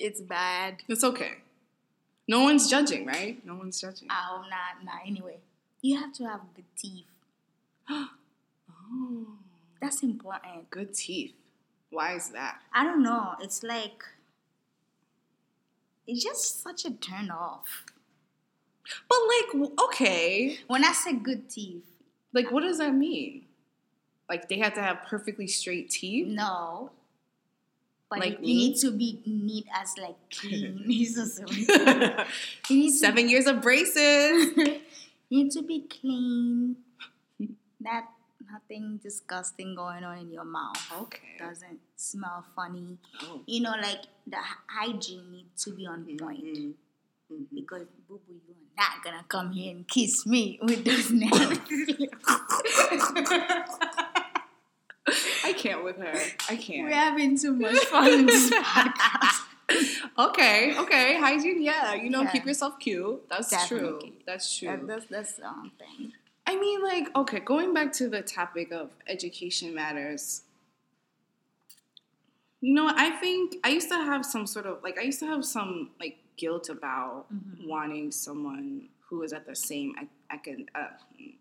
It's 0.00 0.20
bad. 0.20 0.82
It's 0.88 1.04
okay. 1.04 1.36
No 2.26 2.42
one's 2.42 2.68
judging, 2.68 3.06
right? 3.06 3.44
No 3.44 3.54
one's 3.54 3.80
judging. 3.80 4.08
Oh, 4.10 4.44
nah, 4.50 4.84
nah. 4.84 4.98
Anyway, 5.06 5.38
you 5.80 5.98
have 5.98 6.12
to 6.14 6.24
have 6.24 6.40
good 6.54 6.64
teeth. 6.76 7.06
Oh, 8.90 9.26
That's 9.82 10.02
important. 10.02 10.70
good 10.70 10.94
teeth. 10.94 11.34
Why 11.90 12.14
is 12.14 12.30
that? 12.30 12.62
I 12.72 12.84
don't 12.84 13.02
know. 13.02 13.34
It's 13.38 13.62
like 13.62 14.02
it's 16.08 16.24
just 16.24 16.62
such 16.62 16.84
a 16.84 16.90
turn 16.90 17.30
off. 17.30 17.84
But 19.08 19.18
like, 19.28 19.70
okay, 19.88 20.58
When 20.66 20.84
I 20.84 20.92
say 20.92 21.12
good 21.12 21.48
teeth, 21.50 21.84
like, 22.32 22.50
what 22.50 22.62
does 22.62 22.78
that 22.78 22.94
mean? 22.94 23.44
Like, 24.28 24.48
they 24.48 24.58
have 24.58 24.74
to 24.74 24.82
have 24.82 25.02
perfectly 25.06 25.46
straight 25.46 25.90
teeth. 25.90 26.26
no. 26.26 26.90
But 28.10 28.20
Like 28.20 28.32
you, 28.40 28.46
me? 28.46 28.54
need 28.56 28.76
to 28.78 28.90
be 28.90 29.20
neat 29.26 29.66
as 29.74 29.92
like 29.98 30.16
clean. 30.32 30.78
He's 30.86 31.14
so 31.14 31.26
silly. 31.26 32.88
Seven 32.90 33.28
years 33.28 33.46
of 33.46 33.60
braces. 33.60 34.56
you 34.56 34.80
need 35.44 35.50
to 35.52 35.60
be 35.62 35.80
clean. 35.90 36.76
That 37.82 38.06
nothing 38.50 38.98
disgusting 39.02 39.74
going 39.74 40.04
on 40.04 40.18
in 40.18 40.30
your 40.32 40.44
mouth. 40.44 40.76
Okay. 41.02 41.36
Doesn't 41.38 41.80
smell 41.96 42.44
funny. 42.56 42.98
Oh. 43.22 43.40
You 43.46 43.60
know, 43.62 43.74
like 43.80 44.02
the 44.26 44.38
hygiene 44.68 45.30
needs 45.32 45.64
to 45.64 45.70
be 45.72 45.86
on 45.86 46.04
point. 46.18 46.44
Mhm. 46.44 46.74
Mhm. 47.32 47.46
Because 47.54 47.86
boo 48.08 48.20
boo, 48.26 48.34
you 48.46 48.54
are 48.54 48.76
not 48.82 49.04
gonna 49.04 49.24
come 49.28 49.52
here 49.52 49.74
and 49.74 49.86
kiss 49.88 50.26
me 50.26 50.58
with 50.62 50.84
those 50.84 51.10
nasty. 51.22 52.08
I 55.44 55.52
can't 55.56 55.84
with 55.84 55.96
her. 55.96 56.14
I 56.50 56.56
can't. 56.56 56.84
We're 56.88 56.94
having 56.94 57.38
too 57.38 57.54
much 57.54 57.76
fun 57.86 58.12
in 58.12 58.26
this 58.26 58.50
podcast. 58.50 59.44
okay, 60.18 60.76
okay. 60.78 61.18
Hygiene, 61.18 61.62
yeah. 61.62 61.94
You 61.94 62.10
know, 62.10 62.22
Yeah. 62.22 62.30
keep 62.30 62.46
yourself 62.46 62.78
cute. 62.78 63.26
That's 63.28 63.66
true. 63.68 64.00
That's 64.26 64.56
true. 64.58 64.68
That, 64.68 64.86
that's 64.86 65.06
that's 65.06 65.32
the 65.34 65.46
um, 65.46 65.72
thing. 65.78 66.12
I 66.48 66.56
mean, 66.56 66.82
like, 66.82 67.14
okay, 67.14 67.40
going 67.40 67.74
back 67.74 67.92
to 67.94 68.08
the 68.08 68.22
topic 68.22 68.72
of 68.72 68.90
education 69.06 69.74
matters. 69.74 70.42
You 72.62 72.72
know, 72.74 72.90
I 72.92 73.10
think 73.10 73.56
I 73.62 73.68
used 73.68 73.88
to 73.90 73.96
have 73.96 74.24
some 74.24 74.46
sort 74.46 74.64
of 74.66 74.82
like 74.82 74.98
I 74.98 75.02
used 75.02 75.20
to 75.20 75.26
have 75.26 75.44
some 75.44 75.90
like 76.00 76.16
guilt 76.38 76.70
about 76.70 77.26
Mhm. 77.32 77.66
wanting 77.68 78.10
someone 78.10 78.88
who 79.08 79.18
was 79.18 79.32
at 79.34 79.44
the 79.46 79.54
same 79.54 79.94
ec- 80.02 80.08
econ- 80.44 80.68
uh, 80.74 80.88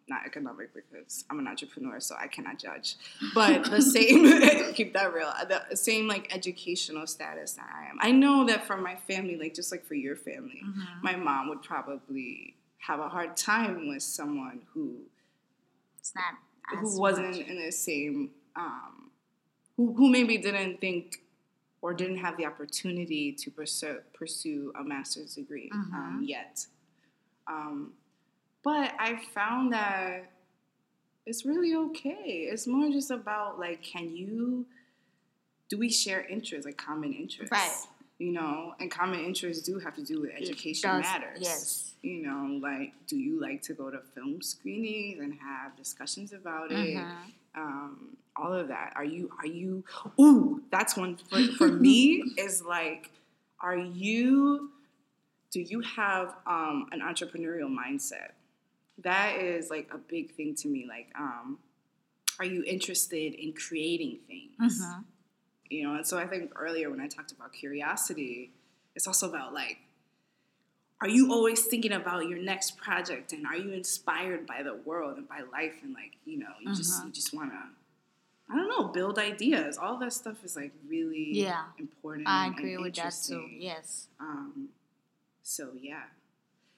not 0.09 0.25
economic 0.25 0.73
because 0.73 1.23
I'm 1.29 1.39
an 1.39 1.47
entrepreneur, 1.47 1.99
so 2.01 2.15
I 2.19 2.27
cannot 2.27 2.59
judge, 2.59 2.95
but 3.33 3.63
the 3.71 3.81
same 3.81 4.25
keep 4.73 4.93
that 4.93 5.13
real, 5.13 5.31
the 5.47 5.75
same 5.75 6.07
like 6.07 6.33
educational 6.35 7.07
status 7.07 7.53
that 7.53 7.69
I 7.73 7.89
am. 7.89 7.97
I 8.01 8.11
know 8.11 8.45
that 8.47 8.67
for 8.67 8.75
my 8.77 8.95
family, 8.95 9.37
like 9.37 9.53
just 9.53 9.71
like 9.71 9.85
for 9.85 9.95
your 9.95 10.17
family, 10.17 10.63
Mhm. 10.65 11.01
my 11.01 11.15
mom 11.15 11.47
would 11.49 11.63
probably 11.63 12.53
have 12.79 12.99
a 12.99 13.09
hard 13.09 13.35
time 13.35 13.87
with 13.89 14.03
someone 14.03 14.61
who 14.73 14.95
It's 15.99 16.13
not 16.15 16.35
who 16.79 16.99
wasn't 16.99 17.27
much. 17.37 17.47
in 17.47 17.61
the 17.63 17.71
same 17.71 18.31
um, 18.55 19.11
who 19.75 19.93
who 19.93 20.09
maybe 20.09 20.37
didn't 20.37 20.79
think 20.81 21.21
or 21.81 21.93
didn't 21.93 22.17
have 22.17 22.37
the 22.37 22.45
opportunity 22.45 23.31
to 23.31 23.51
pursue 23.51 23.99
pursue 24.13 24.71
a 24.79 24.83
master's 24.83 25.35
degree 25.35 25.69
um, 25.73 26.19
Mhm. 26.23 26.27
yet. 26.27 26.65
Um, 27.47 27.93
but 28.63 28.93
I 28.99 29.17
found 29.33 29.71
that 29.73 30.31
it's 31.25 31.45
really 31.45 31.75
okay. 31.75 32.47
It's 32.51 32.67
more 32.67 32.89
just 32.89 33.11
about 33.11 33.59
like, 33.59 33.81
can 33.83 34.15
you 34.15 34.65
do 35.69 35.77
we 35.77 35.89
share 35.89 36.21
interests, 36.25 36.65
like 36.65 36.77
common 36.77 37.13
interests, 37.13 37.51
Right. 37.51 37.87
You 38.19 38.31
know, 38.31 38.73
and 38.79 38.89
common 38.89 39.19
interests 39.19 39.63
do 39.63 39.77
have 39.79 39.95
to 39.95 40.03
do 40.03 40.21
with 40.21 40.31
education 40.35 40.89
does, 40.89 41.01
matters. 41.03 41.37
yes. 41.39 41.93
You 42.01 42.23
know, 42.25 42.57
like, 42.61 42.93
do 43.07 43.15
you 43.17 43.39
like 43.39 43.61
to 43.63 43.73
go 43.73 43.89
to 43.91 43.99
film 44.15 44.41
screenings 44.41 45.19
and 45.19 45.33
have 45.39 45.75
discussions 45.75 46.33
about 46.33 46.71
it? 46.71 46.95
Mhm. 46.97 47.11
um, 47.55 48.17
all 48.35 48.53
of 48.53 48.67
that. 48.67 48.93
Are 48.95 49.03
you? 49.05 49.31
Are 49.39 49.47
you? 49.47 49.83
Ooh, 50.19 50.61
that's 50.71 50.95
one 50.95 51.17
for, 51.17 51.39
for 51.57 51.67
me. 51.67 52.23
Is 52.37 52.61
like, 52.61 53.09
are 53.61 53.77
you? 53.77 54.71
Do 55.51 55.61
you 55.61 55.81
have 55.81 56.35
um, 56.45 56.87
an 56.91 56.99
entrepreneurial 57.01 57.69
mindset? 57.69 58.31
That 59.03 59.37
is 59.41 59.69
like 59.69 59.89
a 59.93 59.97
big 59.97 60.33
thing 60.35 60.53
to 60.55 60.67
me. 60.67 60.85
Like, 60.87 61.07
um, 61.17 61.59
are 62.39 62.45
you 62.45 62.63
interested 62.63 63.33
in 63.33 63.53
creating 63.53 64.19
things? 64.27 64.81
Mhm. 64.81 65.03
You 65.69 65.83
know, 65.87 65.95
and 65.95 66.05
so 66.07 66.17
I 66.17 66.25
think 66.27 66.51
earlier 66.55 66.89
when 66.89 66.99
I 67.01 67.07
talked 67.07 67.31
about 67.31 67.53
curiosity, 67.53 68.51
it's 68.95 69.07
also 69.07 69.29
about 69.29 69.53
like, 69.53 69.79
are 71.01 71.09
you 71.09 71.31
always 71.31 71.65
thinking 71.65 71.91
about 71.91 72.27
your 72.27 72.39
next 72.39 72.77
project 72.77 73.31
and 73.31 73.45
are 73.45 73.55
you 73.55 73.71
inspired 73.71 74.47
by 74.47 74.63
the 74.63 74.73
world 74.75 75.17
and 75.17 75.27
by 75.29 75.41
life 75.51 75.75
and 75.83 75.93
like, 75.93 76.13
you 76.25 76.39
know, 76.39 76.53
you 76.61 76.73
just 76.73 77.01
Mhm. 77.01 77.05
you 77.07 77.11
just 77.11 77.33
wanna 77.33 77.69
I 78.49 78.55
don't 78.55 78.69
know, 78.69 78.85
build 78.87 79.19
ideas. 79.19 79.77
All 79.77 79.97
that 79.97 80.13
stuff 80.13 80.41
is 80.45 80.55
like 80.55 80.71
really 80.87 81.31
Yeah. 81.33 81.65
important. 81.77 82.29
I 82.29 82.45
and 82.45 82.55
agree 82.57 82.77
with 82.77 82.95
that 82.95 83.13
too. 83.21 83.45
Yes. 83.51 84.07
Um, 84.21 84.69
so 85.43 85.73
yeah. 85.79 86.03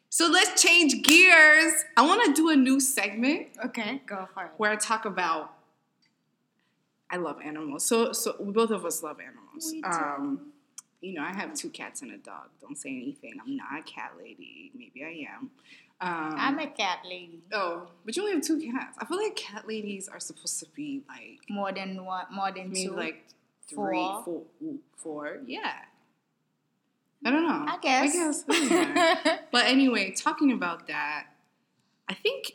So 0.09 0.27
let's 0.27 0.59
change 0.61 1.03
gears. 1.03 1.73
I 1.95 2.01
want 2.01 2.25
to 2.25 2.33
do 2.33 2.49
a 2.49 2.55
new 2.55 2.79
segment 2.79 3.49
Okay, 3.65 4.01
go 4.07 4.27
for 4.33 4.45
it. 4.45 4.51
where 4.57 4.71
I 4.71 4.75
talk 4.77 5.05
about. 5.05 5.53
I 7.11 7.17
love 7.17 7.39
animals. 7.43 7.85
So 7.85 8.11
so 8.13 8.35
both 8.39 8.69
of 8.71 8.85
us 8.85 9.01
love 9.03 9.17
animals. 9.19 9.71
We 9.71 9.81
do. 9.81 9.87
Um, 9.89 10.51
you 11.01 11.13
know, 11.13 11.23
I 11.23 11.31
have 11.33 11.53
two 11.53 11.69
cats 11.69 12.01
and 12.01 12.11
a 12.11 12.17
dog. 12.17 12.49
Don't 12.61 12.77
say 12.77 12.89
anything. 12.89 13.33
I'm 13.41 13.55
not 13.55 13.79
a 13.79 13.83
cat 13.83 14.11
lady. 14.19 14.71
Maybe 14.75 15.03
I 15.03 15.25
am. 15.33 15.49
Um, 16.01 16.35
I'm 16.37 16.59
a 16.59 16.67
cat 16.67 16.99
lady. 17.05 17.39
oh, 17.53 17.87
but 18.05 18.15
you 18.15 18.21
only 18.23 18.35
have 18.35 18.43
two 18.43 18.59
cats. 18.59 18.97
I 18.99 19.05
feel 19.05 19.17
like 19.17 19.35
cat 19.35 19.67
ladies 19.67 20.07
are 20.07 20.19
supposed 20.19 20.59
to 20.59 20.65
be 20.75 21.03
like 21.09 21.39
More 21.49 21.71
than 21.73 22.05
one, 22.05 22.25
more 22.31 22.51
than 22.51 22.69
maybe 22.71 22.87
two. 22.87 22.95
like 22.95 23.25
three, 23.67 23.97
Four. 23.97 24.23
four, 24.23 24.43
four. 24.97 25.37
Yeah. 25.45 25.73
I 27.25 27.31
don't 27.31 27.43
know. 27.45 27.65
I 27.67 27.77
guess. 27.81 28.43
I 28.49 28.59
guess. 28.69 29.39
But 29.51 29.65
anyway, 29.65 30.11
talking 30.11 30.51
about 30.53 30.87
that, 30.87 31.27
I 32.07 32.13
think 32.13 32.53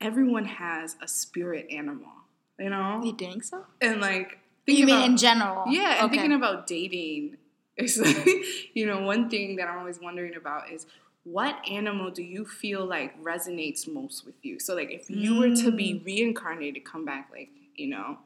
everyone 0.00 0.44
has 0.44 0.96
a 1.02 1.08
spirit 1.08 1.66
animal, 1.72 2.12
you 2.58 2.70
know? 2.70 3.00
you 3.04 3.14
think 3.14 3.44
so? 3.44 3.64
And 3.80 4.00
like, 4.00 4.38
You 4.66 4.86
mean 4.86 4.96
about, 4.96 5.10
in 5.10 5.16
general? 5.16 5.64
yeah, 5.68 5.96
and 6.02 6.06
Okay. 6.06 6.16
thinking 6.16 6.32
about 6.36 6.66
dating, 6.66 7.36
it's 7.76 7.98
like, 7.98 8.26
you 8.74 8.86
know, 8.86 9.02
one 9.02 9.28
thing 9.28 9.56
that 9.56 9.68
I'm 9.68 9.78
always 9.78 10.00
wondering 10.00 10.34
about 10.36 10.70
is 10.70 10.86
what 11.24 11.56
animal 11.68 12.10
do 12.10 12.22
you 12.22 12.44
feel 12.46 12.84
like 12.86 13.20
resonates 13.22 13.86
most 13.92 14.24
with 14.24 14.36
you? 14.42 14.58
So, 14.60 14.74
like, 14.74 14.90
if 14.90 15.10
you 15.10 15.36
were 15.36 15.54
to 15.56 15.70
Mm. 15.72 15.76
be 15.76 16.02
reincarnated, 16.04 16.84
come 16.84 17.04
back, 17.04 17.28
like, 17.32 17.50
you 17.74 17.88
know, 17.88 18.18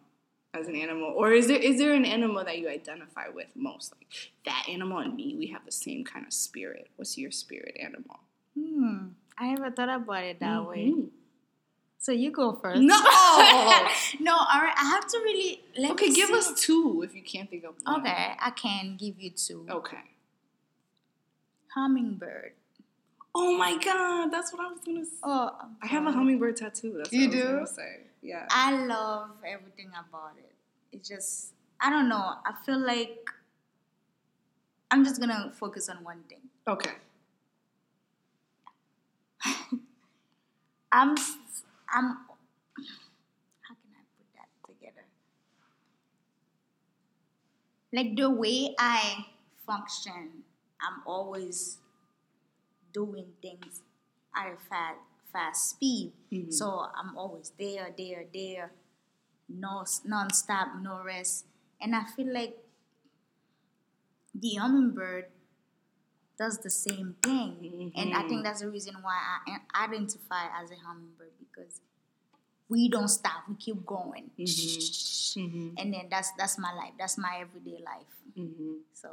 as 0.52 0.68
an 0.68 0.76
animal, 0.76 1.12
or 1.16 1.32
is 1.32 1.46
there 1.48 1.58
is 1.58 1.78
there 1.78 1.94
an 1.94 2.04
animal 2.04 2.44
that 2.44 2.58
you 2.58 2.68
identify 2.68 3.28
with 3.28 3.46
most? 3.54 3.92
Like 3.96 4.06
that 4.44 4.66
animal 4.68 4.98
and 4.98 5.14
me, 5.16 5.34
we 5.38 5.46
have 5.48 5.64
the 5.64 5.72
same 5.72 6.04
kind 6.04 6.26
of 6.26 6.32
spirit. 6.32 6.88
What's 6.96 7.16
your 7.16 7.30
spirit 7.30 7.76
animal? 7.80 8.20
Hmm. 8.58 9.08
I 9.38 9.54
never 9.54 9.70
thought 9.70 9.88
about 9.88 10.24
it 10.24 10.40
that 10.40 10.68
way. 10.68 10.92
So 12.02 12.12
you 12.12 12.30
go 12.30 12.54
first. 12.54 12.80
No. 12.80 12.94
no, 14.20 14.32
all 14.32 14.60
right. 14.62 14.74
I 14.74 14.90
have 14.94 15.06
to 15.06 15.18
really 15.22 15.60
let 15.76 15.90
okay, 15.92 16.10
give 16.10 16.28
see. 16.28 16.34
us 16.34 16.58
two 16.58 17.02
if 17.04 17.14
you 17.14 17.22
can't 17.22 17.50
think 17.50 17.62
of 17.64 17.74
one. 17.84 18.00
Okay, 18.00 18.32
I 18.40 18.50
can 18.52 18.96
give 18.98 19.20
you 19.20 19.30
two. 19.30 19.66
Okay. 19.68 19.98
Hummingbird. 21.74 22.52
Oh 23.34 23.56
my 23.56 23.76
god, 23.76 24.30
that's 24.32 24.50
what 24.50 24.62
I 24.62 24.68
was 24.72 24.80
gonna 24.84 25.04
say. 25.04 25.12
Oh, 25.22 25.50
I 25.82 25.86
have 25.86 26.06
a 26.06 26.10
hummingbird 26.10 26.56
tattoo. 26.56 26.94
That's 26.96 27.12
You 27.12 27.28
what 27.28 27.34
I 27.34 27.36
was 27.36 27.44
do? 27.44 27.52
gonna 27.52 27.66
say. 27.66 27.96
Yeah. 28.22 28.46
I 28.50 28.72
love 28.86 29.30
everything 29.46 29.88
about 29.90 30.32
it. 30.38 30.52
It's 30.92 31.06
just 31.06 31.52
I 31.80 31.90
don't 31.90 32.08
know. 32.08 32.16
I 32.46 32.54
feel 32.64 32.78
like 32.78 33.28
I'm 34.90 35.04
just 35.04 35.20
gonna 35.20 35.52
focus 35.54 35.90
on 35.90 36.02
one 36.02 36.22
thing. 36.30 36.40
Okay. 36.66 36.92
I'm 40.92 41.14
I'm 41.92 42.16
how 43.66 43.74
can 43.74 43.92
I 43.96 44.04
put 44.16 44.26
that 44.36 44.48
together? 44.66 45.06
Like 47.92 48.16
the 48.16 48.30
way 48.30 48.74
I 48.78 49.26
function, 49.66 50.44
I'm 50.80 51.02
always 51.06 51.78
doing 52.92 53.26
things 53.42 53.82
at 54.34 54.52
a 54.52 54.56
fast 54.56 54.98
fast 55.32 55.70
speed. 55.70 56.12
Mhm. 56.32 56.52
So 56.52 56.90
I'm 56.90 57.16
always 57.16 57.52
there, 57.58 57.94
there, 57.96 58.26
there, 58.34 58.72
no 59.48 59.84
non-stop, 60.04 60.80
no 60.82 61.02
rest. 61.04 61.46
And 61.80 61.94
I 61.96 62.04
feel 62.04 62.32
like 62.32 62.58
the 64.34 64.54
hummingbird 64.56 65.26
does 66.40 66.58
the 66.58 66.70
same 66.70 67.14
thing. 67.22 67.92
And 67.94 68.14
I 68.14 68.22
think 68.26 68.42
that's 68.44 68.60
the 68.62 68.70
reason 68.70 68.94
why 69.02 69.16
I 69.46 69.84
identify 69.84 70.44
as 70.60 70.70
a 70.70 70.76
hummingbird 70.86 71.32
because 71.44 71.80
we 72.68 72.88
don't 72.88 73.08
stop, 73.08 73.42
we 73.48 73.56
keep 73.56 73.84
going. 73.84 74.30
Mhm. 74.38 75.74
And 75.78 75.92
then 75.94 76.06
that's 76.10 76.30
that's 76.38 76.58
my 76.58 76.72
life. 76.72 76.94
That's 76.98 77.18
my 77.18 77.34
everyday 77.40 77.78
life. 77.92 78.12
hmm 78.34 78.76
So 78.94 79.08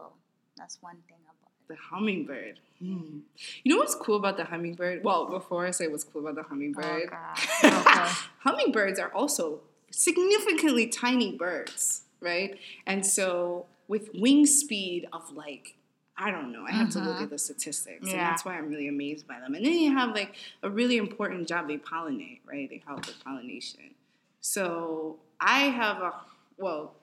that's 0.55 0.77
one 0.81 0.97
thing 1.07 1.17
about 1.25 1.51
it. 1.59 1.67
The 1.67 1.75
hummingbird. 1.89 2.59
Hmm. 2.79 3.19
You 3.63 3.73
know 3.73 3.77
what's 3.81 3.95
cool 3.95 4.15
about 4.15 4.37
the 4.37 4.45
hummingbird? 4.45 5.03
Well, 5.03 5.25
before 5.29 5.67
I 5.67 5.71
say 5.71 5.87
what's 5.89 6.05
cool 6.05 6.21
about 6.21 6.35
the 6.35 6.43
hummingbird, 6.43 7.09
Oh, 7.11 7.33
Okay. 7.63 8.11
hummingbirds 8.45 8.99
are 8.99 9.11
also 9.13 9.61
significantly 9.91 10.87
tiny 10.87 11.35
birds, 11.35 12.03
right? 12.21 12.57
And 12.85 13.05
so 13.05 13.65
with 13.87 14.09
wing 14.13 14.45
speed 14.45 15.07
of 15.11 15.23
like, 15.31 15.75
I 16.17 16.31
don't 16.31 16.51
know, 16.51 16.65
I 16.67 16.71
have 16.71 16.89
to 16.91 16.99
look 16.99 17.17
Mhm. 17.17 17.23
at 17.23 17.29
the 17.29 17.37
statistics. 17.37 18.09
And 18.11 18.19
that's 18.19 18.43
why 18.43 18.57
I'm 18.57 18.69
really 18.69 18.87
amazed 18.87 19.27
by 19.27 19.39
them. 19.39 19.53
And 19.53 19.63
then 19.65 19.73
you 19.73 19.91
have 19.93 20.15
like 20.15 20.33
a 20.63 20.69
really 20.69 20.97
important 20.97 21.47
job. 21.47 21.67
They 21.67 21.77
pollinate, 21.77 22.39
right? 22.45 22.67
They 22.69 22.81
help 22.87 23.05
with 23.05 23.23
pollination. 23.23 23.93
So 24.41 25.19
I 25.39 25.63
have 25.65 25.97
a, 26.01 26.13
well, 26.57 26.95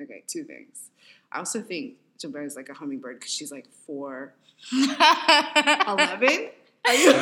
okay, 0.00 0.22
two 0.26 0.44
things. 0.44 0.90
I 1.32 1.38
also 1.38 1.62
think 1.62 1.94
Jabbar 2.18 2.44
is 2.44 2.54
like 2.54 2.68
a 2.68 2.74
hummingbird 2.74 3.18
because 3.18 3.32
she's 3.32 3.50
like 3.50 3.66
four 3.86 4.34
11 4.72 6.50
are 6.86 6.94
you 6.94 7.12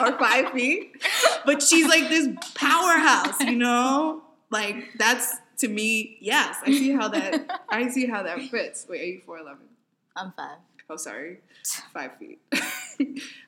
or 0.00 0.18
five 0.18 0.52
feet 0.52 1.02
but 1.44 1.62
she's 1.62 1.86
like 1.86 2.08
this 2.08 2.28
powerhouse 2.54 3.38
you 3.40 3.56
know 3.56 4.22
like 4.50 4.74
that's 4.98 5.36
to 5.58 5.68
me 5.68 6.16
yes 6.20 6.56
i 6.64 6.70
see 6.72 6.90
how 6.90 7.06
that 7.08 7.60
i 7.68 7.88
see 7.88 8.06
how 8.06 8.22
that 8.22 8.40
fits 8.50 8.86
wait 8.88 9.00
are 9.00 9.04
you 9.04 9.20
411 9.24 9.66
I'm 10.16 10.32
five. 10.32 10.58
oh 10.88 10.96
sorry 10.96 11.38
five 11.94 12.16
feet 12.18 12.40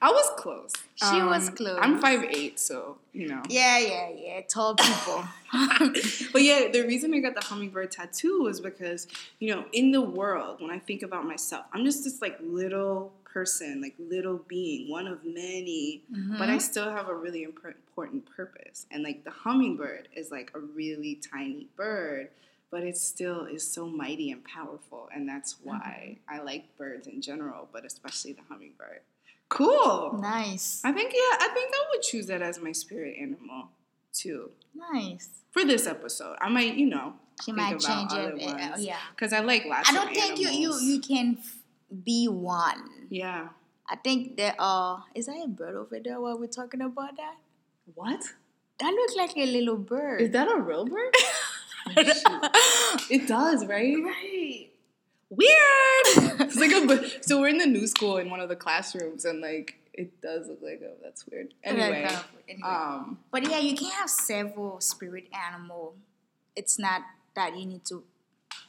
i 0.01 0.11
was 0.11 0.31
close 0.39 0.73
Um, 1.03 1.15
She 1.15 1.23
was 1.23 1.51
close. 1.51 1.79
i'm 1.83 2.01
five 2.01 2.23
eight 2.25 2.59
so 2.61 2.99
you 3.13 3.27
know 3.29 3.43
Yeah, 3.49 3.79
yeah, 3.79 4.09
yeah. 4.27 4.41
Tall 4.49 4.75
people. 4.77 5.25
but 6.33 6.43
yeah, 6.43 6.69
the 6.73 6.85
reason 6.87 7.13
I 7.15 7.19
got 7.21 7.35
the 7.35 7.45
hummingbird 7.45 7.91
tattoo 7.91 8.43
was 8.43 8.61
because, 8.61 9.07
you 9.39 9.49
know, 9.55 9.65
in 9.73 9.91
the 9.93 10.01
world, 10.01 10.61
when 10.63 10.71
I 10.71 10.79
think 10.79 11.03
about 11.03 11.25
myself, 11.27 11.65
I'm 11.73 11.85
just 11.85 12.05
this 12.05 12.23
like 12.23 12.39
little 12.41 13.13
person, 13.25 13.83
like 13.83 13.95
little 13.99 14.39
being, 14.49 14.91
one 14.91 15.07
of 15.07 15.19
many, 15.25 16.03
but 16.39 16.49
I 16.49 16.59
still 16.59 16.91
have 16.91 17.09
a 17.09 17.15
really 17.15 17.43
important 17.43 18.25
purpose. 18.37 18.87
And 18.91 19.03
like 19.03 19.25
the 19.25 19.31
hummingbird 19.31 20.09
is 20.15 20.31
like 20.31 20.51
a 20.55 20.61
really 20.61 21.15
tiny 21.33 21.67
bird, 21.77 22.29
but 22.73 22.83
it 22.83 22.97
still 22.97 23.45
is 23.45 23.63
so 23.71 23.87
mighty 23.87 24.33
and 24.33 24.43
powerful. 24.45 25.09
And 25.15 25.29
that's 25.29 25.57
why 25.63 26.19
I 26.29 26.41
like 26.41 26.77
birds 26.77 27.07
in 27.07 27.21
general, 27.23 27.69
but 27.73 27.85
especially 27.85 28.33
the 28.33 28.43
hummingbird. 28.49 29.03
Cool. 29.51 30.19
nice. 30.21 30.81
I 30.83 30.91
think, 30.93 31.13
yeah, 31.13 31.37
I 31.47 31.51
think 31.55 31.71
I 31.75 31.85
would 31.93 32.03
choose 32.03 32.27
that 32.27 32.41
as 32.43 32.59
my 32.59 32.73
spirit 32.73 33.17
animal 33.21 33.69
too 34.15 34.51
Nice. 34.75 35.29
for 35.51 35.65
this 35.65 35.87
episode. 35.87 36.37
I 36.41 36.49
might, 36.49 36.75
you 36.75 36.87
know, 36.87 37.13
She 37.43 37.53
think 37.53 37.59
might 37.59 37.71
about 37.73 37.81
change 37.83 38.13
other 38.13 38.37
it. 38.37 38.43
uh, 38.43 38.47
ones. 38.71 38.85
yeah. 38.87 38.97
because 39.15 39.33
I 39.35 39.41
like 39.41 39.67
lots. 39.67 39.91
I 39.91 39.93
don't 39.93 40.13
think 40.15 40.39
you, 40.41 40.49
you 40.49 40.81
you 40.81 41.01
can 41.01 41.37
f- 41.39 41.59
be 42.03 42.27
one. 42.29 43.07
Yeah. 43.11 43.49
I 43.89 43.97
think 43.97 44.39
there 44.39 44.55
are. 44.59 45.05
Is 45.15 45.27
that 45.27 45.37
a 45.45 45.49
bird 45.49 45.75
over 45.77 46.01
there 46.03 46.19
while 46.19 46.39
we're 46.39 46.47
talking 46.47 46.81
about 46.81 47.17
that? 47.19 47.35
What? 47.95 48.23
That 48.79 48.91
looks 48.95 49.15
like 49.17 49.37
a 49.37 49.45
little 49.45 49.77
bird. 49.77 50.23
Is 50.23 50.31
that 50.31 50.49
a 50.51 50.57
real 50.59 50.87
bird? 50.87 51.15
it 51.97 53.27
does, 53.29 53.67
right? 53.67 53.97
right. 54.03 54.69
Weird. 55.31 56.41
it's 56.41 56.57
like 56.57 56.73
a. 56.73 57.23
So 57.23 57.41
we're 57.41 57.49
in 57.49 57.59
the 57.59 57.67
new 57.67 57.87
school 57.87 58.19
in 58.19 58.29
one 58.29 58.41
of 58.41 58.49
the 58.49 58.57
classrooms, 58.57 59.25
and 59.25 59.41
like 59.41 59.77
it 59.95 60.21
does 60.21 60.49
look 60.49 60.61
like 60.63 60.83
oh 60.85 60.95
That's 61.03 61.27
weird. 61.27 61.55
Anyway, 61.65 62.09
Anyway. 62.49 62.63
um, 62.65 63.19
But 63.31 63.49
yeah, 63.49 63.59
you 63.59 63.77
can 63.77 63.91
have 63.91 64.11
several 64.11 64.81
spirit 64.81 65.29
animal. 65.33 65.95
It's 66.57 66.79
not 66.79 67.03
that 67.35 67.57
you 67.57 67.67
need 67.67 67.85
to 67.87 68.05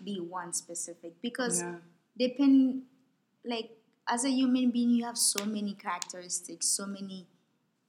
be 0.03 0.19
one 0.19 0.53
specific 0.53 1.21
because 1.21 1.61
yeah. 1.61 1.75
depend 2.17 2.83
like 3.45 3.71
as 4.07 4.25
a 4.25 4.29
human 4.29 4.71
being 4.71 4.89
you 4.89 5.05
have 5.05 5.17
so 5.17 5.45
many 5.45 5.73
characteristics, 5.73 6.67
so 6.67 6.85
many 6.85 7.27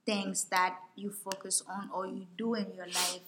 things 0.07 0.45
that 0.47 0.79
you 0.97 1.11
focus 1.11 1.63
on 1.69 1.91
or 1.93 2.07
you 2.07 2.27
do 2.37 2.55
in 2.55 2.73
your 2.75 2.87
life 2.87 3.21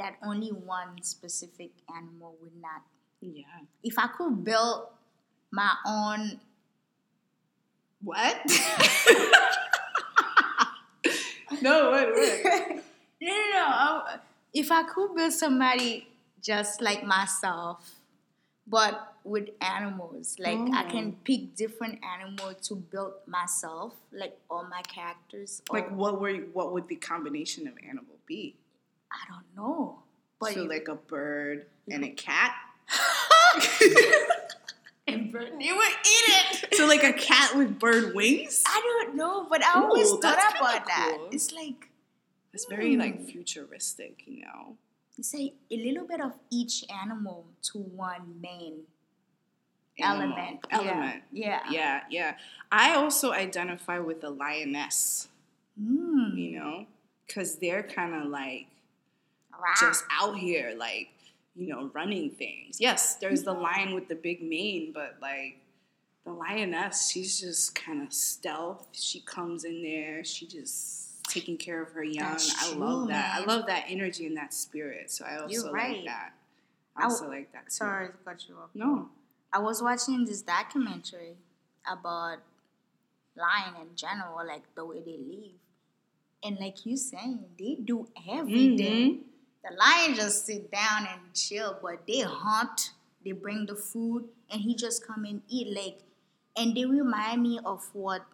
that 0.00 0.16
only 0.24 0.48
one 0.48 1.02
specific 1.02 1.70
animal 1.94 2.34
would 2.40 2.56
not. 2.60 2.82
yeah. 3.20 3.44
If 3.84 3.98
I 3.98 4.08
could 4.08 4.42
build 4.42 4.88
my 5.52 5.72
own 5.86 6.40
What? 8.02 8.40
no, 11.60 11.90
what? 11.90 12.08
What? 12.12 12.68
no, 13.20 13.28
no, 13.28 13.50
no. 13.52 13.66
I- 13.68 14.18
If 14.52 14.72
I 14.72 14.82
could 14.82 15.14
build 15.14 15.32
somebody 15.32 16.08
just 16.42 16.80
like 16.80 17.04
myself, 17.04 17.78
but 18.66 19.14
with 19.22 19.50
animals, 19.60 20.36
like 20.40 20.58
I 20.74 20.82
Oh. 20.86 20.90
can 20.90 21.12
pick 21.22 21.54
different 21.54 22.00
animals 22.02 22.66
to 22.68 22.74
build 22.74 23.12
myself, 23.26 23.94
like 24.10 24.34
all 24.50 24.64
my 24.64 24.82
characters. 24.82 25.62
or- 25.70 25.76
Like, 25.78 25.90
what 25.92 26.20
were? 26.20 26.34
What 26.56 26.72
would 26.72 26.88
the 26.88 26.96
combination 26.96 27.68
of 27.68 27.74
animal 27.86 28.16
be? 28.26 28.56
I 29.12 29.18
don't 29.28 29.44
know, 29.56 29.98
but 30.40 30.54
so, 30.54 30.62
you- 30.62 30.68
like 30.68 30.88
a 30.88 30.94
bird 30.96 31.66
and 31.88 32.04
a 32.04 32.10
cat. 32.10 32.54
and 35.06 35.32
bird, 35.32 35.52
they 35.58 35.72
would 35.72 35.88
eat 35.88 36.26
it. 36.62 36.74
So, 36.74 36.86
like 36.86 37.02
a 37.04 37.12
cat 37.12 37.56
with 37.56 37.78
bird 37.78 38.14
wings. 38.14 38.62
I 38.66 38.80
don't 39.04 39.16
know, 39.16 39.46
but 39.48 39.64
I 39.64 39.74
always 39.80 40.10
Ooh, 40.10 40.20
thought 40.20 40.38
about 40.38 40.72
kinda 40.72 40.84
that. 40.86 41.18
It's 41.32 41.52
like 41.52 41.88
It's 42.52 42.66
very 42.66 42.96
like 42.96 43.18
Hmm. 43.20 43.26
futuristic, 43.26 44.22
you 44.26 44.42
know. 44.42 44.76
you 45.16 45.24
say 45.24 45.52
a 45.70 45.76
little 45.76 46.06
bit 46.06 46.20
of 46.20 46.32
each 46.50 46.84
animal 46.90 47.44
to 47.62 47.78
one 47.78 48.40
main 48.40 48.84
element. 49.98 50.60
Yeah. 50.70 50.76
Element. 50.78 51.22
Yeah. 51.30 51.60
Yeah, 51.70 52.00
yeah. 52.10 52.36
I 52.72 52.94
also 52.94 53.32
identify 53.32 53.98
with 53.98 54.20
the 54.22 54.30
lioness, 54.30 55.28
Mm. 55.80 56.36
you 56.38 56.58
know, 56.58 56.86
because 57.26 57.56
they're 57.58 57.82
kind 57.82 58.14
of 58.14 58.28
like 58.28 58.66
Rah. 59.60 59.74
just 59.80 60.04
out 60.10 60.36
here, 60.36 60.74
like, 60.76 61.08
you 61.54 61.66
know, 61.68 61.90
running 61.94 62.30
things. 62.30 62.80
Yes, 62.80 63.16
there's 63.16 63.42
the 63.42 63.52
lion 63.52 63.94
with 63.94 64.08
the 64.08 64.14
big 64.14 64.42
mane, 64.42 64.92
but 64.92 65.16
like 65.20 65.58
the 66.24 66.32
lioness, 66.32 67.10
she's 67.10 67.40
just 67.40 67.74
kind 67.74 68.02
of 68.02 68.12
stealth. 68.12 68.86
She 68.92 69.20
comes 69.20 69.64
in 69.64 69.82
there, 69.82 70.24
she 70.24 70.46
just 70.46 71.22
taking 71.24 71.56
care 71.56 71.80
of 71.82 71.90
her 71.92 72.02
young. 72.04 72.38
I 72.60 72.72
love 72.74 73.08
that. 73.08 73.34
I 73.40 73.44
love 73.44 73.66
that 73.66 73.84
energy 73.88 74.26
and 74.26 74.36
that 74.36 74.52
spirit. 74.54 75.10
So 75.10 75.24
I 75.24 75.38
also 75.38 75.48
You're 75.48 75.72
like 75.72 76.04
that. 76.06 76.32
I 76.96 77.00
I 77.00 77.02
w- 77.02 77.18
also 77.20 77.28
like 77.28 77.52
that 77.52 77.66
too. 77.66 77.70
Sorry 77.70 78.08
to 78.08 78.12
cut 78.24 78.48
you 78.48 78.56
off. 78.56 78.70
No. 78.74 79.08
I 79.52 79.58
was 79.58 79.82
watching 79.82 80.24
this 80.24 80.42
documentary 80.42 81.34
about 81.90 82.38
lion 83.36 83.74
in 83.80 83.94
general, 83.96 84.44
like 84.46 84.62
the 84.74 84.84
way 84.84 85.00
they 85.04 85.18
live. 85.18 85.52
And 86.42 86.58
like 86.58 86.84
you 86.86 86.96
saying, 86.96 87.44
they 87.58 87.74
do 87.76 88.08
everything. 88.28 89.18
Mhm. 89.18 89.20
The 89.62 89.74
lion 89.76 90.14
just 90.14 90.46
sit 90.46 90.70
down 90.70 91.06
and 91.06 91.34
chill, 91.34 91.78
but 91.82 92.06
they 92.06 92.20
hunt, 92.20 92.92
they 93.24 93.32
bring 93.32 93.66
the 93.66 93.76
food, 93.76 94.24
and 94.50 94.60
he 94.60 94.74
just 94.74 95.06
come 95.06 95.24
and 95.24 95.42
eat. 95.48 95.74
Like, 95.76 95.98
and 96.56 96.74
they 96.76 96.84
remind 96.86 97.42
me 97.42 97.60
of 97.64 97.88
what 97.92 98.24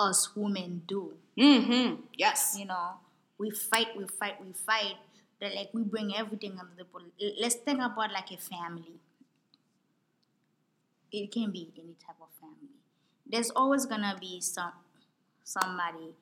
us 0.00 0.34
women 0.34 0.82
do. 0.86 1.14
Mm-hmm. 1.38 2.02
Yes. 2.16 2.56
You 2.58 2.66
know, 2.66 2.92
we 3.38 3.50
fight, 3.50 3.88
we 3.96 4.06
fight, 4.06 4.44
we 4.44 4.52
fight. 4.52 4.96
That 5.40 5.54
like 5.54 5.70
we 5.74 5.82
bring 5.82 6.16
everything 6.16 6.52
under 6.52 6.72
the 6.78 6.84
pol- 6.84 7.02
Let's 7.40 7.56
think 7.56 7.78
about 7.80 8.12
like 8.12 8.30
a 8.30 8.36
family. 8.36 9.00
It 11.12 11.30
can 11.32 11.50
be 11.50 11.72
any 11.76 11.94
type 12.04 12.16
of 12.20 12.28
family. 12.40 12.74
There's 13.26 13.50
always 13.50 13.84
gonna 13.84 14.16
be 14.18 14.40
some 14.40 14.72
somebody 15.42 16.14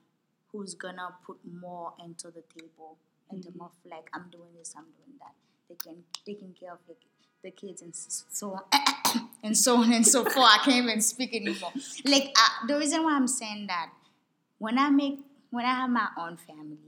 who's 0.51 0.75
gonna 0.75 1.15
put 1.27 1.39
more 1.45 1.93
into 2.03 2.29
the 2.29 2.43
table 2.59 2.97
in 3.33 3.43
terms 3.43 3.57
of 3.61 3.71
like 3.91 4.09
I'm 4.13 4.27
doing 4.31 4.51
this, 4.59 4.75
I'm 4.77 4.85
doing 4.85 5.19
that. 5.21 5.35
They 5.69 5.75
can 5.77 6.03
taking 6.27 6.55
care 6.59 6.73
of 6.73 6.79
the, 6.87 6.95
the 7.43 7.51
kids 7.51 7.83
and 7.83 7.95
so 7.95 8.53
on 8.53 9.29
and 9.43 9.57
so 9.57 9.77
on 9.77 9.93
and 9.93 10.07
so 10.07 10.23
forth. 10.25 10.37
I 10.39 10.59
can't 10.65 10.85
even 10.85 11.01
speak 11.01 11.35
anymore. 11.35 11.73
Like 12.05 12.33
uh, 12.39 12.67
the 12.67 12.77
reason 12.79 13.03
why 13.03 13.15
I'm 13.15 13.29
saying 13.29 13.67
that 13.69 13.91
when 14.59 14.79
I 14.79 14.91
make 14.91 15.19
when 15.51 15.65
I 15.65 15.75
have 15.75 15.91
my 15.91 16.09
own 16.19 16.37
family, 16.37 16.79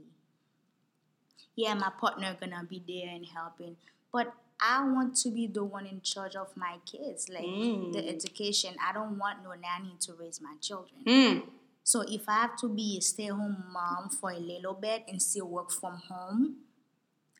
yeah, 1.55 1.73
my 1.73 1.89
partner 1.99 2.35
gonna 2.39 2.65
be 2.69 2.81
there 2.87 3.13
and 3.13 3.25
helping, 3.25 3.77
but 4.11 4.33
I 4.59 4.83
want 4.85 5.15
to 5.17 5.29
be 5.31 5.47
the 5.47 5.63
one 5.63 5.85
in 5.85 6.01
charge 6.01 6.35
of 6.35 6.55
my 6.55 6.77
kids, 6.85 7.27
like 7.29 7.43
the 7.43 8.01
Mm. 8.01 8.07
education. 8.15 8.75
I 8.81 8.93
don't 8.93 9.17
want 9.17 9.43
no 9.43 9.53
nanny 9.53 9.95
to 10.01 10.13
raise 10.13 10.39
my 10.41 10.55
children. 10.61 11.03
Mm. 11.05 11.43
So 11.85 12.01
if 12.01 12.27
I 12.27 12.41
have 12.41 12.57
to 12.57 12.67
be 12.67 12.97
a 12.97 13.01
stay-at-home 13.01 13.65
mom 13.71 14.09
for 14.09 14.31
a 14.31 14.39
little 14.39 14.73
bit 14.73 15.03
and 15.07 15.21
still 15.21 15.47
work 15.47 15.71
from 15.71 16.01
home, 16.09 16.55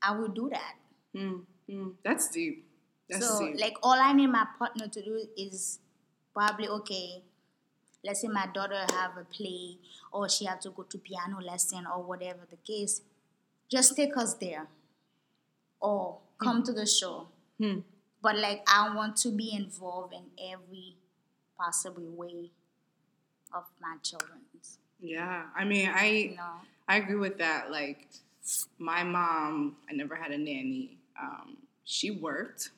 I 0.04 0.12
will 0.16 0.28
do 0.28 0.52
that. 0.52 0.76
Mm. 1.16 1.42
Mm. 1.68 1.94
That's 2.04 2.30
deep. 2.30 2.64
That's 3.10 3.28
so 3.28 3.48
deep. 3.48 3.60
like 3.60 3.74
all 3.82 4.00
I 4.00 4.14
need 4.14 4.28
my 4.28 4.46
partner 4.60 4.88
to 4.88 5.02
do 5.02 5.20
is 5.36 5.80
probably 6.32 6.68
okay. 6.68 7.24
Let's 8.04 8.22
say 8.22 8.28
my 8.28 8.46
daughter 8.54 8.86
have 8.92 9.18
a 9.18 9.24
play 9.24 9.80
or 10.14 10.30
she 10.30 10.46
have 10.46 10.60
to 10.60 10.70
go 10.70 10.84
to 10.84 10.98
piano 11.00 11.42
lesson 11.42 11.88
or 11.92 12.04
whatever 12.04 12.42
the 12.48 12.58
case. 12.58 13.02
Just 13.68 13.96
take 13.96 14.16
us 14.16 14.36
there. 14.36 14.68
Or 15.82 16.20
come 16.38 16.62
to 16.62 16.72
the 16.72 16.86
show. 16.86 17.30
Hmm. 17.60 17.80
But 18.22 18.38
like 18.38 18.62
I 18.72 18.94
want 18.96 19.18
to 19.18 19.30
be 19.30 19.56
involved 19.56 20.14
in 20.14 20.26
every 20.54 20.98
possible 21.58 22.12
way 22.16 22.52
of 23.56 23.64
my 23.82 23.96
children's. 24.04 24.78
Yeah. 25.00 25.44
I 25.56 25.64
mean, 25.64 25.90
I 25.90 26.06
You 26.06 26.36
know. 26.36 26.44
I 26.88 26.98
agree 26.98 27.16
with 27.16 27.40
that. 27.40 27.72
Like, 27.72 28.08
my 28.78 29.04
mom, 29.04 29.78
I 29.90 29.94
never 29.94 30.16
had 30.16 30.32
a 30.32 30.38
nanny. 30.38 30.98
Um, 31.20 31.58
she 31.84 32.12
worked 32.12 32.70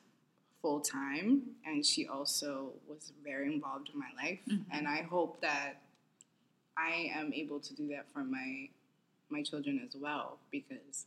full 0.62 0.80
time, 0.80 1.42
and 1.66 1.84
she 1.84 2.06
also 2.06 2.72
was 2.88 3.12
very 3.22 3.52
involved 3.52 3.90
in 3.92 3.98
my 3.98 4.10
life. 4.22 4.40
And 4.70 4.88
I 4.88 5.02
hope 5.02 5.40
that 5.42 5.74
I 6.76 7.10
am 7.14 7.32
able 7.34 7.60
to 7.60 7.74
do 7.74 7.88
that 7.88 8.06
for 8.12 8.24
my 8.24 8.70
my 9.30 9.42
children 9.42 9.78
as 9.86 9.94
well, 9.94 10.38
because 10.50 11.04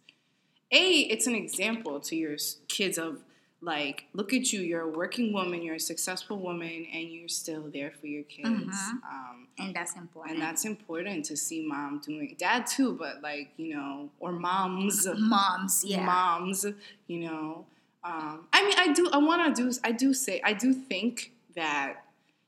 a 0.72 1.00
it's 1.14 1.26
an 1.26 1.34
example 1.34 2.00
to 2.02 2.16
your 2.16 2.38
kids 2.68 3.00
of 3.00 3.24
like, 3.62 4.06
look 4.14 4.34
at 4.34 4.52
you, 4.52 4.62
you're 4.62 4.82
a 4.82 4.90
working 4.90 5.34
woman, 5.34 5.62
you're 5.62 5.76
a 5.76 5.80
successful 5.80 6.38
woman, 6.40 6.88
and 6.94 7.12
you're 7.12 7.28
still 7.30 7.70
there 7.72 7.92
for 7.92 8.08
your 8.08 8.24
kids. 8.24 8.48
Mhm. 8.50 9.04
Um, 9.04 9.48
And 9.60 9.76
that's 9.76 9.96
important. 9.96 10.34
and 10.34 10.42
that's 10.42 10.66
important 10.66 11.26
to 11.26 11.38
see 11.38 11.66
mom 11.68 12.00
doing 12.00 12.36
dad 12.40 12.66
too 12.66 12.94
but 12.96 13.22
like 13.22 13.50
you 13.58 13.76
know 13.76 14.10
or 14.20 14.32
moms 14.32 15.06
moms, 15.18 15.84
yeah. 15.86 16.04
moms 16.04 16.66
you 17.08 17.20
know 17.20 17.66
um, 18.04 18.48
i 18.54 18.60
mean 18.66 18.74
i 18.80 18.92
do 18.94 19.08
i 19.14 19.18
want 19.18 19.42
to 19.56 19.62
do 19.64 19.72
i 19.84 19.92
do 19.92 20.14
say 20.14 20.42
i 20.44 20.54
do 20.54 20.74
think 20.74 21.32
that 21.56 22.06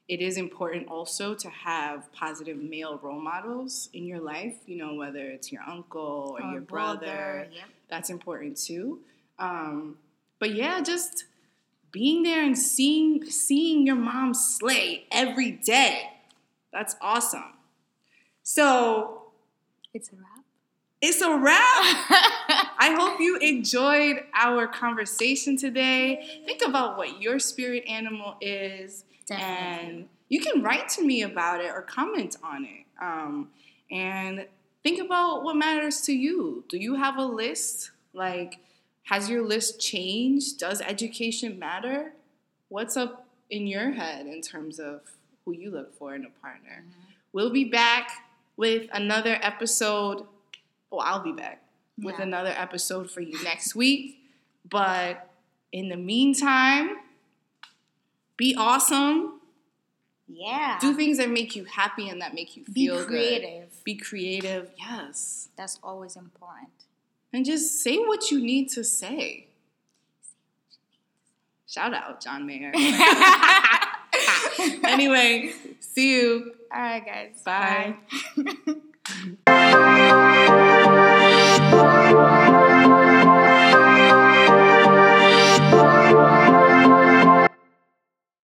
it 0.07 0.22
is 0.22 0.38
important 0.38 0.88
also 0.88 1.36
to 1.36 1.49
have 1.49 2.11
positive 2.14 2.57
male 2.57 2.97
role 3.03 3.20
models 3.22 3.89
in 3.93 4.05
your 4.05 4.20
life 4.34 4.57
you 4.66 4.78
know 4.78 4.95
whether 4.95 5.24
it's 5.36 5.51
your 5.51 5.61
uncle 5.76 6.36
or, 6.39 6.43
Or 6.43 6.51
your 6.53 6.61
brother 6.61 7.47
Yep. 7.51 7.66
that's 7.89 8.09
important 8.09 8.57
too. 8.57 9.01
Um, 9.38 9.97
but 10.43 10.53
yeah, 10.55 10.81
just 10.81 11.23
being 11.93 12.21
there 12.23 12.43
and 12.43 12.57
seeing 12.57 13.23
seeing 13.27 13.87
your 13.87 13.95
mom 13.95 14.33
slay 14.33 15.05
every 15.09 15.51
day. 15.51 16.09
That's 16.73 16.97
awesome. 17.01 17.53
So 18.41 19.31
It's 19.93 20.11
a 20.11 20.17
wrap. 20.17 20.43
it's 21.01 21.21
a 21.21 21.37
wrap. 21.37 21.61
I 22.77 22.93
hope 22.99 23.21
you 23.21 23.37
enjoyed 23.37 24.17
our 24.33 24.67
conversation 24.67 25.55
today. 25.55 26.41
Think 26.45 26.61
about 26.61 26.97
what 26.97 27.21
your 27.21 27.39
spirit 27.39 27.85
animal 27.87 28.35
is, 28.41 29.05
Definitely. 29.25 29.87
and 29.87 30.09
you 30.27 30.41
can 30.41 30.61
write 30.61 30.89
to 30.89 31.05
me 31.05 31.21
about 31.21 31.61
it 31.61 31.71
or 31.71 31.83
comment 31.83 32.35
on 32.43 32.65
it. 32.65 32.85
Um, 33.01 33.47
and 33.89 34.45
think 34.83 34.99
about 34.99 35.43
what 35.45 35.55
matters 35.55 36.01
to 36.01 36.11
you. 36.11 36.65
Do 36.67 36.77
you 36.77 36.95
have 36.95 37.15
a 37.15 37.23
list? 37.25 37.91
Like, 38.13 38.59
has 39.04 39.30
your 39.30 39.43
list 39.45 39.80
changed? 39.80 40.60
Does 40.60 40.82
education 40.82 41.60
matter? 41.60 42.14
What's 42.70 42.95
up 42.97 43.28
in 43.49 43.68
your 43.68 43.91
head 43.91 44.26
in 44.26 44.41
terms 44.41 44.80
of 44.80 45.01
who 45.45 45.54
you 45.54 45.70
look 45.72 45.93
for 45.97 46.16
in 46.16 46.26
a 46.26 46.30
partner? 46.41 46.82
Mm-hmm. 46.82 47.12
We'll 47.34 47.51
be 47.51 47.66
back 47.66 48.10
with 48.58 48.88
another 48.93 49.38
episode. 49.41 50.26
Well, 50.89 51.01
I'll 51.01 51.24
be 51.24 51.32
back 51.34 51.62
with 52.01 52.16
Yeah. 52.18 52.24
another 52.26 52.54
episode 52.56 53.10
for 53.12 53.22
you 53.22 53.41
next 53.43 53.76
week. 53.76 54.20
But 54.70 55.30
in 55.72 55.89
the 55.89 55.97
meantime, 55.97 56.97
be 58.38 58.56
awesome. 58.58 59.41
Yeah. 60.28 60.78
Do 60.80 60.95
things 60.95 61.18
that 61.18 61.30
make 61.30 61.56
you 61.56 61.66
happy 61.66 62.10
and 62.10 62.22
that 62.22 62.34
make 62.34 62.56
you 62.56 62.64
feel. 62.64 62.99
Be 62.99 63.06
creative. 63.06 63.84
Be 63.84 63.95
creative, 63.95 64.72
yes. 64.80 65.49
That's 65.58 65.80
always 65.84 66.16
important. 66.16 66.70
And 67.34 67.43
just 67.43 67.81
say 67.81 67.97
what 67.97 68.29
you 68.29 68.39
need 68.39 68.69
to 68.69 68.84
say. 68.84 69.47
Shout 71.67 71.93
out, 71.93 72.21
John 72.21 72.45
Mayer. 72.45 72.71
anyway, 74.86 75.53
see 75.79 76.17
you. 76.17 76.53
All 76.71 76.79
right, 76.79 77.03
guys. 77.03 77.41
Bye. 77.43 77.95
Bye. 79.45 80.19